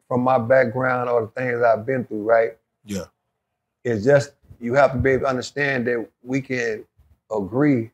from 0.09 0.23
my 0.23 0.39
background 0.39 1.09
or 1.09 1.23
the 1.23 1.29
things 1.29 1.63
I've 1.63 1.85
been 1.85 2.05
through, 2.05 2.23
right? 2.23 2.57
Yeah. 2.85 3.05
It's 3.85 4.05
just 4.05 4.33
you 4.61 4.75
have 4.75 4.93
to 4.93 4.99
be 4.99 5.11
able 5.11 5.23
to 5.23 5.29
understand 5.29 5.87
that 5.87 6.09
we 6.23 6.41
can 6.41 6.85
agree. 7.31 7.91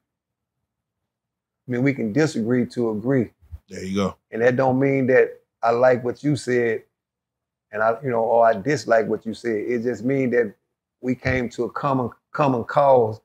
I 1.66 1.70
mean, 1.70 1.83
we 1.83 1.94
can 1.94 2.12
disagree 2.12 2.66
to 2.66 2.90
agree. 2.90 3.31
There 3.68 3.85
you 3.85 3.94
go. 3.94 4.16
And 4.31 4.42
that 4.42 4.57
don't 4.57 4.79
mean 4.79 5.07
that 5.09 5.40
I 5.62 5.70
like 5.70 6.05
what 6.05 6.22
you 6.22 6.37
said 6.37 6.83
and 7.72 7.83
I, 7.83 7.96
you 8.03 8.11
know, 8.11 8.20
or 8.20 8.46
I 8.46 8.55
dislike 8.55 9.07
what 9.07 9.27
you 9.27 9.35
said. 9.35 9.57
It 9.57 9.83
just 9.83 10.05
means 10.05 10.33
that 10.33 10.55
we 11.01 11.14
came 11.14 11.48
to 11.51 11.64
a 11.64 11.70
common 11.70 12.11
common 12.33 12.64
cause 12.64 13.20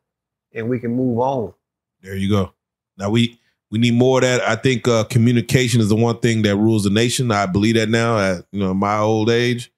and 0.54 0.70
we 0.70 0.80
can 0.80 0.96
move 0.96 1.20
on. 1.20 1.54
There 2.02 2.16
you 2.16 2.30
go. 2.30 2.54
Now 2.98 3.10
we 3.10 3.40
we 3.72 3.80
need 3.80 3.94
more 3.96 4.20
of 4.20 4.24
that. 4.24 4.42
I 4.42 4.56
think 4.56 4.88
uh, 4.88 5.04
communication 5.06 5.82
is 5.82 5.90
the 5.90 5.96
one 5.96 6.20
thing 6.20 6.44
that 6.44 6.56
rules 6.56 6.84
the 6.84 6.90
nation. 6.90 7.32
I 7.32 7.46
believe 7.48 7.76
that 7.76 7.90
now. 7.90 8.18
At 8.20 8.46
you 8.52 8.60
know 8.60 8.74
my 8.74 8.98
old 9.00 9.30
age, 9.30 9.72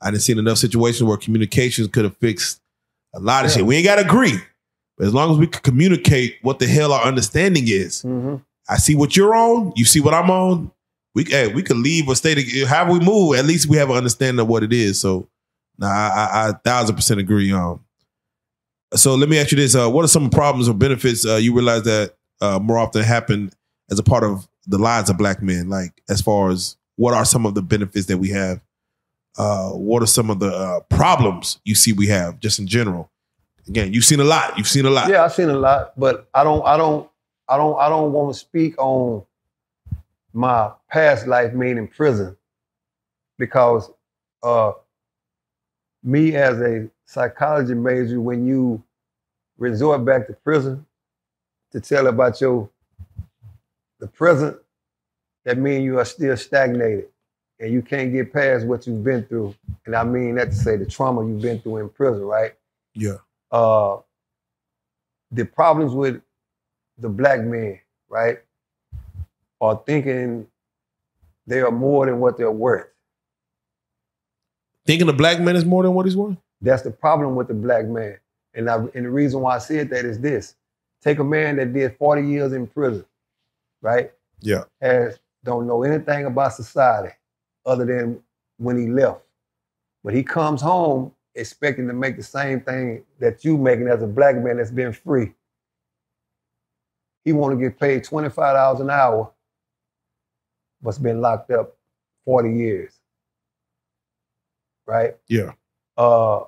I 0.00 0.10
didn't 0.10 0.22
seen 0.22 0.38
enough 0.38 0.58
situations 0.58 1.02
where 1.04 1.16
communications 1.16 1.88
could 1.88 2.04
have 2.04 2.16
fixed 2.16 2.60
a 3.14 3.20
lot 3.20 3.44
of 3.44 3.50
Yeah. 3.50 3.58
shit. 3.58 3.66
We 3.66 3.76
ain't 3.76 3.84
got 3.86 3.96
to 3.96 4.02
agree, 4.06 4.38
but 4.98 5.06
as 5.06 5.14
long 5.14 5.30
as 5.32 5.38
we 5.38 5.46
can 5.46 5.62
communicate 5.62 6.36
what 6.42 6.58
the 6.58 6.66
hell 6.66 6.92
our 6.92 7.04
understanding 7.04 7.64
is, 7.66 8.02
Mm-hmm. 8.02 8.36
I 8.68 8.76
see 8.76 8.94
what 8.94 9.16
you're 9.16 9.34
on. 9.34 9.72
You 9.74 9.84
see 9.84 10.00
what 10.00 10.14
I'm 10.14 10.30
on. 10.30 10.70
We 11.14 11.24
hey, 11.24 11.52
we 11.52 11.62
could 11.64 11.76
leave 11.78 12.08
or 12.08 12.14
stay. 12.14 12.34
To, 12.36 12.66
however 12.66 12.92
we 12.92 13.00
move, 13.00 13.34
at 13.36 13.44
least 13.44 13.68
we 13.68 13.76
have 13.78 13.90
an 13.90 13.96
understanding 13.96 14.40
of 14.40 14.46
what 14.48 14.62
it 14.62 14.72
is. 14.72 15.00
So, 15.00 15.28
nah, 15.76 15.88
I 15.88 16.52
thousand 16.64 16.94
percent 16.94 17.18
agree. 17.18 17.52
Um, 17.52 17.80
so 18.94 19.14
let 19.14 19.28
me 19.28 19.38
ask 19.38 19.52
you 19.52 19.56
this: 19.56 19.74
uh, 19.74 19.88
What 19.88 20.04
are 20.04 20.08
some 20.08 20.30
problems 20.30 20.68
or 20.68 20.74
benefits 20.74 21.26
uh, 21.26 21.36
you 21.36 21.54
realize 21.54 21.82
that 21.84 22.14
uh, 22.40 22.58
more 22.58 22.78
often 22.78 23.02
happen 23.02 23.52
as 23.90 23.98
a 23.98 24.02
part 24.02 24.24
of 24.24 24.48
the 24.66 24.78
lives 24.78 25.10
of 25.10 25.18
black 25.18 25.42
men? 25.42 25.68
Like, 25.68 26.02
as 26.08 26.20
far 26.20 26.50
as 26.50 26.76
what 26.96 27.14
are 27.14 27.24
some 27.24 27.46
of 27.46 27.54
the 27.54 27.62
benefits 27.62 28.06
that 28.06 28.18
we 28.18 28.30
have? 28.30 28.60
Uh, 29.38 29.70
what 29.70 30.02
are 30.02 30.06
some 30.06 30.28
of 30.28 30.40
the 30.40 30.52
uh, 30.52 30.80
problems 30.88 31.60
you 31.64 31.74
see 31.74 31.92
we 31.92 32.08
have, 32.08 32.40
just 32.40 32.58
in 32.58 32.66
general? 32.66 33.10
Again, 33.68 33.92
you've 33.92 34.04
seen 34.04 34.20
a 34.20 34.24
lot. 34.24 34.58
You've 34.58 34.68
seen 34.68 34.84
a 34.84 34.90
lot. 34.90 35.08
Yeah, 35.08 35.24
I've 35.24 35.32
seen 35.32 35.48
a 35.48 35.58
lot, 35.58 35.98
but 35.98 36.28
I 36.34 36.42
don't, 36.42 36.66
I 36.66 36.76
don't, 36.76 37.08
I 37.48 37.56
don't, 37.56 37.78
I 37.78 37.88
don't 37.88 38.12
want 38.12 38.34
to 38.34 38.38
speak 38.38 38.74
on 38.78 39.24
my 40.32 40.70
past 40.90 41.26
life, 41.26 41.56
being 41.56 41.78
in 41.78 41.86
prison, 41.86 42.36
because 43.38 43.90
uh, 44.42 44.72
me 46.02 46.34
as 46.34 46.60
a 46.60 46.90
psychology 47.10 47.74
major, 47.74 48.20
when 48.20 48.46
you 48.46 48.80
resort 49.58 50.04
back 50.04 50.28
to 50.28 50.32
prison 50.32 50.86
to 51.72 51.80
tell 51.80 52.06
about 52.06 52.40
your 52.40 52.70
the 53.98 54.06
present, 54.06 54.56
that 55.44 55.58
means 55.58 55.84
you 55.84 55.98
are 55.98 56.04
still 56.04 56.36
stagnated 56.36 57.08
and 57.58 57.72
you 57.72 57.82
can't 57.82 58.12
get 58.12 58.32
past 58.32 58.64
what 58.64 58.86
you've 58.86 59.02
been 59.02 59.24
through. 59.24 59.54
And 59.84 59.96
I 59.96 60.04
mean 60.04 60.36
that 60.36 60.50
to 60.50 60.56
say 60.56 60.76
the 60.76 60.86
trauma 60.86 61.26
you've 61.26 61.42
been 61.42 61.60
through 61.60 61.78
in 61.78 61.88
prison, 61.88 62.22
right? 62.22 62.52
Yeah. 62.94 63.16
uh, 63.50 63.98
the 65.32 65.44
problems 65.44 65.92
with 65.92 66.20
the 66.98 67.08
black 67.08 67.40
men, 67.40 67.80
right, 68.08 68.38
are 69.60 69.82
thinking 69.84 70.46
they 71.46 71.60
are 71.60 71.70
more 71.70 72.06
than 72.06 72.20
what 72.20 72.36
they're 72.38 72.50
worth. 72.50 72.88
Thinking 74.86 75.06
the 75.06 75.12
black 75.12 75.40
man 75.40 75.56
is 75.56 75.64
more 75.64 75.82
than 75.82 75.94
what 75.94 76.06
he's 76.06 76.16
worth. 76.16 76.36
That's 76.60 76.82
the 76.82 76.90
problem 76.90 77.34
with 77.34 77.48
the 77.48 77.54
black 77.54 77.86
man. 77.86 78.18
And, 78.54 78.68
I, 78.68 78.76
and 78.94 79.06
the 79.06 79.10
reason 79.10 79.40
why 79.40 79.56
I 79.56 79.58
said 79.58 79.90
that 79.90 80.04
is 80.04 80.20
this. 80.20 80.56
Take 81.02 81.18
a 81.18 81.24
man 81.24 81.56
that 81.56 81.72
did 81.72 81.96
40 81.96 82.26
years 82.28 82.52
in 82.52 82.66
prison, 82.66 83.04
right? 83.80 84.12
Yeah. 84.40 84.64
Has 84.80 85.18
don't 85.44 85.66
know 85.66 85.82
anything 85.82 86.26
about 86.26 86.52
society 86.52 87.14
other 87.64 87.84
than 87.84 88.22
when 88.58 88.78
he 88.78 88.88
left. 88.88 89.22
But 90.04 90.14
he 90.14 90.22
comes 90.22 90.60
home 90.60 91.12
expecting 91.34 91.86
to 91.86 91.94
make 91.94 92.16
the 92.16 92.22
same 92.22 92.60
thing 92.60 93.04
that 93.18 93.44
you 93.44 93.56
making 93.56 93.88
as 93.88 94.02
a 94.02 94.06
black 94.06 94.36
man 94.36 94.56
that's 94.56 94.70
been 94.70 94.92
free. 94.92 95.32
He 97.24 97.32
want 97.32 97.58
to 97.58 97.62
get 97.62 97.78
paid 97.78 98.04
$25 98.04 98.80
an 98.80 98.90
hour, 98.90 99.30
but's 100.82 100.98
been 100.98 101.20
locked 101.20 101.50
up 101.50 101.76
40 102.24 102.52
years. 102.52 102.92
Right? 104.86 105.16
Yeah. 105.28 105.52
Uh, 105.96 106.40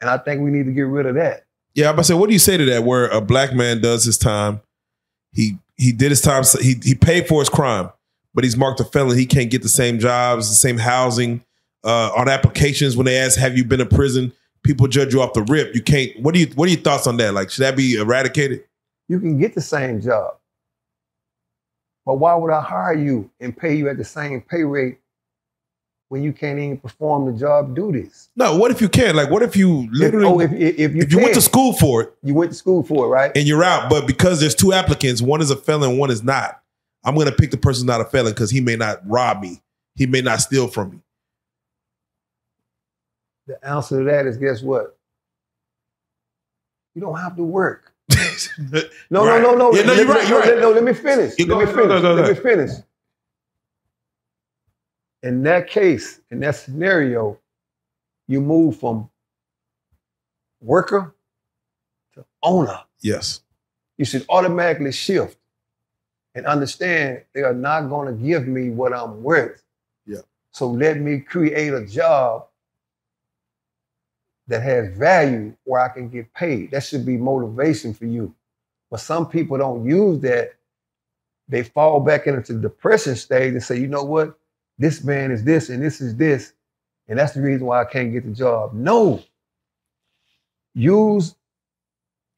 and 0.00 0.10
I 0.10 0.18
think 0.18 0.42
we 0.42 0.50
need 0.50 0.66
to 0.66 0.72
get 0.72 0.82
rid 0.82 1.06
of 1.06 1.14
that. 1.14 1.46
Yeah, 1.74 1.88
I'm 1.88 1.94
about 1.94 2.02
to 2.02 2.08
say, 2.08 2.14
what 2.14 2.28
do 2.28 2.32
you 2.32 2.38
say 2.38 2.56
to 2.56 2.64
that? 2.66 2.84
Where 2.84 3.08
a 3.08 3.20
black 3.20 3.52
man 3.52 3.80
does 3.80 4.04
his 4.04 4.18
time, 4.18 4.60
he 5.32 5.58
he 5.76 5.92
did 5.92 6.10
his 6.10 6.20
time, 6.20 6.44
he 6.60 6.76
he 6.82 6.94
paid 6.94 7.26
for 7.26 7.40
his 7.40 7.48
crime, 7.48 7.90
but 8.32 8.44
he's 8.44 8.56
marked 8.56 8.80
a 8.80 8.84
felon. 8.84 9.18
He 9.18 9.26
can't 9.26 9.50
get 9.50 9.62
the 9.62 9.68
same 9.68 9.98
jobs, 9.98 10.48
the 10.48 10.54
same 10.54 10.78
housing, 10.78 11.44
uh, 11.82 12.10
on 12.16 12.28
applications 12.28 12.96
when 12.96 13.06
they 13.06 13.16
ask, 13.16 13.38
"Have 13.38 13.56
you 13.56 13.64
been 13.64 13.80
in 13.80 13.88
prison?" 13.88 14.32
People 14.62 14.86
judge 14.86 15.12
you 15.12 15.20
off 15.20 15.34
the 15.34 15.42
rip. 15.42 15.74
You 15.74 15.82
can't. 15.82 16.12
What 16.20 16.34
do 16.34 16.40
you? 16.40 16.46
What 16.54 16.68
are 16.68 16.72
your 16.72 16.80
thoughts 16.80 17.06
on 17.06 17.16
that? 17.18 17.34
Like, 17.34 17.50
should 17.50 17.62
that 17.62 17.76
be 17.76 17.96
eradicated? 17.96 18.64
You 19.08 19.20
can 19.20 19.38
get 19.38 19.54
the 19.54 19.60
same 19.60 20.00
job. 20.00 20.36
But 22.06 22.14
why 22.14 22.34
would 22.34 22.50
I 22.50 22.60
hire 22.60 22.94
you 22.94 23.30
and 23.40 23.56
pay 23.56 23.74
you 23.74 23.88
at 23.88 23.96
the 23.96 24.04
same 24.04 24.40
pay 24.42 24.62
rate 24.62 24.98
when 26.14 26.22
you 26.22 26.32
can't 26.32 26.60
even 26.60 26.78
perform 26.78 27.26
the 27.26 27.36
job 27.36 27.74
duties? 27.74 28.30
No. 28.36 28.56
What 28.56 28.70
if 28.70 28.80
you 28.80 28.88
can? 28.88 29.16
Like, 29.16 29.30
what 29.30 29.42
if 29.42 29.56
you 29.56 29.68
oh, 29.68 29.88
literally? 29.90 30.26
oh, 30.26 30.38
if, 30.38 30.52
if, 30.52 30.78
if 30.78 30.94
you, 30.94 31.02
if 31.02 31.10
you 31.12 31.18
went 31.18 31.34
to 31.34 31.40
school 31.40 31.72
for 31.72 32.02
it 32.02 32.14
you 32.22 32.34
went 32.34 32.52
to 32.52 32.56
school 32.56 32.84
for 32.84 33.06
it, 33.06 33.08
right? 33.08 33.32
and 33.34 33.48
you're 33.48 33.64
out, 33.64 33.90
but 33.90 34.06
because 34.06 34.38
there's 34.38 34.54
two 34.54 34.72
applicants, 34.72 35.20
one 35.20 35.40
is 35.40 35.50
a 35.50 35.56
felon, 35.56 35.98
one 35.98 36.12
is 36.12 36.22
not. 36.22 36.62
I'm 37.04 37.16
gonna 37.16 37.32
pick 37.32 37.50
the 37.50 37.56
person 37.56 37.84
not 37.88 38.00
a 38.00 38.04
felon 38.04 38.32
because 38.32 38.48
he 38.52 38.60
may 38.60 38.76
not 38.76 39.00
rob 39.04 39.40
me. 39.42 39.60
He 39.96 40.06
may 40.06 40.20
not 40.20 40.40
steal 40.40 40.68
from 40.68 40.90
me. 40.92 40.98
The 43.48 43.58
answer 43.66 43.98
to 43.98 44.04
that 44.04 44.26
is 44.26 44.36
guess 44.36 44.62
what? 44.62 44.96
You 46.94 47.00
don't 47.00 47.18
have 47.18 47.34
to 47.36 47.42
work. 47.42 47.92
No, 49.10 49.26
Right. 49.26 49.42
no, 49.42 49.50
no, 49.52 49.56
no. 49.70 49.74
Yeah, 49.74 49.82
no, 49.82 49.92
you're 49.94 50.06
right, 50.06 50.28
you're 50.28 50.38
right. 50.38 50.48
let- 50.54 50.60
No, 50.60 50.70
let 50.70 50.84
me 50.84 50.92
finish. 50.92 51.36
Let 51.38 51.48
me 51.58 51.66
finish. 51.66 52.02
let 52.02 52.28
me 52.28 52.34
finish. 52.40 52.70
In 55.24 55.42
that 55.44 55.68
case, 55.68 56.20
in 56.30 56.40
that 56.40 56.54
scenario, 56.54 57.38
you 58.28 58.42
move 58.42 58.78
from 58.78 59.08
worker 60.60 61.14
to 62.12 62.26
owner. 62.42 62.80
Yes. 63.00 63.40
You 63.96 64.04
should 64.04 64.26
automatically 64.28 64.92
shift 64.92 65.38
and 66.34 66.44
understand 66.44 67.22
they 67.32 67.40
are 67.40 67.54
not 67.54 67.88
going 67.88 68.06
to 68.06 68.22
give 68.22 68.46
me 68.46 68.68
what 68.68 68.92
I'm 68.92 69.22
worth. 69.22 69.64
Yeah. 70.04 70.20
So 70.50 70.68
let 70.68 70.98
me 70.98 71.20
create 71.20 71.72
a 71.72 71.86
job 71.86 72.46
that 74.46 74.62
has 74.62 74.94
value 74.94 75.56
where 75.64 75.80
I 75.80 75.88
can 75.88 76.10
get 76.10 76.34
paid. 76.34 76.72
That 76.72 76.84
should 76.84 77.06
be 77.06 77.16
motivation 77.16 77.94
for 77.94 78.04
you. 78.04 78.34
But 78.90 79.00
some 79.00 79.26
people 79.26 79.56
don't 79.56 79.88
use 79.88 80.20
that. 80.20 80.52
They 81.48 81.62
fall 81.62 82.00
back 82.00 82.26
into 82.26 82.52
the 82.52 82.60
depression 82.60 83.16
stage 83.16 83.54
and 83.54 83.62
say, 83.62 83.78
you 83.78 83.86
know 83.86 84.04
what? 84.04 84.38
This 84.78 85.04
man 85.04 85.30
is 85.30 85.44
this 85.44 85.68
and 85.68 85.82
this 85.82 86.00
is 86.00 86.16
this. 86.16 86.52
And 87.08 87.18
that's 87.18 87.32
the 87.32 87.42
reason 87.42 87.66
why 87.66 87.80
I 87.80 87.84
can't 87.84 88.12
get 88.12 88.24
the 88.24 88.32
job. 88.32 88.72
No. 88.72 89.22
Use 90.74 91.34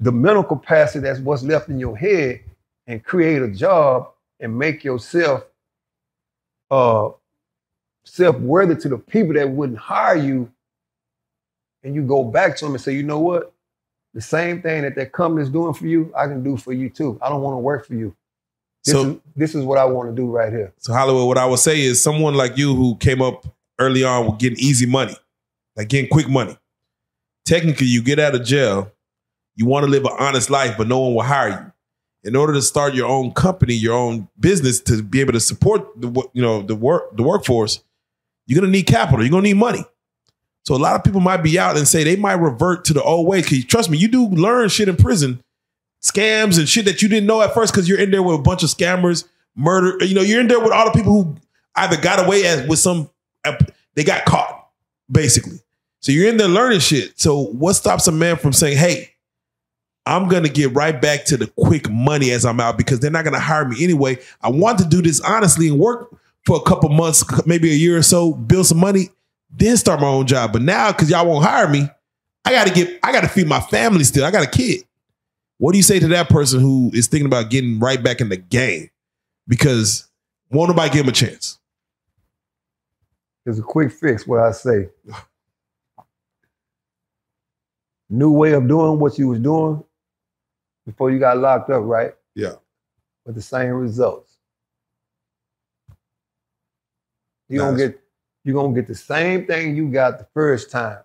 the 0.01 0.13
mental 0.13 0.45
capacity 0.45 1.01
that's 1.01 1.21
what's 1.21 1.43
left 1.43 1.69
in 1.69 1.79
your 1.79 1.97
head 1.97 2.41
and 2.87 3.03
create 3.03 3.43
a 3.43 3.49
job 3.49 4.11
and 4.41 4.57
make 4.57 4.85
yourself 4.85 5.45
uh 6.71 7.09
self-worthy 8.05 8.77
to 8.77 8.89
the 8.89 8.99
people 8.99 9.35
that 9.35 9.49
wouldn't 9.49 9.79
hire 9.79 10.17
you 10.17 10.51
and 11.83 11.95
you 11.95 12.03
go 12.03 12.25
back 12.25 12.57
to 12.57 12.65
them 12.65 12.75
and 12.75 12.83
say 12.83 12.93
you 12.93 13.03
know 13.03 13.19
what 13.19 13.53
the 14.15 14.21
same 14.21 14.61
thing 14.61 14.83
that 14.83 14.95
that 14.95 15.13
company's 15.13 15.49
doing 15.49 15.73
for 15.73 15.87
you 15.87 16.13
i 16.17 16.27
can 16.27 16.43
do 16.43 16.57
for 16.57 16.73
you 16.73 16.91
too 16.91 17.19
i 17.23 17.29
don't 17.29 17.43
want 17.43 17.55
to 17.55 17.59
work 17.59 17.87
for 17.87 17.95
you 17.95 18.15
this, 18.87 18.93
So- 18.95 19.11
is, 19.11 19.17
this 19.35 19.55
is 19.55 19.65
what 19.65 19.79
i 19.79 19.85
want 19.85 20.09
to 20.11 20.15
do 20.17 20.27
right 20.31 20.51
here 20.53 20.73
So 20.79 20.93
Hollywood, 20.95 21.27
what 21.27 21.37
I 21.39 21.45
would 21.47 21.59
say 21.59 21.81
is 21.81 22.03
someone 22.03 22.35
like 22.35 22.57
you 22.57 22.75
who 22.75 22.97
came 22.97 23.21
up 23.21 23.45
early 23.79 24.03
on 24.05 24.27
with 24.27 24.39
getting 24.39 24.59
easy 24.59 24.87
money, 24.87 25.15
like 25.77 25.89
getting 25.89 26.09
quick 26.09 26.29
money. 26.29 26.57
Technically, 27.45 27.87
you 27.87 28.03
get 28.03 28.19
out 28.19 28.35
of 28.35 28.45
jail, 28.45 28.91
you 29.55 29.67
want 29.67 29.85
to 29.85 29.91
live 29.91 30.05
an 30.05 30.13
honest 30.19 30.51
life, 30.51 30.77
but 30.79 30.89
no 30.89 30.99
one 30.99 31.15
will 31.15 31.23
hire 31.23 31.51
you. 31.51 31.73
In 32.29 32.35
order 32.35 32.53
to 32.55 32.63
start 32.63 32.95
your 32.95 33.07
own 33.07 33.33
company, 33.33 33.75
your 33.75 33.95
own 33.95 34.29
business, 34.41 34.81
to 34.81 35.03
be 35.03 35.21
able 35.21 35.33
to 35.35 35.41
support 35.41 35.87
the 36.01 36.09
you 36.33 36.43
know 36.43 36.63
the 36.63 36.75
work 36.75 37.17
the 37.17 37.23
workforce, 37.23 37.85
you're 38.47 38.59
gonna 38.61 38.73
need 38.73 38.87
capital. 38.89 39.23
You're 39.25 39.31
gonna 39.31 39.43
need 39.43 39.55
money. 39.55 39.85
So 40.65 40.75
a 40.75 40.79
lot 40.79 40.97
of 40.97 41.05
people 41.05 41.21
might 41.21 41.43
be 41.45 41.57
out 41.59 41.77
and 41.77 41.87
say 41.87 42.03
they 42.03 42.17
might 42.17 42.35
revert 42.35 42.85
to 42.87 42.93
the 42.95 43.03
old 43.03 43.27
way. 43.29 43.43
Cause 43.43 43.65
trust 43.67 43.91
me, 43.91 43.99
you 43.99 44.09
do 44.09 44.27
learn 44.29 44.69
shit 44.69 44.89
in 44.89 44.97
prison, 44.97 45.41
scams 46.03 46.59
and 46.59 46.69
shit 46.69 46.85
that 46.85 47.03
you 47.03 47.09
didn't 47.09 47.27
know 47.27 47.43
at 47.43 47.55
first 47.55 47.73
because 47.73 47.89
you're 47.89 48.01
in 48.01 48.11
there 48.11 48.23
with 48.23 48.37
a 48.37 48.43
bunch 48.43 48.63
of 48.63 48.71
scammers, 48.71 49.25
murder. 49.55 50.05
You 50.05 50.15
know, 50.15 50.23
you're 50.23 50.41
in 50.41 50.49
there 50.49 50.61
with 50.61 50.73
all 50.73 50.85
the 50.85 50.97
people 50.97 51.23
who 51.23 51.37
either 51.75 52.01
got 52.01 52.25
away 52.25 52.47
as 52.47 52.67
with 52.69 52.79
some, 52.79 53.11
they 53.95 54.05
got 54.05 54.25
caught, 54.25 54.69
basically. 55.11 55.59
So 56.01 56.13
you're 56.13 56.29
in 56.29 56.37
there 56.37 56.49
learning 56.49 56.81
shit. 56.81 57.19
So 57.19 57.47
what 57.47 57.75
stops 57.75 58.07
a 58.07 58.13
man 58.13 58.37
from 58.37 58.53
saying, 58.53 58.77
"Hey, 58.77 59.11
I'm 60.07 60.29
gonna 60.29 60.49
get 60.49 60.73
right 60.73 60.99
back 61.01 61.25
to 61.27 61.37
the 61.37 61.49
quick 61.49 61.91
money 61.91 62.31
as 62.31 62.45
I'm 62.45 62.61
out 62.61 62.79
because 62.79 63.01
they're 63.01 63.11
not 63.11 63.25
gonna 63.25 63.41
hire 63.41 63.65
me 63.65 63.83
anyway. 63.83 64.19
I 64.41 64.51
want 64.51 64.79
to 64.79 64.85
do 64.85 65.03
this 65.03 65.21
honestly 65.21 65.69
and 65.69 65.79
work 65.79 66.15
for 66.45 66.57
a 66.57 66.63
couple 66.63 66.89
months, 66.91 67.25
maybe 67.47 67.71
a 67.71 67.75
year 67.75 67.97
or 67.99 68.03
so, 68.03 68.33
build 68.33 68.67
some 68.67 68.79
money, 68.79 69.11
then 69.51 69.77
start 69.77 70.01
my 70.01 70.07
own 70.07 70.27
job. 70.27 70.53
But 70.53 70.63
now, 70.63 70.93
because 70.93 71.11
y'all 71.11 71.27
won't 71.27 71.45
hire 71.45 71.69
me, 71.69 71.89
I 72.45 72.53
gotta 72.53 72.73
get, 72.73 73.01
I 73.03 73.11
gotta 73.11 73.29
feed 73.29 73.49
my 73.49 73.61
family 73.61 74.05
still. 74.05 74.25
I 74.25 74.31
got 74.31 74.45
a 74.45 74.51
kid. 74.51 74.85
What 75.59 75.73
do 75.73 75.79
you 75.79 75.83
say 75.83 75.99
to 75.99 76.09
that 76.09 76.29
person 76.29 76.61
who 76.61 76.91
is 76.93 77.07
thinking 77.07 77.27
about 77.27 77.51
getting 77.51 77.79
right 77.79 78.03
back 78.03 78.21
in 78.21 78.29
the 78.29 78.37
game 78.37 78.91
because 79.49 80.09
won't 80.51 80.69
nobody 80.69 80.91
give 80.91 81.05
him 81.05 81.09
a 81.09 81.13
chance? 81.13 81.59
It's 83.47 83.59
a 83.59 83.63
quick 83.63 83.93
fix, 83.93 84.27
what 84.27 84.41
I 84.41 84.53
say. 84.53 84.89
New 88.11 88.33
way 88.33 88.53
of 88.53 88.69
doing 88.69 88.99
what 88.99 89.19
you 89.19 89.29
was 89.29 89.39
doing 89.39 89.83
before 90.85 91.11
you 91.11 91.19
got 91.19 91.39
locked 91.39 91.71
up, 91.71 91.83
right? 91.85 92.13
Yeah. 92.35 92.55
With 93.25 93.35
the 93.35 93.43
same 93.43 93.71
results. 93.71 94.37
You 97.49 97.59
gonna 97.61 97.77
get 97.77 98.01
you're 98.45 98.55
gonna 98.55 98.75
get 98.75 98.87
the 98.87 98.95
same 98.95 99.47
thing 99.47 99.77
you 99.77 99.89
got 99.89 100.19
the 100.19 100.27
first 100.35 100.71
time. 100.71 100.99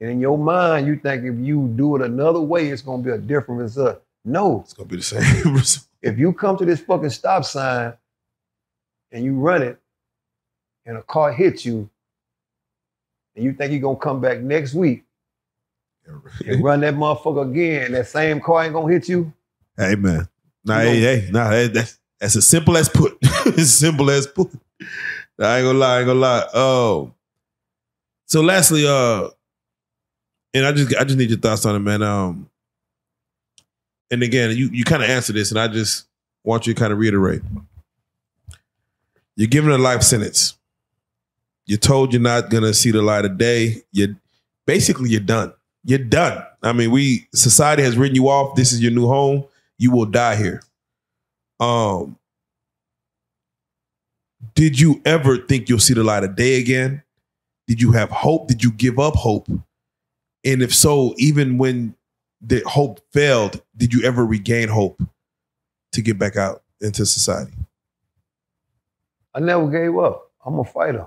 And 0.00 0.10
in 0.10 0.20
your 0.20 0.38
mind, 0.38 0.86
you 0.86 0.96
think 0.96 1.24
if 1.24 1.36
you 1.38 1.68
do 1.76 1.96
it 1.96 2.02
another 2.02 2.40
way, 2.40 2.68
it's 2.68 2.82
gonna 2.82 3.02
be 3.02 3.10
a 3.10 3.18
different 3.18 3.60
result. 3.60 4.02
No, 4.24 4.60
It's 4.60 4.74
gonna 4.74 4.88
be 4.88 4.96
the 4.96 5.02
same. 5.02 5.54
result. 5.54 5.86
if 6.02 6.18
you 6.18 6.32
come 6.32 6.56
to 6.58 6.64
this 6.64 6.80
fucking 6.80 7.10
stop 7.10 7.44
sign 7.44 7.94
and 9.10 9.24
you 9.24 9.34
run 9.34 9.62
it 9.62 9.78
and 10.86 10.96
a 10.98 11.02
car 11.02 11.32
hits 11.32 11.64
you 11.64 11.88
and 13.34 13.44
you 13.44 13.52
think 13.52 13.72
you're 13.72 13.80
gonna 13.80 13.96
come 13.98 14.20
back 14.20 14.38
next 14.40 14.74
week 14.74 15.04
and 16.46 16.62
run 16.62 16.80
that 16.80 16.94
motherfucker 16.94 17.50
again 17.50 17.92
that 17.92 18.06
same 18.06 18.40
car 18.40 18.64
ain't 18.64 18.72
gonna 18.74 18.92
hit 18.92 19.08
you, 19.08 19.32
Hey 19.76 19.94
man, 19.94 20.28
nah, 20.64 20.80
You 20.80 20.88
hey, 20.88 21.00
hey, 21.20 21.28
nah, 21.30 21.50
that, 21.50 21.72
that's 21.74 21.98
that's 22.20 22.36
as 22.36 22.46
simple 22.46 22.76
as 22.76 22.88
put. 22.88 23.16
as 23.58 23.72
simple 23.76 24.10
as 24.10 24.26
put. 24.26 24.50
I 25.40 25.58
ain't 25.58 25.66
gonna 25.66 25.78
lie, 25.78 25.96
I 25.96 25.98
ain't 26.00 26.06
gonna 26.06 26.18
lie. 26.20 26.46
Oh, 26.52 27.12
so 28.26 28.40
lastly, 28.42 28.84
uh, 28.86 29.28
and 30.54 30.66
I 30.66 30.72
just 30.72 30.94
I 30.96 31.04
just 31.04 31.18
need 31.18 31.30
your 31.30 31.38
thoughts 31.38 31.66
on 31.66 31.76
it, 31.76 31.80
man. 31.80 32.02
Um, 32.02 32.48
and 34.10 34.22
again, 34.22 34.56
you 34.56 34.68
you 34.72 34.84
kind 34.84 35.02
of 35.02 35.10
answered 35.10 35.36
this, 35.36 35.50
and 35.50 35.60
I 35.60 35.68
just 35.68 36.06
want 36.44 36.66
you 36.66 36.74
to 36.74 36.80
kind 36.80 36.92
of 36.92 36.98
reiterate. 36.98 37.42
You're 39.36 39.48
given 39.48 39.70
a 39.70 39.78
life 39.78 40.02
sentence. 40.02 40.56
You're 41.66 41.78
told 41.78 42.12
you're 42.12 42.22
not 42.22 42.50
gonna 42.50 42.74
see 42.74 42.90
the 42.90 43.02
light 43.02 43.24
of 43.24 43.38
day. 43.38 43.82
You 43.92 44.16
basically 44.66 45.10
you're 45.10 45.20
done. 45.20 45.52
You're 45.84 45.98
done. 45.98 46.44
I 46.62 46.72
mean, 46.72 46.90
we 46.90 47.28
society 47.34 47.82
has 47.82 47.96
written 47.96 48.16
you 48.16 48.28
off. 48.28 48.56
This 48.56 48.72
is 48.72 48.82
your 48.82 48.92
new 48.92 49.06
home. 49.06 49.44
You 49.78 49.92
will 49.92 50.06
die 50.06 50.36
here. 50.36 50.62
Um, 51.60 52.16
did 54.54 54.80
you 54.80 55.00
ever 55.04 55.36
think 55.38 55.68
you'll 55.68 55.78
see 55.78 55.94
the 55.94 56.04
light 56.04 56.24
of 56.24 56.34
day 56.36 56.58
again? 56.60 57.02
Did 57.66 57.80
you 57.80 57.92
have 57.92 58.10
hope? 58.10 58.48
Did 58.48 58.64
you 58.64 58.72
give 58.72 58.98
up 58.98 59.14
hope? 59.14 59.48
And 60.44 60.62
if 60.62 60.74
so, 60.74 61.14
even 61.18 61.58
when 61.58 61.94
the 62.40 62.62
hope 62.66 63.00
failed, 63.12 63.60
did 63.76 63.92
you 63.92 64.04
ever 64.04 64.24
regain 64.24 64.68
hope 64.68 65.02
to 65.92 66.02
get 66.02 66.18
back 66.18 66.36
out 66.36 66.62
into 66.80 67.04
society? 67.04 67.52
I 69.34 69.40
never 69.40 69.68
gave 69.68 69.96
up. 69.98 70.30
I'm 70.44 70.58
a 70.58 70.64
fighter. 70.64 71.06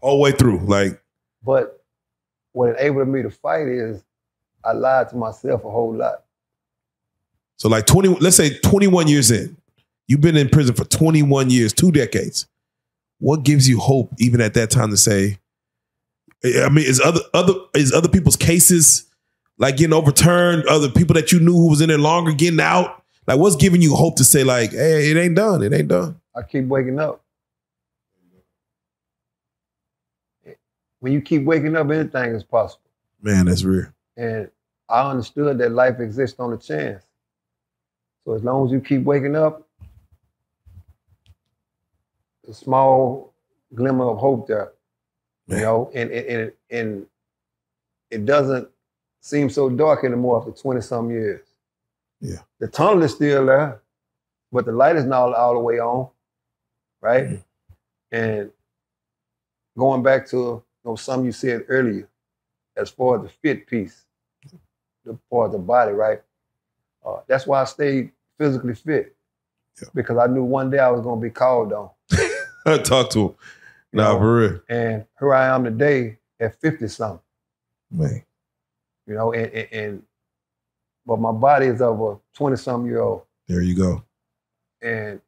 All 0.00 0.16
the 0.18 0.22
way 0.22 0.32
through, 0.32 0.60
like 0.66 1.02
But 1.42 1.82
what 2.52 2.70
enabled 2.78 3.08
me 3.08 3.22
to 3.22 3.30
fight 3.30 3.66
is 3.66 4.04
I 4.64 4.72
lied 4.72 5.08
to 5.10 5.16
myself 5.16 5.64
a 5.64 5.70
whole 5.70 5.94
lot. 5.94 6.24
so, 7.56 7.68
like 7.68 7.86
twenty. 7.86 8.08
Let's 8.08 8.36
say 8.36 8.58
twenty-one 8.58 9.08
years 9.08 9.30
in, 9.30 9.56
you've 10.06 10.20
been 10.20 10.36
in 10.36 10.48
prison 10.48 10.74
for 10.74 10.84
twenty-one 10.84 11.50
years, 11.50 11.72
two 11.72 11.90
decades. 11.90 12.46
What 13.18 13.42
gives 13.44 13.68
you 13.68 13.78
hope, 13.80 14.10
even 14.18 14.40
at 14.40 14.54
that 14.54 14.70
time, 14.70 14.90
to 14.90 14.96
say? 14.96 15.38
I 16.44 16.68
mean, 16.68 16.84
is 16.84 17.00
other 17.00 17.20
other 17.34 17.54
is 17.74 17.92
other 17.92 18.08
people's 18.08 18.36
cases 18.36 19.06
like 19.58 19.76
getting 19.76 19.94
overturned? 19.94 20.66
Other 20.66 20.88
people 20.88 21.14
that 21.14 21.32
you 21.32 21.40
knew 21.40 21.54
who 21.54 21.70
was 21.70 21.80
in 21.80 21.88
there 21.88 21.98
longer 21.98 22.32
getting 22.32 22.60
out? 22.60 23.02
Like, 23.26 23.38
what's 23.38 23.56
giving 23.56 23.82
you 23.82 23.94
hope 23.96 24.16
to 24.16 24.24
say, 24.24 24.44
like, 24.44 24.70
hey, 24.70 25.10
it 25.10 25.16
ain't 25.16 25.34
done, 25.34 25.62
it 25.62 25.72
ain't 25.72 25.88
done? 25.88 26.20
I 26.36 26.42
keep 26.42 26.66
waking 26.66 27.00
up. 27.00 27.22
When 31.00 31.12
you 31.12 31.20
keep 31.20 31.42
waking 31.44 31.76
up, 31.76 31.90
anything 31.90 32.34
is 32.34 32.44
possible. 32.44 32.90
Man, 33.20 33.46
that's 33.46 33.64
real. 33.64 33.86
And 34.16 34.50
I 34.88 35.10
understood 35.10 35.58
that 35.58 35.72
life 35.72 36.00
exists 36.00 36.38
on 36.38 36.52
a 36.52 36.56
chance. 36.56 37.02
So 38.24 38.34
as 38.34 38.42
long 38.42 38.66
as 38.66 38.72
you 38.72 38.80
keep 38.80 39.02
waking 39.02 39.36
up, 39.36 39.66
a 42.48 42.54
small 42.54 43.34
glimmer 43.74 44.08
of 44.10 44.18
hope 44.18 44.46
there. 44.46 44.72
You 45.48 45.56
know, 45.58 45.90
and 45.94 46.10
and 46.10 46.52
and, 46.70 47.06
it 48.10 48.24
doesn't 48.24 48.68
seem 49.20 49.50
so 49.50 49.68
dark 49.68 50.04
anymore 50.04 50.38
after 50.38 50.52
20 50.52 50.80
some 50.80 51.10
years. 51.10 51.40
Yeah. 52.20 52.38
The 52.60 52.68
tunnel 52.68 53.02
is 53.02 53.12
still 53.14 53.46
there, 53.46 53.80
but 54.52 54.64
the 54.64 54.72
light 54.72 54.96
is 54.96 55.04
not 55.04 55.34
all 55.34 55.54
the 55.54 55.60
way 55.60 55.80
on. 55.80 56.08
Right? 57.00 57.24
Mhm. 57.26 57.44
And 58.12 58.52
going 59.76 60.02
back 60.02 60.26
to 60.28 60.36
you 60.36 60.64
know 60.84 60.96
something 60.96 61.26
you 61.26 61.32
said 61.32 61.64
earlier, 61.68 62.08
as 62.76 62.90
far 62.90 63.16
as 63.16 63.22
the 63.22 63.28
fit 63.28 63.66
piece, 63.66 64.04
the 65.04 65.18
part 65.30 65.46
of 65.46 65.52
the 65.52 65.58
body, 65.58 65.92
right? 65.92 66.22
Uh, 67.04 67.20
that's 67.26 67.46
why 67.46 67.60
I 67.60 67.64
stayed 67.64 68.12
physically 68.38 68.74
fit. 68.74 69.14
Yeah. 69.82 69.88
Because 69.94 70.18
I 70.18 70.26
knew 70.26 70.44
one 70.44 70.70
day 70.70 70.78
I 70.78 70.90
was 70.90 71.00
gonna 71.02 71.20
be 71.20 71.30
called 71.30 71.72
on. 71.72 71.90
Talk 72.84 73.10
to 73.10 73.28
him. 73.28 73.34
You 73.96 74.02
Nah, 74.02 74.12
know? 74.12 74.18
for 74.18 74.36
real. 74.36 74.60
And 74.68 75.04
here 75.18 75.34
I 75.34 75.46
am 75.54 75.64
today 75.64 76.18
at 76.40 76.60
50 76.60 76.88
something, 76.88 77.20
Man. 77.90 78.22
you 79.06 79.14
know, 79.14 79.32
and, 79.32 79.46
and, 79.52 79.68
and 79.72 80.02
but 81.06 81.18
my 81.20 81.32
body 81.32 81.66
is 81.66 81.80
of 81.80 82.00
a 82.00 82.16
20 82.34 82.56
something 82.56 82.90
year 82.90 83.00
old. 83.00 83.22
There 83.48 83.62
you 83.62 83.76
go. 83.76 84.02
And 84.82 85.20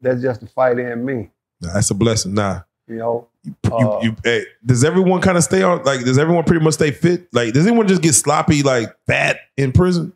that's 0.00 0.20
just 0.22 0.40
the 0.40 0.46
fight 0.46 0.78
in 0.78 1.04
me, 1.04 1.30
Nah, 1.60 1.74
that's 1.74 1.90
a 1.90 1.94
blessing. 1.94 2.34
Nah. 2.34 2.60
you 2.88 2.96
know. 2.96 3.28
You, 3.44 3.54
Uh, 3.70 4.00
you, 4.02 4.16
hey, 4.24 4.44
does 4.64 4.84
everyone 4.84 5.20
kind 5.20 5.36
of 5.36 5.44
stay 5.44 5.62
on? 5.62 5.82
Like, 5.84 6.02
does 6.04 6.16
everyone 6.18 6.44
pretty 6.44 6.64
much 6.64 6.74
stay 6.74 6.90
fit? 6.92 7.28
Like, 7.32 7.52
does 7.52 7.66
anyone 7.66 7.86
just 7.86 8.00
get 8.02 8.14
sloppy, 8.14 8.62
like 8.62 8.94
fat 9.06 9.36
in 9.58 9.70
prison? 9.72 10.14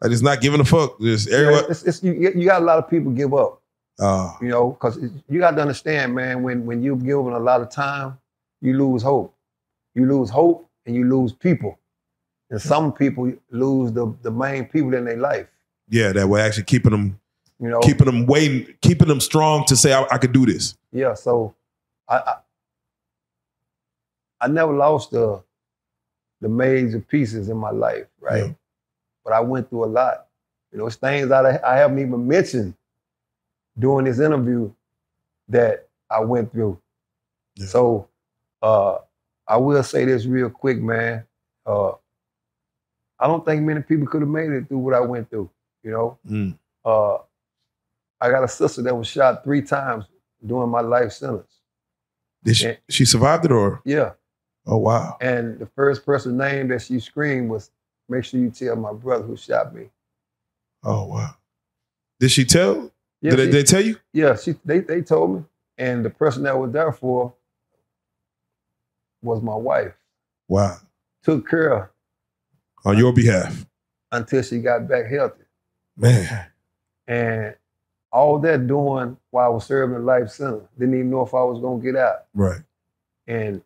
Like, 0.00 0.10
just 0.10 0.24
not 0.24 0.40
giving 0.40 0.58
a 0.60 0.64
fuck. 0.64 1.00
Just 1.00 1.28
everyone. 1.30 1.64
It's, 1.70 1.84
it's, 1.84 2.02
you, 2.02 2.12
you 2.14 2.44
got 2.44 2.60
a 2.60 2.64
lot 2.64 2.78
of 2.78 2.90
people 2.90 3.12
give 3.12 3.32
up, 3.32 3.61
Uh, 4.00 4.32
you 4.40 4.48
know, 4.48 4.70
because 4.70 4.98
you 5.28 5.38
got 5.38 5.52
to 5.52 5.60
understand, 5.62 6.14
man, 6.14 6.42
when, 6.42 6.64
when 6.66 6.82
you're 6.82 6.96
given 6.96 7.32
a 7.32 7.38
lot 7.38 7.60
of 7.60 7.70
time, 7.70 8.18
you 8.60 8.76
lose 8.76 9.02
hope. 9.02 9.34
You 9.94 10.06
lose 10.06 10.30
hope 10.30 10.68
and 10.86 10.94
you 10.96 11.04
lose 11.04 11.32
people. 11.32 11.78
And 12.50 12.60
some 12.60 12.92
people 12.92 13.32
lose 13.50 13.92
the, 13.92 14.14
the 14.22 14.30
main 14.30 14.64
people 14.66 14.94
in 14.94 15.04
their 15.04 15.16
life, 15.16 15.46
yeah, 15.88 16.12
that 16.12 16.28
way 16.28 16.40
actually 16.42 16.64
keeping 16.64 16.90
them, 16.92 17.18
you 17.60 17.68
know. 17.68 17.80
keeping 17.80 18.06
them 18.06 18.26
waiting, 18.26 18.74
keeping 18.80 19.08
them 19.08 19.20
strong 19.20 19.64
to 19.66 19.76
say 19.76 19.92
I, 19.92 20.04
I 20.10 20.18
could 20.18 20.32
do 20.32 20.46
this. 20.46 20.76
yeah 20.92 21.14
so 21.14 21.54
I, 22.08 22.16
I 22.16 22.34
i 24.42 24.48
never 24.48 24.72
lost 24.72 25.10
the 25.12 25.42
the 26.40 26.48
major 26.48 26.98
pieces 27.00 27.48
in 27.48 27.56
my 27.56 27.70
life 27.70 28.06
right 28.20 28.44
Yeah. 28.46 28.52
but 29.24 29.32
i 29.32 29.40
went 29.40 29.68
through 29.70 29.84
a 29.84 29.86
lot 30.00 30.26
you 30.72 30.78
know 30.78 30.86
it's 30.86 30.96
things 30.96 31.30
I, 31.30 31.58
I 31.64 31.76
haven't 31.76 32.00
even 32.00 32.26
mentioned 32.26 32.74
during 33.78 34.04
this 34.06 34.18
interview 34.20 34.70
that 35.48 35.88
i 36.10 36.20
went 36.20 36.50
through 36.52 36.78
Yeah. 37.56 37.66
so 37.66 38.08
uh 38.62 38.98
i 39.48 39.56
will 39.56 39.82
say 39.82 40.04
this 40.04 40.26
real 40.26 40.50
quick 40.50 40.78
man 40.80 41.24
uh 41.66 41.92
i 43.18 43.26
don't 43.26 43.44
think 43.44 43.62
many 43.62 43.80
people 43.82 44.06
could 44.06 44.20
have 44.22 44.28
made 44.30 44.50
it 44.50 44.68
through 44.68 44.78
what 44.78 44.94
i 44.94 45.00
went 45.00 45.28
through 45.30 45.50
you 45.82 45.90
know 45.90 46.18
Mm. 46.28 46.56
uh, 46.84 47.18
I 48.20 48.30
got 48.30 48.44
a 48.44 48.48
sister 48.48 48.82
that 48.82 48.96
was 48.96 49.08
shot 49.08 49.42
three 49.42 49.62
times 49.62 50.04
during 50.46 50.70
my 50.70 50.80
life 50.80 51.10
sentence. 51.10 51.58
Did 52.44 52.56
she, 52.56 52.66
Yeah. 52.66 52.76
she 52.88 53.04
survived 53.04 53.44
it 53.44 53.50
or? 53.50 53.80
Yeah. 53.84 54.12
Oh 54.64 54.76
wow. 54.76 55.16
And 55.20 55.58
the 55.58 55.66
first 55.66 56.06
person 56.06 56.36
name 56.36 56.68
that 56.68 56.82
she 56.82 57.00
screamed 57.00 57.50
was, 57.50 57.72
make 58.08 58.24
sure 58.24 58.38
you 58.38 58.50
tell 58.50 58.76
my 58.76 58.92
brother 58.92 59.24
who 59.24 59.36
shot 59.36 59.74
me. 59.74 59.90
Oh 60.84 61.06
wow. 61.08 61.34
Did 62.20 62.30
she 62.30 62.44
tell? 62.44 62.91
Yeah, 63.22 63.30
did 63.30 63.38
they, 63.38 63.44
she, 63.46 63.50
they 63.52 63.62
tell 63.62 63.80
you? 63.80 63.96
yeah 64.12 64.36
she, 64.36 64.54
they, 64.64 64.80
they 64.80 65.00
told 65.00 65.34
me. 65.36 65.44
And 65.78 66.04
the 66.04 66.10
person 66.10 66.42
that 66.42 66.58
was 66.58 66.70
there 66.72 66.92
for 66.92 67.32
was 69.22 69.40
my 69.42 69.54
wife. 69.54 69.94
Wow. 70.48 70.76
Took 71.22 71.48
care 71.48 71.72
of 71.72 71.88
On 72.84 72.98
your 72.98 73.12
behalf, 73.12 73.64
until 74.10 74.42
she 74.42 74.58
got 74.58 74.86
back 74.86 75.06
healthy. 75.06 75.44
man. 75.96 76.46
And 77.08 77.54
all 78.12 78.38
that 78.40 78.66
doing 78.66 79.16
while 79.30 79.46
I 79.46 79.48
was 79.48 79.64
serving 79.64 79.96
a 79.96 80.00
life 80.00 80.28
sentence. 80.28 80.68
Didn't 80.78 80.94
even 80.94 81.10
know 81.10 81.22
if 81.24 81.32
I 81.32 81.42
was 81.42 81.60
going 81.60 81.80
to 81.80 81.84
get 81.84 81.96
out. 81.96 82.26
Right. 82.34 82.60
And 83.26 83.62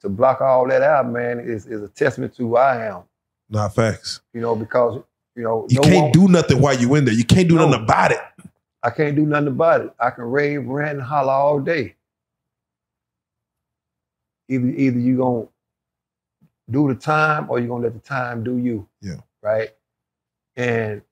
to 0.00 0.08
block 0.08 0.40
all 0.40 0.66
that 0.68 0.82
out, 0.82 1.08
man, 1.10 1.40
is, 1.40 1.66
is 1.66 1.82
a 1.82 1.88
testament 1.88 2.34
to 2.36 2.48
who 2.48 2.56
I 2.56 2.86
am. 2.86 3.02
Not 3.50 3.74
facts. 3.74 4.20
You 4.32 4.40
know, 4.40 4.56
because 4.56 5.02
you 5.36 5.42
know, 5.42 5.66
You 5.68 5.76
no 5.76 5.82
can't 5.82 6.02
one- 6.04 6.12
do 6.12 6.28
nothing 6.28 6.60
while 6.60 6.74
you 6.78 6.94
in 6.94 7.04
there. 7.04 7.14
You 7.14 7.24
can't 7.24 7.48
do 7.48 7.56
No. 7.56 7.68
nothing 7.68 7.84
about 7.84 8.12
it. 8.12 8.18
I 8.82 8.90
can't 8.90 9.16
do 9.16 9.24
nothing 9.26 9.48
about 9.48 9.80
it. 9.80 9.94
I 9.98 10.10
can 10.10 10.24
rave, 10.24 10.66
rant, 10.66 10.98
and 10.98 11.02
holler 11.06 11.32
all 11.32 11.60
day. 11.60 11.96
Either 14.48 14.66
either 14.68 14.98
you 14.98 15.16
gonna 15.16 15.46
do 16.70 16.88
the 16.88 16.94
time 16.94 17.48
or 17.50 17.58
you're 17.58 17.68
gonna 17.68 17.84
let 17.84 17.94
the 17.94 18.00
time 18.00 18.44
do 18.44 18.56
you. 18.58 18.86
Yeah. 19.00 19.20
Right. 19.42 19.70
And 20.56 21.02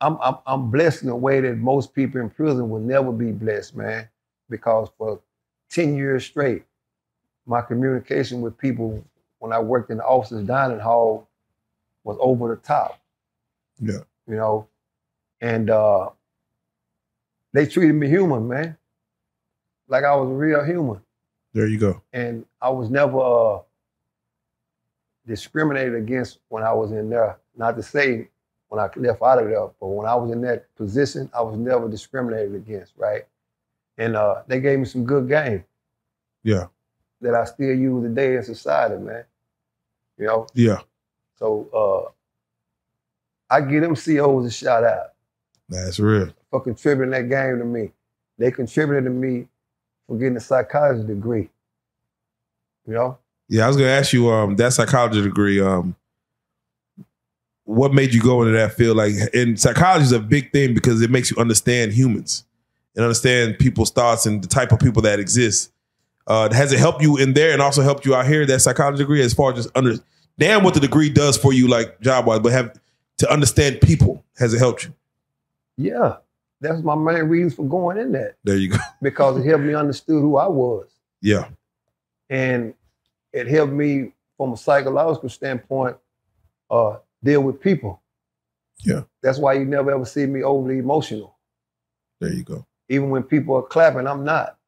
I'm 0.00 0.16
I'm 0.22 0.36
I'm 0.46 0.70
blessed 0.70 1.02
in 1.02 1.10
a 1.10 1.16
way 1.16 1.40
that 1.42 1.56
most 1.58 1.92
people 1.94 2.20
in 2.20 2.30
prison 2.30 2.70
will 2.70 2.80
never 2.80 3.12
be 3.12 3.32
blessed, 3.32 3.76
man. 3.76 4.08
Because 4.48 4.88
for 4.96 5.20
10 5.68 5.94
years 5.94 6.24
straight, 6.24 6.64
my 7.46 7.60
communication 7.60 8.40
with 8.40 8.56
people 8.56 9.04
when 9.40 9.52
I 9.52 9.58
worked 9.58 9.90
in 9.90 9.96
the 9.96 10.04
officers 10.04 10.46
dining 10.46 10.78
hall 10.78 11.28
was 12.04 12.16
over 12.20 12.54
the 12.54 12.60
top. 12.62 13.00
Yeah. 13.80 14.00
You 14.28 14.36
know, 14.36 14.68
and 15.40 15.70
uh, 15.70 16.10
they 17.52 17.66
treated 17.66 17.94
me 17.94 18.08
human, 18.08 18.46
man. 18.46 18.76
Like 19.88 20.04
I 20.04 20.14
was 20.14 20.30
a 20.30 20.32
real 20.32 20.64
human. 20.64 21.00
There 21.52 21.66
you 21.66 21.78
go. 21.78 22.00
And 22.12 22.44
I 22.62 22.68
was 22.68 22.90
never 22.90 23.18
uh, 23.18 23.58
discriminated 25.26 25.96
against 25.96 26.38
when 26.48 26.62
I 26.62 26.72
was 26.72 26.92
in 26.92 27.10
there. 27.10 27.38
Not 27.56 27.76
to 27.76 27.82
say 27.82 28.28
when 28.68 28.80
I 28.80 28.88
left 28.96 29.22
out 29.22 29.42
of 29.42 29.48
there, 29.48 29.68
but 29.80 29.88
when 29.88 30.06
I 30.06 30.14
was 30.14 30.30
in 30.30 30.40
that 30.42 30.72
position, 30.76 31.28
I 31.34 31.42
was 31.42 31.56
never 31.56 31.88
discriminated 31.88 32.54
against, 32.54 32.92
right? 32.96 33.24
And 33.98 34.14
uh, 34.14 34.42
they 34.46 34.60
gave 34.60 34.78
me 34.78 34.84
some 34.84 35.04
good 35.04 35.28
game 35.28 35.64
Yeah. 36.44 36.66
That 37.20 37.34
I 37.34 37.44
still 37.44 37.74
use 37.74 38.02
today 38.04 38.36
in 38.36 38.42
society, 38.42 38.96
man. 38.96 39.24
You 40.18 40.26
know, 40.26 40.46
Yeah. 40.54 40.80
so 41.38 41.68
uh, 43.50 43.54
I 43.54 43.60
give 43.62 43.82
them 43.82 43.94
COs 43.96 44.46
a 44.46 44.50
shout 44.50 44.84
out. 44.84 45.12
That's 45.68 45.98
real. 46.00 46.30
for 46.50 46.60
contributing 46.60 47.12
that 47.12 47.28
game 47.28 47.58
to 47.58 47.64
me. 47.64 47.92
They 48.38 48.50
contributed 48.50 49.04
to 49.04 49.10
me 49.10 49.46
for 50.08 50.16
getting 50.18 50.36
a 50.36 50.40
psychology 50.40 51.06
degree. 51.06 51.48
You 52.86 52.94
know? 52.94 53.18
Yeah, 53.48 53.64
I 53.64 53.68
was 53.68 53.76
gonna 53.76 53.88
ask 53.90 54.12
you 54.12 54.28
um 54.30 54.56
that 54.56 54.72
psychology 54.72 55.22
degree, 55.22 55.60
um 55.60 55.94
what 57.64 57.94
made 57.94 58.12
you 58.12 58.20
go 58.20 58.42
into 58.42 58.52
that 58.56 58.72
field? 58.74 58.96
Like 58.96 59.14
and 59.34 59.58
psychology 59.60 60.04
is 60.04 60.12
a 60.12 60.18
big 60.20 60.52
thing 60.52 60.74
because 60.74 61.00
it 61.02 61.10
makes 61.10 61.30
you 61.30 61.36
understand 61.36 61.92
humans 61.92 62.44
and 62.96 63.04
understand 63.04 63.58
people's 63.58 63.90
thoughts 63.92 64.26
and 64.26 64.42
the 64.42 64.48
type 64.48 64.72
of 64.72 64.80
people 64.80 65.02
that 65.02 65.20
exist. 65.20 65.70
Uh, 66.30 66.48
has 66.52 66.72
it 66.72 66.78
helped 66.78 67.02
you 67.02 67.16
in 67.16 67.32
there 67.32 67.52
and 67.52 67.60
also 67.60 67.82
helped 67.82 68.06
you 68.06 68.14
out 68.14 68.24
here, 68.24 68.46
that 68.46 68.60
psychology 68.60 68.98
degree, 68.98 69.20
as 69.20 69.34
far 69.34 69.50
as 69.50 69.64
just 69.64 69.76
understand 69.76 70.62
what 70.62 70.74
the 70.74 70.78
degree 70.78 71.10
does 71.10 71.36
for 71.36 71.52
you, 71.52 71.66
like 71.66 72.00
job 72.00 72.24
wise, 72.24 72.38
but 72.38 72.52
have 72.52 72.80
to 73.18 73.28
understand 73.32 73.80
people? 73.80 74.24
Has 74.38 74.54
it 74.54 74.58
helped 74.58 74.84
you? 74.84 74.94
Yeah. 75.76 76.18
That's 76.60 76.84
my 76.84 76.94
main 76.94 77.24
reason 77.24 77.50
for 77.50 77.64
going 77.64 77.98
in 77.98 78.12
that 78.12 78.36
There 78.44 78.56
you 78.56 78.68
go. 78.68 78.76
because 79.02 79.38
it 79.38 79.44
helped 79.44 79.64
me 79.64 79.74
understood 79.74 80.20
who 80.20 80.36
I 80.36 80.46
was. 80.46 80.86
Yeah. 81.20 81.48
And 82.28 82.74
it 83.32 83.48
helped 83.48 83.72
me 83.72 84.12
from 84.36 84.52
a 84.52 84.56
psychological 84.56 85.30
standpoint 85.30 85.96
uh, 86.70 86.98
deal 87.24 87.40
with 87.40 87.60
people. 87.60 88.00
Yeah. 88.84 89.02
That's 89.20 89.38
why 89.38 89.54
you 89.54 89.64
never 89.64 89.90
ever 89.90 90.04
see 90.04 90.26
me 90.26 90.44
overly 90.44 90.78
emotional. 90.78 91.34
There 92.20 92.32
you 92.32 92.44
go. 92.44 92.64
Even 92.88 93.10
when 93.10 93.24
people 93.24 93.56
are 93.56 93.62
clapping, 93.62 94.06
I'm 94.06 94.22
not. 94.22 94.58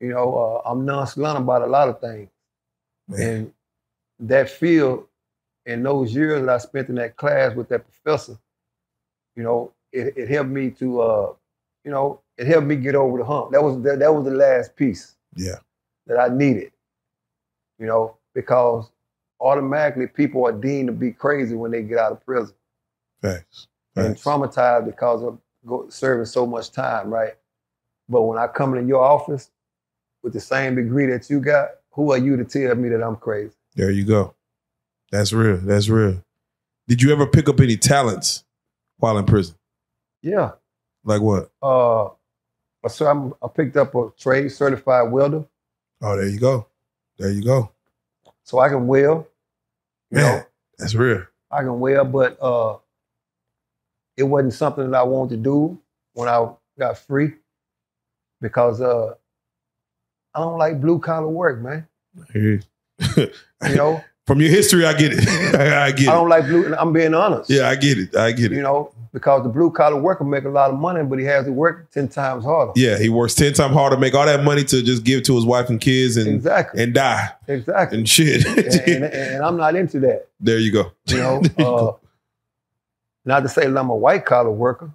You 0.00 0.08
know, 0.10 0.62
uh, 0.64 0.68
I'm 0.70 0.84
nonchalant 0.84 1.38
about 1.38 1.62
a 1.62 1.66
lot 1.66 1.88
of 1.88 2.00
things. 2.00 2.28
Man. 3.08 3.20
And 3.20 3.52
that 4.20 4.48
field 4.50 5.06
in 5.66 5.82
those 5.82 6.14
years 6.14 6.40
that 6.40 6.48
I 6.48 6.58
spent 6.58 6.88
in 6.88 6.94
that 6.96 7.16
class 7.16 7.54
with 7.54 7.68
that 7.70 7.84
professor, 7.90 8.38
you 9.36 9.42
know, 9.42 9.72
it, 9.92 10.16
it 10.16 10.28
helped 10.28 10.50
me 10.50 10.70
to, 10.72 11.00
uh, 11.00 11.32
you 11.84 11.90
know, 11.90 12.20
it 12.36 12.46
helped 12.46 12.66
me 12.66 12.76
get 12.76 12.94
over 12.94 13.18
the 13.18 13.24
hump. 13.24 13.52
That 13.52 13.62
was 13.62 13.80
that, 13.82 13.98
that 13.98 14.14
was 14.14 14.24
the 14.24 14.30
last 14.32 14.76
piece 14.76 15.16
Yeah. 15.36 15.56
that 16.06 16.18
I 16.18 16.28
needed, 16.28 16.72
you 17.78 17.86
know, 17.86 18.16
because 18.34 18.90
automatically 19.40 20.06
people 20.06 20.44
are 20.46 20.52
deemed 20.52 20.88
to 20.88 20.92
be 20.92 21.12
crazy 21.12 21.54
when 21.54 21.70
they 21.70 21.82
get 21.82 21.98
out 21.98 22.12
of 22.12 22.24
prison 22.24 22.54
Facts. 23.22 23.66
and 23.96 24.16
traumatized 24.16 24.86
because 24.86 25.22
of 25.22 25.38
serving 25.92 26.26
so 26.26 26.46
much 26.46 26.70
time, 26.70 27.10
right? 27.12 27.34
But 28.08 28.22
when 28.22 28.38
I 28.38 28.46
come 28.46 28.74
into 28.74 28.86
your 28.88 29.02
office 29.04 29.50
with 30.22 30.32
the 30.32 30.40
same 30.40 30.74
degree 30.74 31.06
that 31.06 31.28
you 31.30 31.40
got, 31.40 31.68
who 31.92 32.12
are 32.12 32.18
you 32.18 32.36
to 32.36 32.44
tell 32.44 32.74
me 32.74 32.88
that 32.90 33.02
I'm 33.02 33.16
crazy? 33.16 33.54
There 33.74 33.90
you 33.90 34.04
go. 34.04 34.34
That's 35.10 35.32
real. 35.32 35.56
That's 35.58 35.88
real. 35.88 36.22
Did 36.86 37.02
you 37.02 37.12
ever 37.12 37.26
pick 37.26 37.48
up 37.48 37.60
any 37.60 37.76
talents 37.76 38.44
while 38.98 39.18
in 39.18 39.24
prison? 39.26 39.54
Yeah. 40.22 40.52
Like 41.04 41.20
what? 41.22 41.50
uh, 41.62 42.08
so 42.88 43.06
I'm, 43.06 43.34
I 43.42 43.48
picked 43.48 43.76
up 43.76 43.94
a 43.94 44.10
trade 44.18 44.50
certified 44.50 45.10
welder, 45.10 45.44
Oh, 46.00 46.16
there 46.16 46.28
you 46.28 46.38
go. 46.38 46.66
There 47.18 47.30
you 47.30 47.42
go. 47.42 47.70
so 48.44 48.58
I 48.60 48.68
can 48.68 48.86
weld. 48.86 49.26
You 50.10 50.18
know, 50.18 50.42
that's 50.78 50.94
real. 50.94 51.24
I 51.50 51.58
can 51.60 51.80
weld, 51.80 52.12
but 52.12 52.40
uh, 52.40 52.78
it 54.16 54.22
wasn't 54.22 54.54
something 54.54 54.90
that 54.90 54.96
I 54.98 55.02
wanted 55.02 55.36
to 55.36 55.42
do 55.42 55.78
when 56.14 56.28
I 56.28 56.48
got 56.78 56.98
free 56.98 57.32
because 58.40 58.80
uh, 58.80 59.14
I 60.38 60.42
don't 60.42 60.58
like 60.58 60.80
blue 60.80 61.00
collar 61.00 61.28
work, 61.28 61.60
man. 61.60 61.86
You 62.32 62.60
know, 63.74 64.04
From 64.26 64.40
your 64.42 64.50
history, 64.50 64.84
I 64.84 64.92
get 64.92 65.12
it. 65.14 65.26
I 65.58 65.90
get 65.90 66.02
it. 66.02 66.08
I 66.08 66.12
don't 66.12 66.28
like 66.28 66.44
blue. 66.44 66.74
I'm 66.76 66.92
being 66.92 67.14
honest. 67.14 67.48
Yeah, 67.48 67.66
I 67.68 67.76
get 67.76 67.98
it. 67.98 68.14
I 68.14 68.30
get 68.30 68.52
it. 68.52 68.56
You 68.56 68.62
know, 68.62 68.92
because 69.14 69.42
the 69.42 69.48
blue 69.48 69.70
collar 69.70 69.98
worker 69.98 70.22
make 70.22 70.44
a 70.44 70.50
lot 70.50 70.70
of 70.70 70.78
money, 70.78 71.02
but 71.02 71.18
he 71.18 71.24
has 71.24 71.46
to 71.46 71.52
work 71.52 71.90
ten 71.92 72.08
times 72.08 72.44
harder. 72.44 72.72
Yeah, 72.76 72.98
he 72.98 73.08
works 73.08 73.34
ten 73.34 73.54
times 73.54 73.72
harder 73.74 73.96
to 73.96 74.00
make 74.00 74.14
all 74.14 74.26
that 74.26 74.44
money 74.44 74.64
to 74.64 74.82
just 74.82 75.02
give 75.02 75.22
to 75.24 75.34
his 75.34 75.46
wife 75.46 75.70
and 75.70 75.80
kids 75.80 76.18
and 76.18 76.28
Exactly. 76.28 76.82
and 76.82 76.92
die 76.94 77.30
exactly. 77.48 77.98
and 77.98 78.08
shit. 78.08 78.46
and, 78.46 79.04
and, 79.04 79.04
and 79.14 79.44
I'm 79.44 79.56
not 79.56 79.74
into 79.74 79.98
that. 80.00 80.28
there 80.40 80.58
you 80.58 80.72
go. 80.72 80.92
You 81.06 81.16
know, 81.16 81.42
uh, 81.58 81.92
not 83.24 83.40
to 83.44 83.48
say 83.48 83.66
that 83.66 83.76
I'm 83.78 83.88
a 83.90 83.96
white 83.96 84.26
collar 84.26 84.50
worker, 84.50 84.90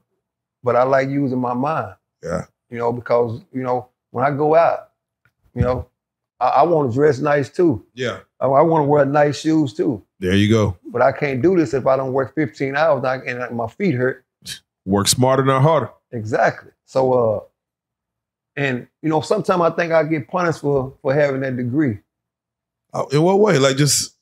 but 0.64 0.76
I 0.76 0.84
like 0.84 1.10
using 1.10 1.40
my 1.40 1.56
mind. 1.56 1.96
Yeah. 2.24 2.46
You 2.70 2.78
know, 2.78 2.94
because 2.94 3.42
you 3.52 3.64
know 3.64 3.90
when 4.12 4.24
I 4.24 4.30
go 4.30 4.54
out, 4.56 4.90
you 5.56 5.62
know, 5.62 5.88
I, 6.40 6.48
I 6.48 6.64
want 6.64 6.92
to 6.92 6.96
dress 6.96 7.20
nice 7.20 7.50
too. 7.50 7.86
Yeah. 7.94 8.20
I, 8.40 8.46
I 8.48 8.62
want 8.62 8.84
to 8.84 8.88
wear 8.90 9.06
nice 9.06 9.40
shoes 9.40 9.74
too. 9.74 10.04
There 10.20 10.36
you 10.36 10.50
go. 10.50 10.78
But 10.86 11.02
I 11.02 11.12
can't 11.12 11.42
do 11.42 11.56
this 11.58 11.74
if 11.74 11.86
I 11.88 11.96
don't 11.98 12.14
work 12.14 12.34
15 12.36 12.76
hours 12.76 13.04
and, 13.06 13.08
I, 13.42 13.46
and 13.46 13.56
my 13.58 13.68
feet 13.68 13.96
hurt. 13.96 14.26
Work 14.86 15.08
smarter, 15.08 15.44
not 15.46 15.62
harder. 15.62 15.90
Exactly. 16.12 16.72
So, 16.86 17.14
uh, 17.14 17.40
and 18.56 18.88
you 19.02 19.10
know, 19.10 19.22
sometimes 19.22 19.62
I 19.62 19.70
think 19.72 19.92
I 19.94 20.04
get 20.04 20.28
punished 20.28 20.62
for 20.62 20.94
for 21.02 21.14
having 21.14 21.42
that 21.42 21.56
degree. 21.58 22.00
Oh, 22.94 23.08
in 23.08 23.24
what 23.24 23.40
way? 23.40 23.58
Like 23.58 23.78
just 23.78 24.16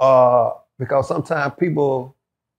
uh, 0.00 0.50
because 0.78 1.06
sometimes 1.08 1.52
people, 1.58 2.16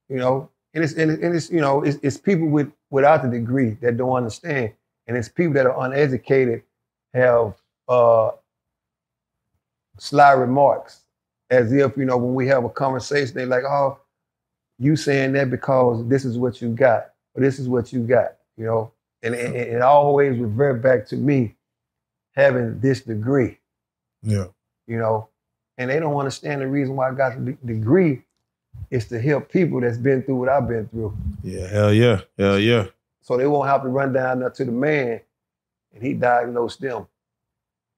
you 0.10 0.18
know, 0.18 0.50
and 0.74 0.84
it's 0.84 0.94
and, 0.94 1.12
it- 1.12 1.22
and 1.22 1.36
it's 1.36 1.50
you 1.50 1.60
know, 1.62 1.84
it's, 1.84 1.98
it's 2.04 2.18
people 2.18 2.48
with 2.48 2.72
without 2.90 3.24
the 3.24 3.30
degree 3.30 3.72
that 3.82 3.98
don't 3.98 4.12
understand, 4.16 4.72
and 5.08 5.18
it's 5.18 5.28
people 5.30 5.54
that 5.54 5.66
are 5.66 5.86
uneducated 5.86 6.64
have 7.14 7.56
uh, 7.88 8.32
sly 9.98 10.32
remarks, 10.32 11.02
as 11.50 11.72
if 11.72 11.98
you 11.98 12.06
know 12.06 12.18
when 12.18 12.34
we 12.34 12.48
have 12.48 12.64
a 12.64 12.70
conversation, 12.70 13.36
they're 13.36 13.46
like, 13.46 13.64
"Oh, 13.64 14.00
you 14.80 14.96
saying 14.96 15.34
that 15.34 15.50
because 15.50 16.08
this 16.08 16.26
is 16.26 16.38
what 16.38 16.62
you 16.62 16.70
got, 16.70 17.12
or 17.36 17.42
this 17.42 17.60
is 17.60 17.68
what 17.68 17.92
you 17.94 18.02
got," 18.02 18.38
you 18.58 18.66
know, 18.66 18.92
and, 19.24 19.36
and 19.36 19.56
it 19.56 19.82
always 19.82 20.40
revert 20.40 20.82
back 20.82 21.06
to 21.08 21.16
me 21.16 21.56
having 22.36 22.80
this 22.80 23.02
degree 23.02 23.58
yeah. 24.24 24.46
you 24.88 24.98
know, 24.98 25.30
and 25.78 25.90
they 25.90 26.00
don't 26.00 26.16
understand 26.16 26.62
the 26.62 26.68
reason 26.68 26.96
why 26.96 27.10
I 27.10 27.14
got 27.14 27.44
the 27.44 27.58
degree 27.66 28.24
is 28.90 29.08
to 29.08 29.20
help 29.20 29.52
people 29.52 29.82
that's 29.82 29.98
been 29.98 30.24
through 30.24 30.36
what 30.36 30.50
I've 30.50 30.68
been 30.68 30.88
through. 30.88 31.16
Yeah. 31.44 31.68
Hell 31.68 31.94
yeah. 31.94 32.22
Hell 32.38 32.60
yeah. 32.60 32.88
So 33.22 33.38
they 33.38 33.48
won't 33.48 33.68
have 33.68 33.84
to 33.84 33.90
run 33.90 34.14
down 34.14 34.40
to 34.40 34.66
the 34.66 34.72
man 34.72 35.22
and 35.94 36.04
he 36.04 36.14
diagnosed 36.14 36.82
them. 36.82 37.08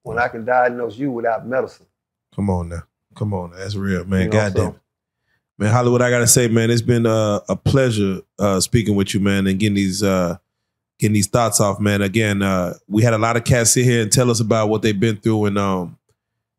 When 0.04 0.20
I 0.20 0.28
can 0.28 0.46
diagnose 0.46 0.98
you 0.98 1.12
without 1.12 1.48
medicine. 1.48 1.86
Come 2.36 2.50
on 2.50 2.70
now. 2.70 2.84
Come 3.16 3.34
on. 3.34 3.52
Now. 3.52 3.58
That's 3.58 3.76
real, 3.76 4.06
man. 4.06 4.22
You 4.24 4.26
know, 4.28 4.32
Goddamn. 4.32 4.74
so- 4.74 4.80
Man, 5.60 5.72
Hollywood, 5.72 6.02
I 6.02 6.10
gotta 6.10 6.26
say, 6.26 6.48
man, 6.48 6.72
it's 6.72 6.82
been 6.82 7.06
uh, 7.06 7.40
a 7.48 7.56
pleasure 7.56 8.22
uh, 8.40 8.60
speaking 8.60 8.96
with 8.96 9.14
you, 9.14 9.20
man, 9.20 9.46
and 9.46 9.60
getting 9.60 9.76
these 9.76 10.02
uh, 10.02 10.36
getting 10.98 11.14
these 11.14 11.28
thoughts 11.28 11.62
off, 11.62 11.80
man. 11.80 12.02
Again, 12.02 12.42
uh, 12.42 12.74
we 12.88 13.04
had 13.04 13.14
a 13.14 13.20
lot 13.20 13.38
of 13.38 13.44
cats 13.44 13.72
sit 13.74 13.86
here 13.86 14.02
and 14.02 14.12
tell 14.12 14.32
us 14.32 14.40
about 14.40 14.70
what 14.70 14.82
they've 14.82 15.00
been 15.00 15.18
through, 15.18 15.46
and 15.46 15.60
um, 15.60 15.96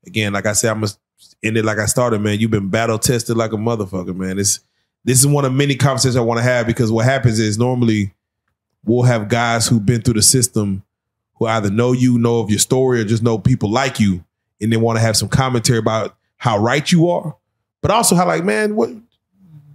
again, 0.07 0.33
like 0.33 0.47
I 0.47 0.53
said, 0.53 0.71
I'm 0.71 0.81
gonna 0.81 0.93
end 1.43 1.57
it 1.57 1.65
like 1.65 1.79
I 1.79 1.87
started, 1.87 2.21
man. 2.21 2.39
You've 2.39 2.53
been 2.53 2.69
battle 2.69 2.97
tested 3.01 3.37
like 3.37 3.53
a 3.53 3.57
motherfucker, 3.57 4.15
man. 4.15 4.39
It's 4.39 4.61
this 5.03 5.19
is 5.19 5.27
one 5.27 5.45
of 5.45 5.53
many 5.53 5.75
conversations 5.75 6.15
I 6.17 6.21
want 6.21 6.39
to 6.39 6.45
have 6.45 6.65
because 6.69 6.93
what 6.93 7.05
happens 7.05 7.41
is 7.41 7.59
normally 7.59 8.15
we'll 8.85 9.03
have 9.03 9.27
guys 9.29 9.67
who've 9.67 9.85
been 9.85 10.03
through 10.03 10.15
the 10.15 10.23
system 10.23 10.84
who 11.37 11.47
either 11.47 11.71
know 11.71 11.93
you, 11.93 12.19
know 12.19 12.41
of 12.41 12.51
your 12.51 12.59
story, 12.59 13.01
or 13.01 13.05
just 13.05 13.23
know 13.23 13.39
people 13.39 13.71
like 13.71 14.01
you, 14.01 14.25
and 14.61 14.73
they 14.73 14.77
want 14.77 14.97
to 14.97 15.03
have 15.03 15.17
some 15.17 15.29
commentary 15.29 15.79
about 15.79 16.17
how 16.37 16.59
right 16.59 16.91
you 16.91 17.09
are, 17.11 17.37
but 17.83 17.91
also 17.91 18.15
how 18.15 18.27
like, 18.27 18.45
man, 18.45 18.77
what 18.77 18.91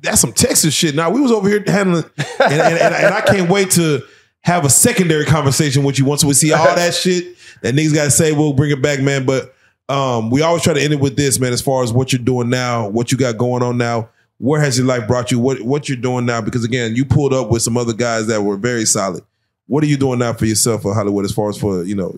that's 0.02 0.22
some 0.22 0.34
Texas 0.34 0.74
shit. 0.74 0.96
Now 0.96 1.10
we 1.10 1.22
was 1.22 1.32
over 1.32 1.50
here 1.50 1.64
handling, 1.66 2.06
and, 2.18 2.54
and, 2.54 2.78
and, 2.78 2.96
and 2.96 3.14
I 3.14 3.22
can't 3.22 3.50
wait 3.50 3.72
to 3.72 4.02
have 4.42 4.66
a 4.66 4.70
secondary 4.70 5.26
conversation 5.26 5.84
with 5.84 6.00
you 6.00 6.06
once 6.06 6.24
we 6.24 6.34
see 6.34 6.54
all 6.54 6.76
that 6.76 6.94
shit 6.94 7.36
that 7.62 7.76
niggas 7.76 7.94
got 7.94 8.06
to 8.06 8.12
say. 8.12 8.32
We'll 8.32 8.54
bring 8.54 8.72
it 8.72 8.82
back, 8.82 9.02
man. 9.02 9.26
But 9.26 9.54
um, 9.90 10.30
we 10.30 10.42
always 10.42 10.64
try 10.64 10.74
to 10.74 10.82
end 10.82 10.94
it 10.94 11.00
with 11.00 11.18
this, 11.18 11.40
man. 11.40 11.52
As 11.52 11.62
far 11.62 11.84
as 11.84 11.92
what 11.92 12.14
you're 12.14 12.22
doing 12.22 12.50
now, 12.50 12.88
what 12.88 13.12
you 13.12 13.18
got 13.18 13.38
going 13.38 13.64
on 13.64 13.78
now, 13.78 14.10
where 14.38 14.62
has 14.62 14.78
your 14.78 14.88
life 14.88 15.08
brought 15.08 15.32
you? 15.32 15.40
What 15.40 15.62
what 15.62 15.90
you're 15.90 15.98
doing 15.98 16.26
now? 16.26 16.42
Because 16.42 16.64
again, 16.64 16.96
you 16.96 17.06
pulled 17.06 17.34
up 17.34 17.50
with 17.50 17.62
some 17.62 17.76
other 17.76 17.94
guys 17.94 18.28
that 18.28 18.42
were 18.42 18.56
very 18.56 18.86
solid. 18.86 19.24
What 19.70 19.84
are 19.84 19.88
you 19.88 19.98
doing 19.98 20.18
now 20.18 20.34
for 20.34 20.46
yourself 20.46 20.82
for 20.82 20.94
Hollywood? 20.96 21.26
As 21.26 21.32
far 21.32 21.48
as 21.48 21.58
for 21.58 21.84
you 21.84 21.96
know 21.96 22.18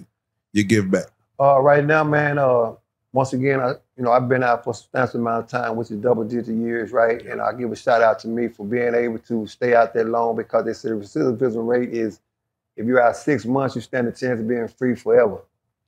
your 0.54 0.64
give 0.64 0.90
back. 0.90 1.08
Uh, 1.38 1.60
right 1.60 1.84
now, 1.84 2.04
man, 2.04 2.38
uh, 2.38 2.72
once 3.14 3.34
again, 3.34 3.60
I, 3.60 3.72
you 3.98 4.04
know, 4.04 4.12
I've 4.12 4.30
been 4.30 4.42
out 4.42 4.64
for 4.64 4.70
a 4.70 4.74
substantial 4.74 5.20
amount 5.20 5.44
of 5.46 5.50
time, 5.50 5.76
which 5.76 5.92
is 5.92 5.98
double 5.98 6.24
digit 6.24 6.56
years, 6.56 6.92
right? 6.92 7.22
And 7.26 7.42
I 7.42 7.52
give 7.54 7.70
a 7.72 7.76
shout 7.76 8.02
out 8.02 8.20
to 8.20 8.30
me 8.30 8.48
for 8.48 8.66
being 8.66 8.96
able 8.96 9.20
to 9.20 9.46
stay 9.48 9.76
out 9.76 9.94
that 9.96 10.08
long 10.08 10.38
because 10.38 10.64
they 10.66 10.74
say 10.74 10.90
the 10.90 10.96
recidivism 10.96 11.68
rate 11.68 11.90
is 11.90 12.22
if 12.78 12.86
you're 12.86 13.02
out 13.02 13.18
six 13.18 13.46
months, 13.46 13.76
you 13.76 13.82
stand 13.82 14.08
a 14.08 14.12
chance 14.12 14.40
of 14.40 14.48
being 14.48 14.68
free 14.70 14.96
forever. 14.96 15.40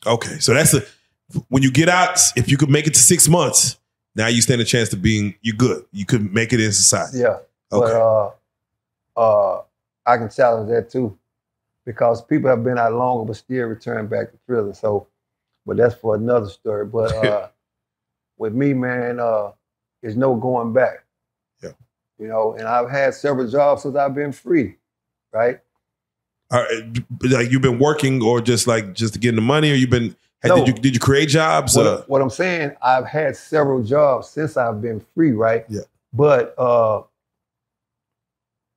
Okay, 0.05 0.39
so 0.39 0.53
that's 0.53 0.73
a 0.73 0.81
when 1.47 1.63
you 1.63 1.71
get 1.71 1.87
out. 1.87 2.19
If 2.35 2.49
you 2.51 2.57
could 2.57 2.69
make 2.69 2.87
it 2.87 2.93
to 2.95 2.99
six 2.99 3.29
months, 3.29 3.77
now 4.15 4.27
you 4.27 4.41
stand 4.41 4.59
a 4.59 4.65
chance 4.65 4.89
to 4.89 4.97
being 4.97 5.33
you 5.41 5.53
good. 5.53 5.85
You 5.93 6.05
could 6.05 6.33
make 6.33 6.51
it 6.51 6.59
in 6.59 6.73
society. 6.73 7.19
Yeah. 7.19 7.37
But 7.69 7.83
Okay. 7.83 8.31
uh, 9.15 9.19
uh, 9.19 9.61
I 10.05 10.17
can 10.17 10.29
challenge 10.29 10.69
that 10.69 10.89
too, 10.89 11.17
because 11.85 12.23
people 12.23 12.49
have 12.49 12.63
been 12.63 12.77
out 12.77 12.93
longer 12.93 13.25
but 13.25 13.35
still 13.35 13.65
return 13.67 14.07
back 14.07 14.31
to 14.31 14.37
prison. 14.47 14.73
So, 14.73 15.07
but 15.65 15.77
that's 15.77 15.95
for 15.95 16.15
another 16.15 16.47
story. 16.47 16.85
But 16.85 17.13
uh, 17.25 17.47
with 18.37 18.53
me, 18.53 18.73
man, 18.73 19.19
uh, 19.19 19.51
there's 20.01 20.17
no 20.17 20.35
going 20.35 20.73
back. 20.73 21.03
Yeah. 21.61 21.71
You 22.19 22.27
know, 22.27 22.53
and 22.53 22.67
I've 22.67 22.89
had 22.89 23.13
several 23.13 23.49
jobs 23.49 23.83
since 23.83 23.95
I've 23.95 24.13
been 24.15 24.31
free, 24.31 24.75
right? 25.31 25.59
All 26.51 26.61
right, 26.61 26.83
like 27.23 27.49
you've 27.49 27.61
been 27.63 27.79
working 27.79 28.21
or 28.21 28.39
just 28.39 28.67
like 28.67 28.93
just 28.93 29.13
to 29.13 29.19
getting 29.19 29.37
the 29.37 29.41
money, 29.41 29.71
or 29.71 29.75
you've 29.75 29.89
been 29.89 30.15
had- 30.41 30.49
No. 30.49 30.57
did 30.57 30.67
you 30.67 30.73
did 30.75 30.93
you 30.93 30.99
create 30.99 31.29
jobs? 31.29 31.75
What, 31.75 31.87
Uh, 31.87 32.01
what 32.05 32.21
I'm 32.21 32.29
saying, 32.29 32.75
I've 32.81 33.07
had 33.07 33.35
several 33.35 33.81
jobs 33.81 34.29
since 34.29 34.55
I've 34.55 34.79
been 34.81 35.03
free, 35.15 35.31
right? 35.31 35.65
Yeah. 35.69 35.81
But 36.11 36.53
uh, 36.59 37.03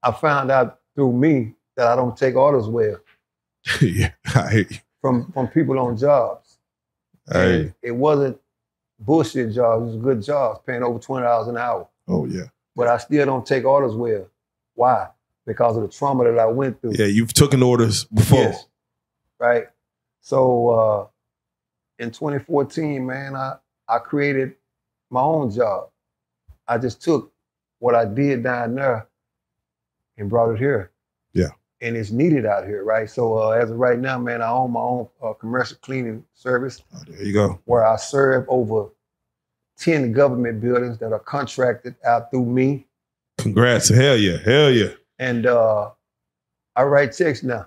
I 0.02 0.12
found 0.12 0.50
out 0.50 0.78
through 0.94 1.12
me 1.12 1.54
that 1.77 1.87
I 1.87 1.97
don't 1.97 2.16
take 2.16 2.35
orders 2.37 2.66
well 2.68 2.97
yeah, 3.81 4.12
I 4.35 4.51
hear 4.51 4.66
you. 4.70 4.77
from 5.01 5.31
from 5.33 5.49
people 5.49 5.79
on 5.79 5.97
jobs. 5.97 6.59
I 7.31 7.39
hear 7.39 7.53
And 7.55 7.64
you. 7.64 7.74
it 7.83 7.91
wasn't 7.91 8.39
bullshit 9.01 9.53
jobs. 9.53 9.83
It 9.83 9.87
was 9.87 9.97
good 9.97 10.22
jobs, 10.22 10.61
paying 10.66 10.83
over 10.85 10.99
twenty 10.99 11.24
dollars 11.24 11.49
an 11.49 11.57
hour. 11.57 11.89
Oh 12.09 12.27
yeah, 12.27 12.45
But 12.77 12.87
I 12.89 12.99
still 12.99 13.27
don't 13.27 13.45
take 13.45 13.64
orders 13.64 13.95
well. 13.95 14.29
Why? 14.74 15.09
Because 15.47 15.77
of 15.77 15.83
the 15.83 15.89
trauma 15.89 16.24
that 16.24 16.39
I 16.39 16.47
went 16.47 16.81
through. 16.81 16.93
yeah. 16.97 17.07
You've 17.07 17.33
taken 17.35 17.62
orders 17.62 18.05
before. 18.05 18.39
Yes. 18.41 18.66
Right. 19.39 19.66
So 20.20 20.68
uh, 20.70 21.07
in 22.03 22.11
2014, 22.11 23.05
man, 23.07 23.35
I, 23.37 23.57
I 23.89 23.99
created 23.99 24.55
my 25.11 25.20
own 25.20 25.51
job. 25.51 25.89
I 26.68 26.79
just 26.79 27.01
took 27.03 27.33
what 27.79 27.95
I 27.95 28.05
did 28.07 28.43
down 28.43 28.74
there 28.74 29.07
and 30.18 30.29
brought 30.29 30.51
it 30.53 30.59
here. 30.59 30.91
And 31.83 31.95
it's 31.97 32.11
needed 32.11 32.47
out 32.47 32.64
here, 32.66 32.85
right? 32.85 33.09
So 33.09 33.37
uh, 33.39 33.51
as 33.51 33.70
of 33.70 33.77
right 33.79 33.99
now, 33.99 34.18
man, 34.18 34.41
I 34.41 34.49
own 34.49 34.72
my 34.72 34.81
own 34.81 35.09
uh, 35.22 35.35
commercial 35.35 35.77
cleaning 35.83 36.24
service 36.35 36.83
Oh, 36.95 37.01
there 37.07 37.22
you 37.22 37.35
go. 37.35 37.61
where 37.66 37.85
I 37.87 37.97
serve 37.97 38.47
over 38.49 38.89
10 39.79 40.12
government 40.12 40.62
buildings 40.62 40.97
that 40.99 41.12
are 41.12 41.18
contracted 41.18 41.95
out 42.03 42.31
through 42.31 42.47
me. 42.47 42.87
Congrats. 43.37 43.91
Hell 43.91 44.16
yeah. 44.16 44.39
Hell 44.43 44.70
yeah. 44.70 44.93
And 45.18 45.45
uh, 45.47 45.91
I 46.74 46.83
write 46.85 47.14
checks 47.14 47.43
now. 47.43 47.66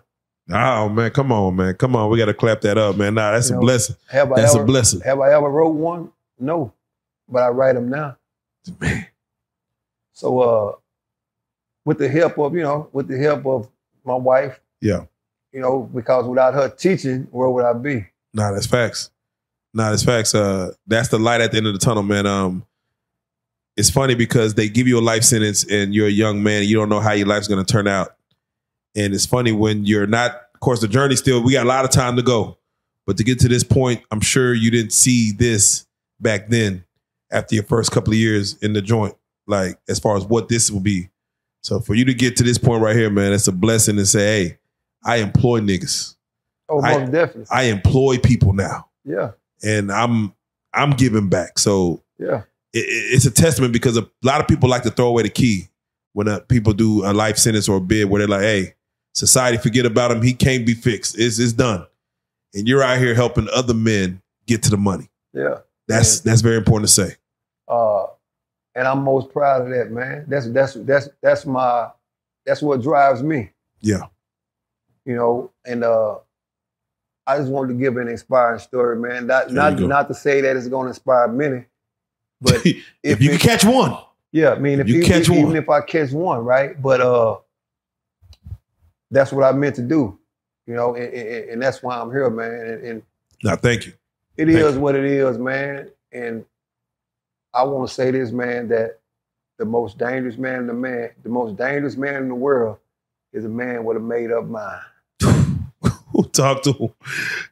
Oh 0.51 0.89
man, 0.89 1.11
come 1.11 1.31
on, 1.31 1.55
man. 1.57 1.75
Come 1.75 1.95
on. 1.95 2.09
We 2.09 2.17
gotta 2.17 2.33
clap 2.33 2.61
that 2.61 2.79
up, 2.79 2.95
man. 2.97 3.13
Nah, 3.13 3.33
that's 3.33 3.49
You 3.51 3.57
a 3.57 3.59
know, 3.59 3.61
blessing. 3.61 3.95
Have 4.09 4.31
I 4.31 4.41
That's 4.41 4.55
ever, 4.55 4.63
a 4.63 4.65
blessing. 4.65 5.01
Have 5.01 5.19
I 5.19 5.31
ever 5.35 5.47
wrote 5.47 5.75
one? 5.75 6.11
No, 6.39 6.73
but 7.29 7.43
I 7.43 7.49
write 7.49 7.73
them 7.75 7.89
now. 7.89 8.17
Man. 8.81 9.05
So, 10.13 10.39
uh, 10.39 10.71
with 11.85 11.99
the 11.99 12.09
help 12.09 12.39
of 12.39 12.55
you 12.55 12.63
know, 12.63 12.89
with 12.91 13.07
the 13.07 13.19
help 13.19 13.45
of 13.45 13.69
my 14.05 14.15
wife, 14.15 14.59
Yeah. 14.81 15.05
you 15.51 15.59
know, 15.61 15.89
because 15.93 16.25
without 16.25 16.53
her 16.53 16.69
teaching, 16.69 17.27
where 17.31 17.49
would 17.49 17.65
I 17.65 17.73
be? 17.73 18.05
Nah, 18.33 18.51
that's 18.51 18.65
facts. 18.67 19.09
Nah, 19.73 19.89
that's 19.91 20.03
facts. 20.03 20.33
Uh, 20.33 20.71
that's 20.87 21.09
the 21.09 21.19
light 21.19 21.41
at 21.41 21.51
the 21.51 21.57
end 21.57 21.67
of 21.67 21.73
the 21.73 21.79
tunnel, 21.79 22.03
man. 22.03 22.25
Um, 22.25 22.65
it's 23.77 23.89
funny 23.89 24.15
because 24.15 24.55
they 24.55 24.67
give 24.67 24.87
you 24.87 24.99
a 24.99 25.01
life 25.01 25.23
sentence 25.23 25.63
and 25.63 25.93
you're 25.93 26.07
a 26.07 26.11
young 26.11 26.43
man. 26.43 26.63
You 26.63 26.75
don't 26.77 26.89
know 26.89 26.99
how 26.99 27.13
your 27.13 27.27
life's 27.27 27.47
going 27.47 27.63
to 27.63 27.71
turn 27.71 27.87
out. 27.87 28.15
And 28.95 29.13
it's 29.13 29.25
funny 29.25 29.51
when 29.51 29.85
you're 29.85 30.07
not 30.07 30.31
Of 30.55 30.59
course, 30.61 30.81
the 30.81 30.87
journey 30.89 31.15
still, 31.15 31.41
we 31.41 31.53
got 31.53 31.65
a 31.65 31.69
lot 31.69 31.85
of 31.85 31.91
time 31.91 32.17
to 32.17 32.21
go. 32.21 32.57
But 33.07 33.15
to 33.17 33.23
get 33.23 33.39
to 33.39 33.47
this 33.47 33.63
point, 33.63 34.03
I'm 34.11 34.19
sure 34.19 34.53
you 34.53 34.69
didn't 34.69 34.91
see 34.91 35.31
this 35.31 35.85
back 36.19 36.49
then 36.49 36.83
after 37.31 37.55
your 37.55 37.63
first 37.63 37.91
couple 37.91 38.11
of 38.11 38.19
years 38.19 38.57
in 38.61 38.73
the 38.73 38.81
joint, 38.81 39.15
like 39.47 39.79
as 39.87 39.99
far 39.99 40.17
as 40.17 40.25
what 40.25 40.49
this 40.49 40.69
will 40.69 40.81
be. 40.81 41.09
So 41.61 41.79
for 41.79 41.93
you 41.93 42.05
to 42.05 42.13
get 42.13 42.37
to 42.37 42.43
this 42.43 42.57
point 42.57 42.81
right 42.81 42.95
here, 42.95 43.09
man, 43.09 43.33
it's 43.33 43.47
a 43.47 43.51
blessing 43.51 43.97
to 43.97 44.05
say, 44.05 44.19
hey, 44.47 44.57
I 45.03 45.17
employ 45.17 45.59
niggas. 45.59 46.15
Oh, 46.69 46.81
I- 46.81 47.05
definitely. 47.05 47.45
I 47.51 47.63
employ 47.63 48.17
people 48.17 48.53
now. 48.53 48.87
yeah, 49.05 49.31
And 49.63 49.91
I'm 49.91 50.33
I'm 50.73 50.91
giving 50.91 51.29
back. 51.29 51.57
So 51.59 52.03
yeah, 52.17 52.43
it, 52.73 52.79
it- 52.79 53.13
it's 53.15 53.25
a 53.25 53.31
testament 53.31 53.73
because 53.73 53.97
a 53.97 54.07
lot 54.23 54.39
of 54.41 54.47
people 54.47 54.69
like 54.69 54.83
to 54.83 54.91
throw 54.91 55.07
away 55.07 55.23
the 55.23 55.29
key 55.29 55.69
when 56.13 56.27
uh, 56.27 56.39
people 56.41 56.73
do 56.73 57.05
a 57.05 57.11
life 57.13 57.37
sentence 57.37 57.67
or 57.67 57.77
a 57.77 57.81
bid 57.81 58.09
where 58.09 58.19
they're 58.19 58.27
like, 58.27 58.41
"Hey, 58.41 58.75
society, 59.13 59.57
forget 59.57 59.85
about 59.85 60.11
him. 60.11 60.21
He 60.21 60.33
can't 60.33 60.65
be 60.65 60.73
fixed. 60.75 61.17
It's 61.17 61.39
it's 61.39 61.53
done." 61.53 61.85
And 62.53 62.67
you're 62.67 62.83
out 62.83 62.99
here 62.99 63.13
helping 63.15 63.47
other 63.53 63.73
men 63.73 64.21
get 64.47 64.63
to 64.63 64.69
the 64.69 64.77
money. 64.77 65.09
yeah. 65.33 65.59
That's 65.87 66.19
that's 66.19 66.41
very 66.41 66.57
important 66.57 66.87
to 66.87 66.93
say. 66.93 67.15
Uh, 67.67 68.05
and 68.79 68.87
I'm 68.87 69.03
most 69.03 69.29
proud 69.33 69.63
of 69.63 69.69
that, 69.71 69.91
man. 69.91 70.23
That's 70.29 70.47
that's 70.49 70.73
that's 70.75 71.09
that's 71.21 71.45
my 71.45 71.89
that's 72.45 72.61
what 72.61 72.81
drives 72.81 73.21
me. 73.21 73.51
Yeah. 73.81 74.03
You 75.05 75.15
know, 75.17 75.51
and 75.65 75.83
uh 75.83 76.15
I 77.27 77.37
just 77.37 77.51
wanted 77.51 77.73
to 77.73 77.79
give 77.79 77.97
an 77.97 78.07
inspiring 78.07 78.59
story, 78.59 78.95
man. 78.97 79.27
Not 79.27 79.51
not 79.51 79.77
not 79.79 80.07
to 80.07 80.13
say 80.13 80.39
that 80.41 80.55
it's 80.55 80.67
gonna 80.69 80.87
inspire 80.89 81.27
many, 81.27 81.65
but 82.39 82.55
if, 82.65 82.77
if 83.03 83.21
you 83.21 83.31
it- 83.31 83.39
can 83.41 83.49
catch 83.49 83.65
one, 83.65 83.97
yeah, 84.31 84.51
I 84.51 84.59
mean 84.59 84.79
if 84.79 84.87
You 84.87 84.99
you 84.99 85.03
catch 85.03 85.29
even 85.29 85.43
one. 85.47 85.55
if 85.57 85.67
I 85.69 85.81
catch 85.81 86.11
one, 86.11 86.45
right? 86.45 86.81
But 86.81 87.01
uh 87.01 87.37
that's 89.11 89.31
what 89.31 89.43
I 89.43 89.51
meant 89.51 89.75
to 89.75 89.81
do. 89.81 90.17
You 90.67 90.75
know, 90.75 90.95
and, 90.95 91.11
and, 91.13 91.49
and 91.49 91.61
that's 91.61 91.81
why 91.81 91.99
I'm 91.99 92.11
here, 92.11 92.29
man. 92.29 92.51
And, 92.51 92.83
and 92.85 93.03
no, 93.43 93.55
thank 93.55 93.87
you. 93.87 93.93
It 94.37 94.45
Thank 94.45 94.57
is 94.59 94.77
what 94.77 94.95
it 94.95 95.03
is, 95.03 95.37
man. 95.37 95.89
And 96.13 96.45
I 97.53 97.63
want 97.63 97.87
to 97.87 97.93
say 97.93 98.11
this, 98.11 98.31
man, 98.31 98.67
that 98.69 98.99
the 99.57 99.65
most 99.65 99.97
dangerous 99.97 100.37
man 100.37 100.61
in 100.61 100.67
the 100.67 100.73
man, 100.73 101.09
the 101.23 101.29
most 101.29 101.57
dangerous 101.57 101.97
man 101.97 102.15
in 102.15 102.27
the 102.29 102.35
world 102.35 102.77
is 103.33 103.45
a 103.45 103.49
man 103.49 103.83
with 103.83 103.97
a 103.97 103.99
made 103.99 104.31
up 104.31 104.45
mind. 104.45 104.81
Talk 106.33 106.63
to 106.63 106.73
him. 106.73 106.89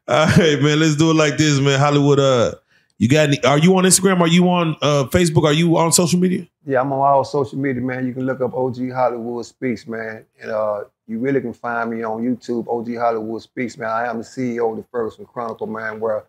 All 0.08 0.26
right, 0.26 0.62
man. 0.62 0.80
Let's 0.80 0.96
do 0.96 1.12
it 1.12 1.16
like 1.16 1.38
this, 1.38 1.60
man. 1.60 1.80
Hollywood. 1.80 2.20
Uh, 2.20 2.54
you 2.98 3.08
got 3.08 3.28
any? 3.28 3.44
Are 3.44 3.58
you 3.58 3.76
on 3.78 3.84
Instagram? 3.84 4.22
Are 4.22 4.28
you 4.28 4.50
on 4.50 4.76
uh 4.82 5.06
Facebook? 5.06 5.44
Are 5.44 5.54
you 5.54 5.78
on 5.78 5.92
social 5.92 6.20
media? 6.20 6.48
Yeah, 6.66 6.82
I'm 6.82 6.92
on 6.92 7.00
all 7.00 7.24
social 7.24 7.58
media, 7.58 7.82
man. 7.82 8.06
You 8.06 8.14
can 8.14 8.26
look 8.26 8.42
up 8.42 8.54
OG 8.54 8.92
Hollywood 8.92 9.46
Speaks, 9.46 9.88
man. 9.88 10.26
And 10.42 10.52
uh, 10.52 10.84
you 11.08 11.20
really 11.20 11.40
can 11.40 11.54
find 11.54 11.92
me 11.92 12.04
on 12.04 12.24
YouTube, 12.24 12.68
OG 12.68 12.98
Hollywood 12.98 13.42
Speaks, 13.42 13.78
man. 13.78 13.90
I 13.90 14.08
am 14.08 14.18
the 14.18 14.24
CEO 14.24 14.72
of 14.72 14.78
the 14.78 14.84
Ferguson 14.92 15.26
Chronicle, 15.26 15.68
man, 15.68 16.00
where 16.00 16.26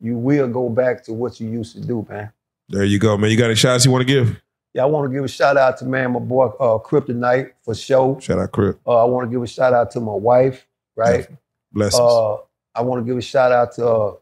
you 0.00 0.16
will 0.16 0.48
go 0.48 0.70
back 0.70 1.04
to 1.04 1.12
what 1.12 1.38
you 1.38 1.50
used 1.50 1.74
to 1.74 1.82
do, 1.82 2.06
man. 2.08 2.32
There 2.70 2.84
you 2.84 2.98
go, 2.98 3.18
man. 3.18 3.30
You 3.30 3.36
got 3.36 3.44
any 3.44 3.56
shots 3.56 3.84
you 3.84 3.90
want 3.90 4.08
to 4.08 4.12
give? 4.14 4.40
Yeah, 4.72 4.84
I 4.84 4.86
want 4.86 5.10
to 5.10 5.14
give 5.14 5.22
a 5.22 5.28
shout 5.28 5.58
out 5.58 5.76
to 5.78 5.84
man, 5.84 6.12
my 6.12 6.20
boy 6.20 6.46
uh, 6.46 6.78
Kryptonite 6.78 7.52
for 7.60 7.74
show. 7.74 8.18
Shout 8.18 8.38
out 8.38 8.52
Crip. 8.52 8.80
Uh, 8.86 9.02
I 9.02 9.04
want 9.04 9.28
to 9.28 9.30
give 9.30 9.42
a 9.42 9.46
shout 9.46 9.74
out 9.74 9.90
to 9.90 10.00
my 10.00 10.14
wife, 10.14 10.66
right? 10.96 11.28
Blessings. 11.70 12.00
Uh, 12.00 12.36
I 12.74 12.80
want 12.80 13.04
to 13.04 13.06
give 13.06 13.18
a 13.18 13.22
shout 13.22 13.52
out 13.52 13.72
to 13.72 13.86
uh, 13.86 14.14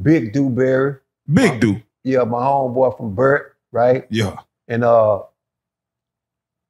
Big 0.00 0.32
Dewberry. 0.32 0.98
Big 1.32 1.58
dude. 1.58 1.82
Yeah, 2.04 2.22
my 2.22 2.38
homeboy 2.38 2.96
from 2.96 3.16
Burt, 3.16 3.56
right? 3.72 4.06
Yeah. 4.08 4.36
And 4.68 4.84
uh, 4.84 5.22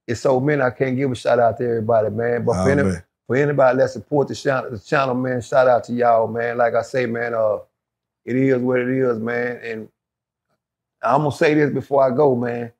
it's 0.07 0.21
so 0.21 0.41
many 0.41 0.63
I 0.63 0.71
can't 0.71 0.97
give 0.97 1.11
a 1.11 1.15
shout 1.15 1.39
out 1.39 1.59
to 1.59 1.65
everybody, 1.65 2.11
man. 2.11 2.45
But 2.45 2.53
Oh, 2.57 2.65
for, 2.65 2.71
any, 2.71 2.83
man. 2.83 3.03
for 3.27 3.37
anybody 3.37 3.79
that 3.79 3.91
support 3.91 4.29
the 4.29 4.35
channel, 4.35 4.71
the 4.71 4.79
channel, 4.79 5.15
man, 5.15 5.41
shout 5.41 5.69
out 5.69 5.85
to 5.85 5.93
y'all, 5.93 6.27
man. 6.27 6.59
Like 6.59 6.75
I 6.75 6.83
say, 6.83 7.07
man, 7.07 7.35
uh, 7.35 7.59
it 8.25 8.37
is 8.37 8.61
what 8.61 8.81
it 8.81 8.89
is, 8.89 9.19
man. 9.19 9.61
And 9.63 9.89
I'm 11.03 11.23
gonna 11.23 11.33
say 11.33 11.55
this 11.55 11.73
before 11.73 12.05
I 12.05 12.15
go, 12.15 12.35
man. 12.37 12.73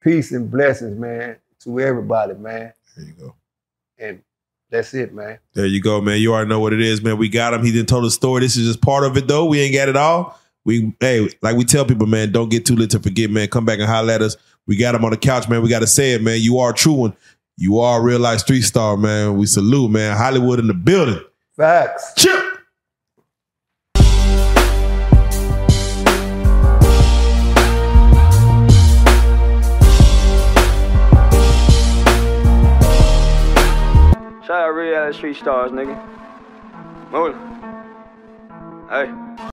Peace 0.00 0.32
and 0.32 0.50
blessings, 0.50 0.98
man, 0.98 1.36
to 1.60 1.80
everybody, 1.80 2.34
man. 2.34 2.72
There 2.96 3.06
you 3.06 3.12
go. 3.12 3.34
And 3.98 4.22
that's 4.70 4.94
it, 4.94 5.14
man. 5.14 5.38
There 5.54 5.66
you 5.66 5.80
go, 5.80 6.00
man. 6.00 6.18
You 6.20 6.32
already 6.34 6.48
know 6.48 6.58
what 6.60 6.72
it 6.72 6.80
is, 6.80 7.02
man. 7.02 7.18
We 7.18 7.28
got 7.28 7.54
him. 7.54 7.62
He 7.64 7.70
didn't 7.70 7.88
tell 7.88 8.00
the 8.00 8.10
story. 8.10 8.40
This 8.40 8.56
is 8.56 8.66
just 8.66 8.80
part 8.80 9.04
of 9.04 9.16
it, 9.16 9.28
though. 9.28 9.44
We 9.44 9.60
ain't 9.60 9.74
got 9.74 9.88
it 9.88 9.96
all. 9.96 10.38
We, 10.64 10.94
hey, 11.00 11.28
like 11.42 11.56
we 11.56 11.64
tell 11.64 11.84
people, 11.84 12.06
man, 12.06 12.32
don't 12.32 12.48
get 12.48 12.64
too 12.66 12.74
lit 12.74 12.90
to 12.92 13.00
forget, 13.00 13.30
man. 13.30 13.48
Come 13.48 13.64
back 13.64 13.78
and 13.78 13.88
holler 13.88 14.12
at 14.12 14.22
us. 14.22 14.36
We 14.66 14.76
got 14.76 14.94
him 14.94 15.04
on 15.04 15.10
the 15.10 15.16
couch, 15.16 15.48
man. 15.48 15.62
We 15.62 15.68
got 15.68 15.80
to 15.80 15.86
say 15.86 16.12
it, 16.12 16.22
man. 16.22 16.40
You 16.40 16.58
are 16.58 16.70
a 16.70 16.74
true 16.74 16.92
one. 16.92 17.16
You 17.56 17.80
are 17.80 18.00
a 18.00 18.02
real 18.02 18.20
life 18.20 18.40
street 18.40 18.62
star, 18.62 18.96
man. 18.96 19.36
We 19.36 19.46
salute, 19.46 19.90
man. 19.90 20.16
Hollywood 20.16 20.58
in 20.58 20.68
the 20.68 20.74
building. 20.74 21.20
Facts. 21.56 22.12
Chip. 22.16 22.32
Shout 34.44 34.50
out 34.50 34.70
real 34.70 35.12
street 35.12 35.36
stars, 35.36 35.72
nigga. 35.72 35.98
Move. 37.10 37.36
Hey. 38.90 39.32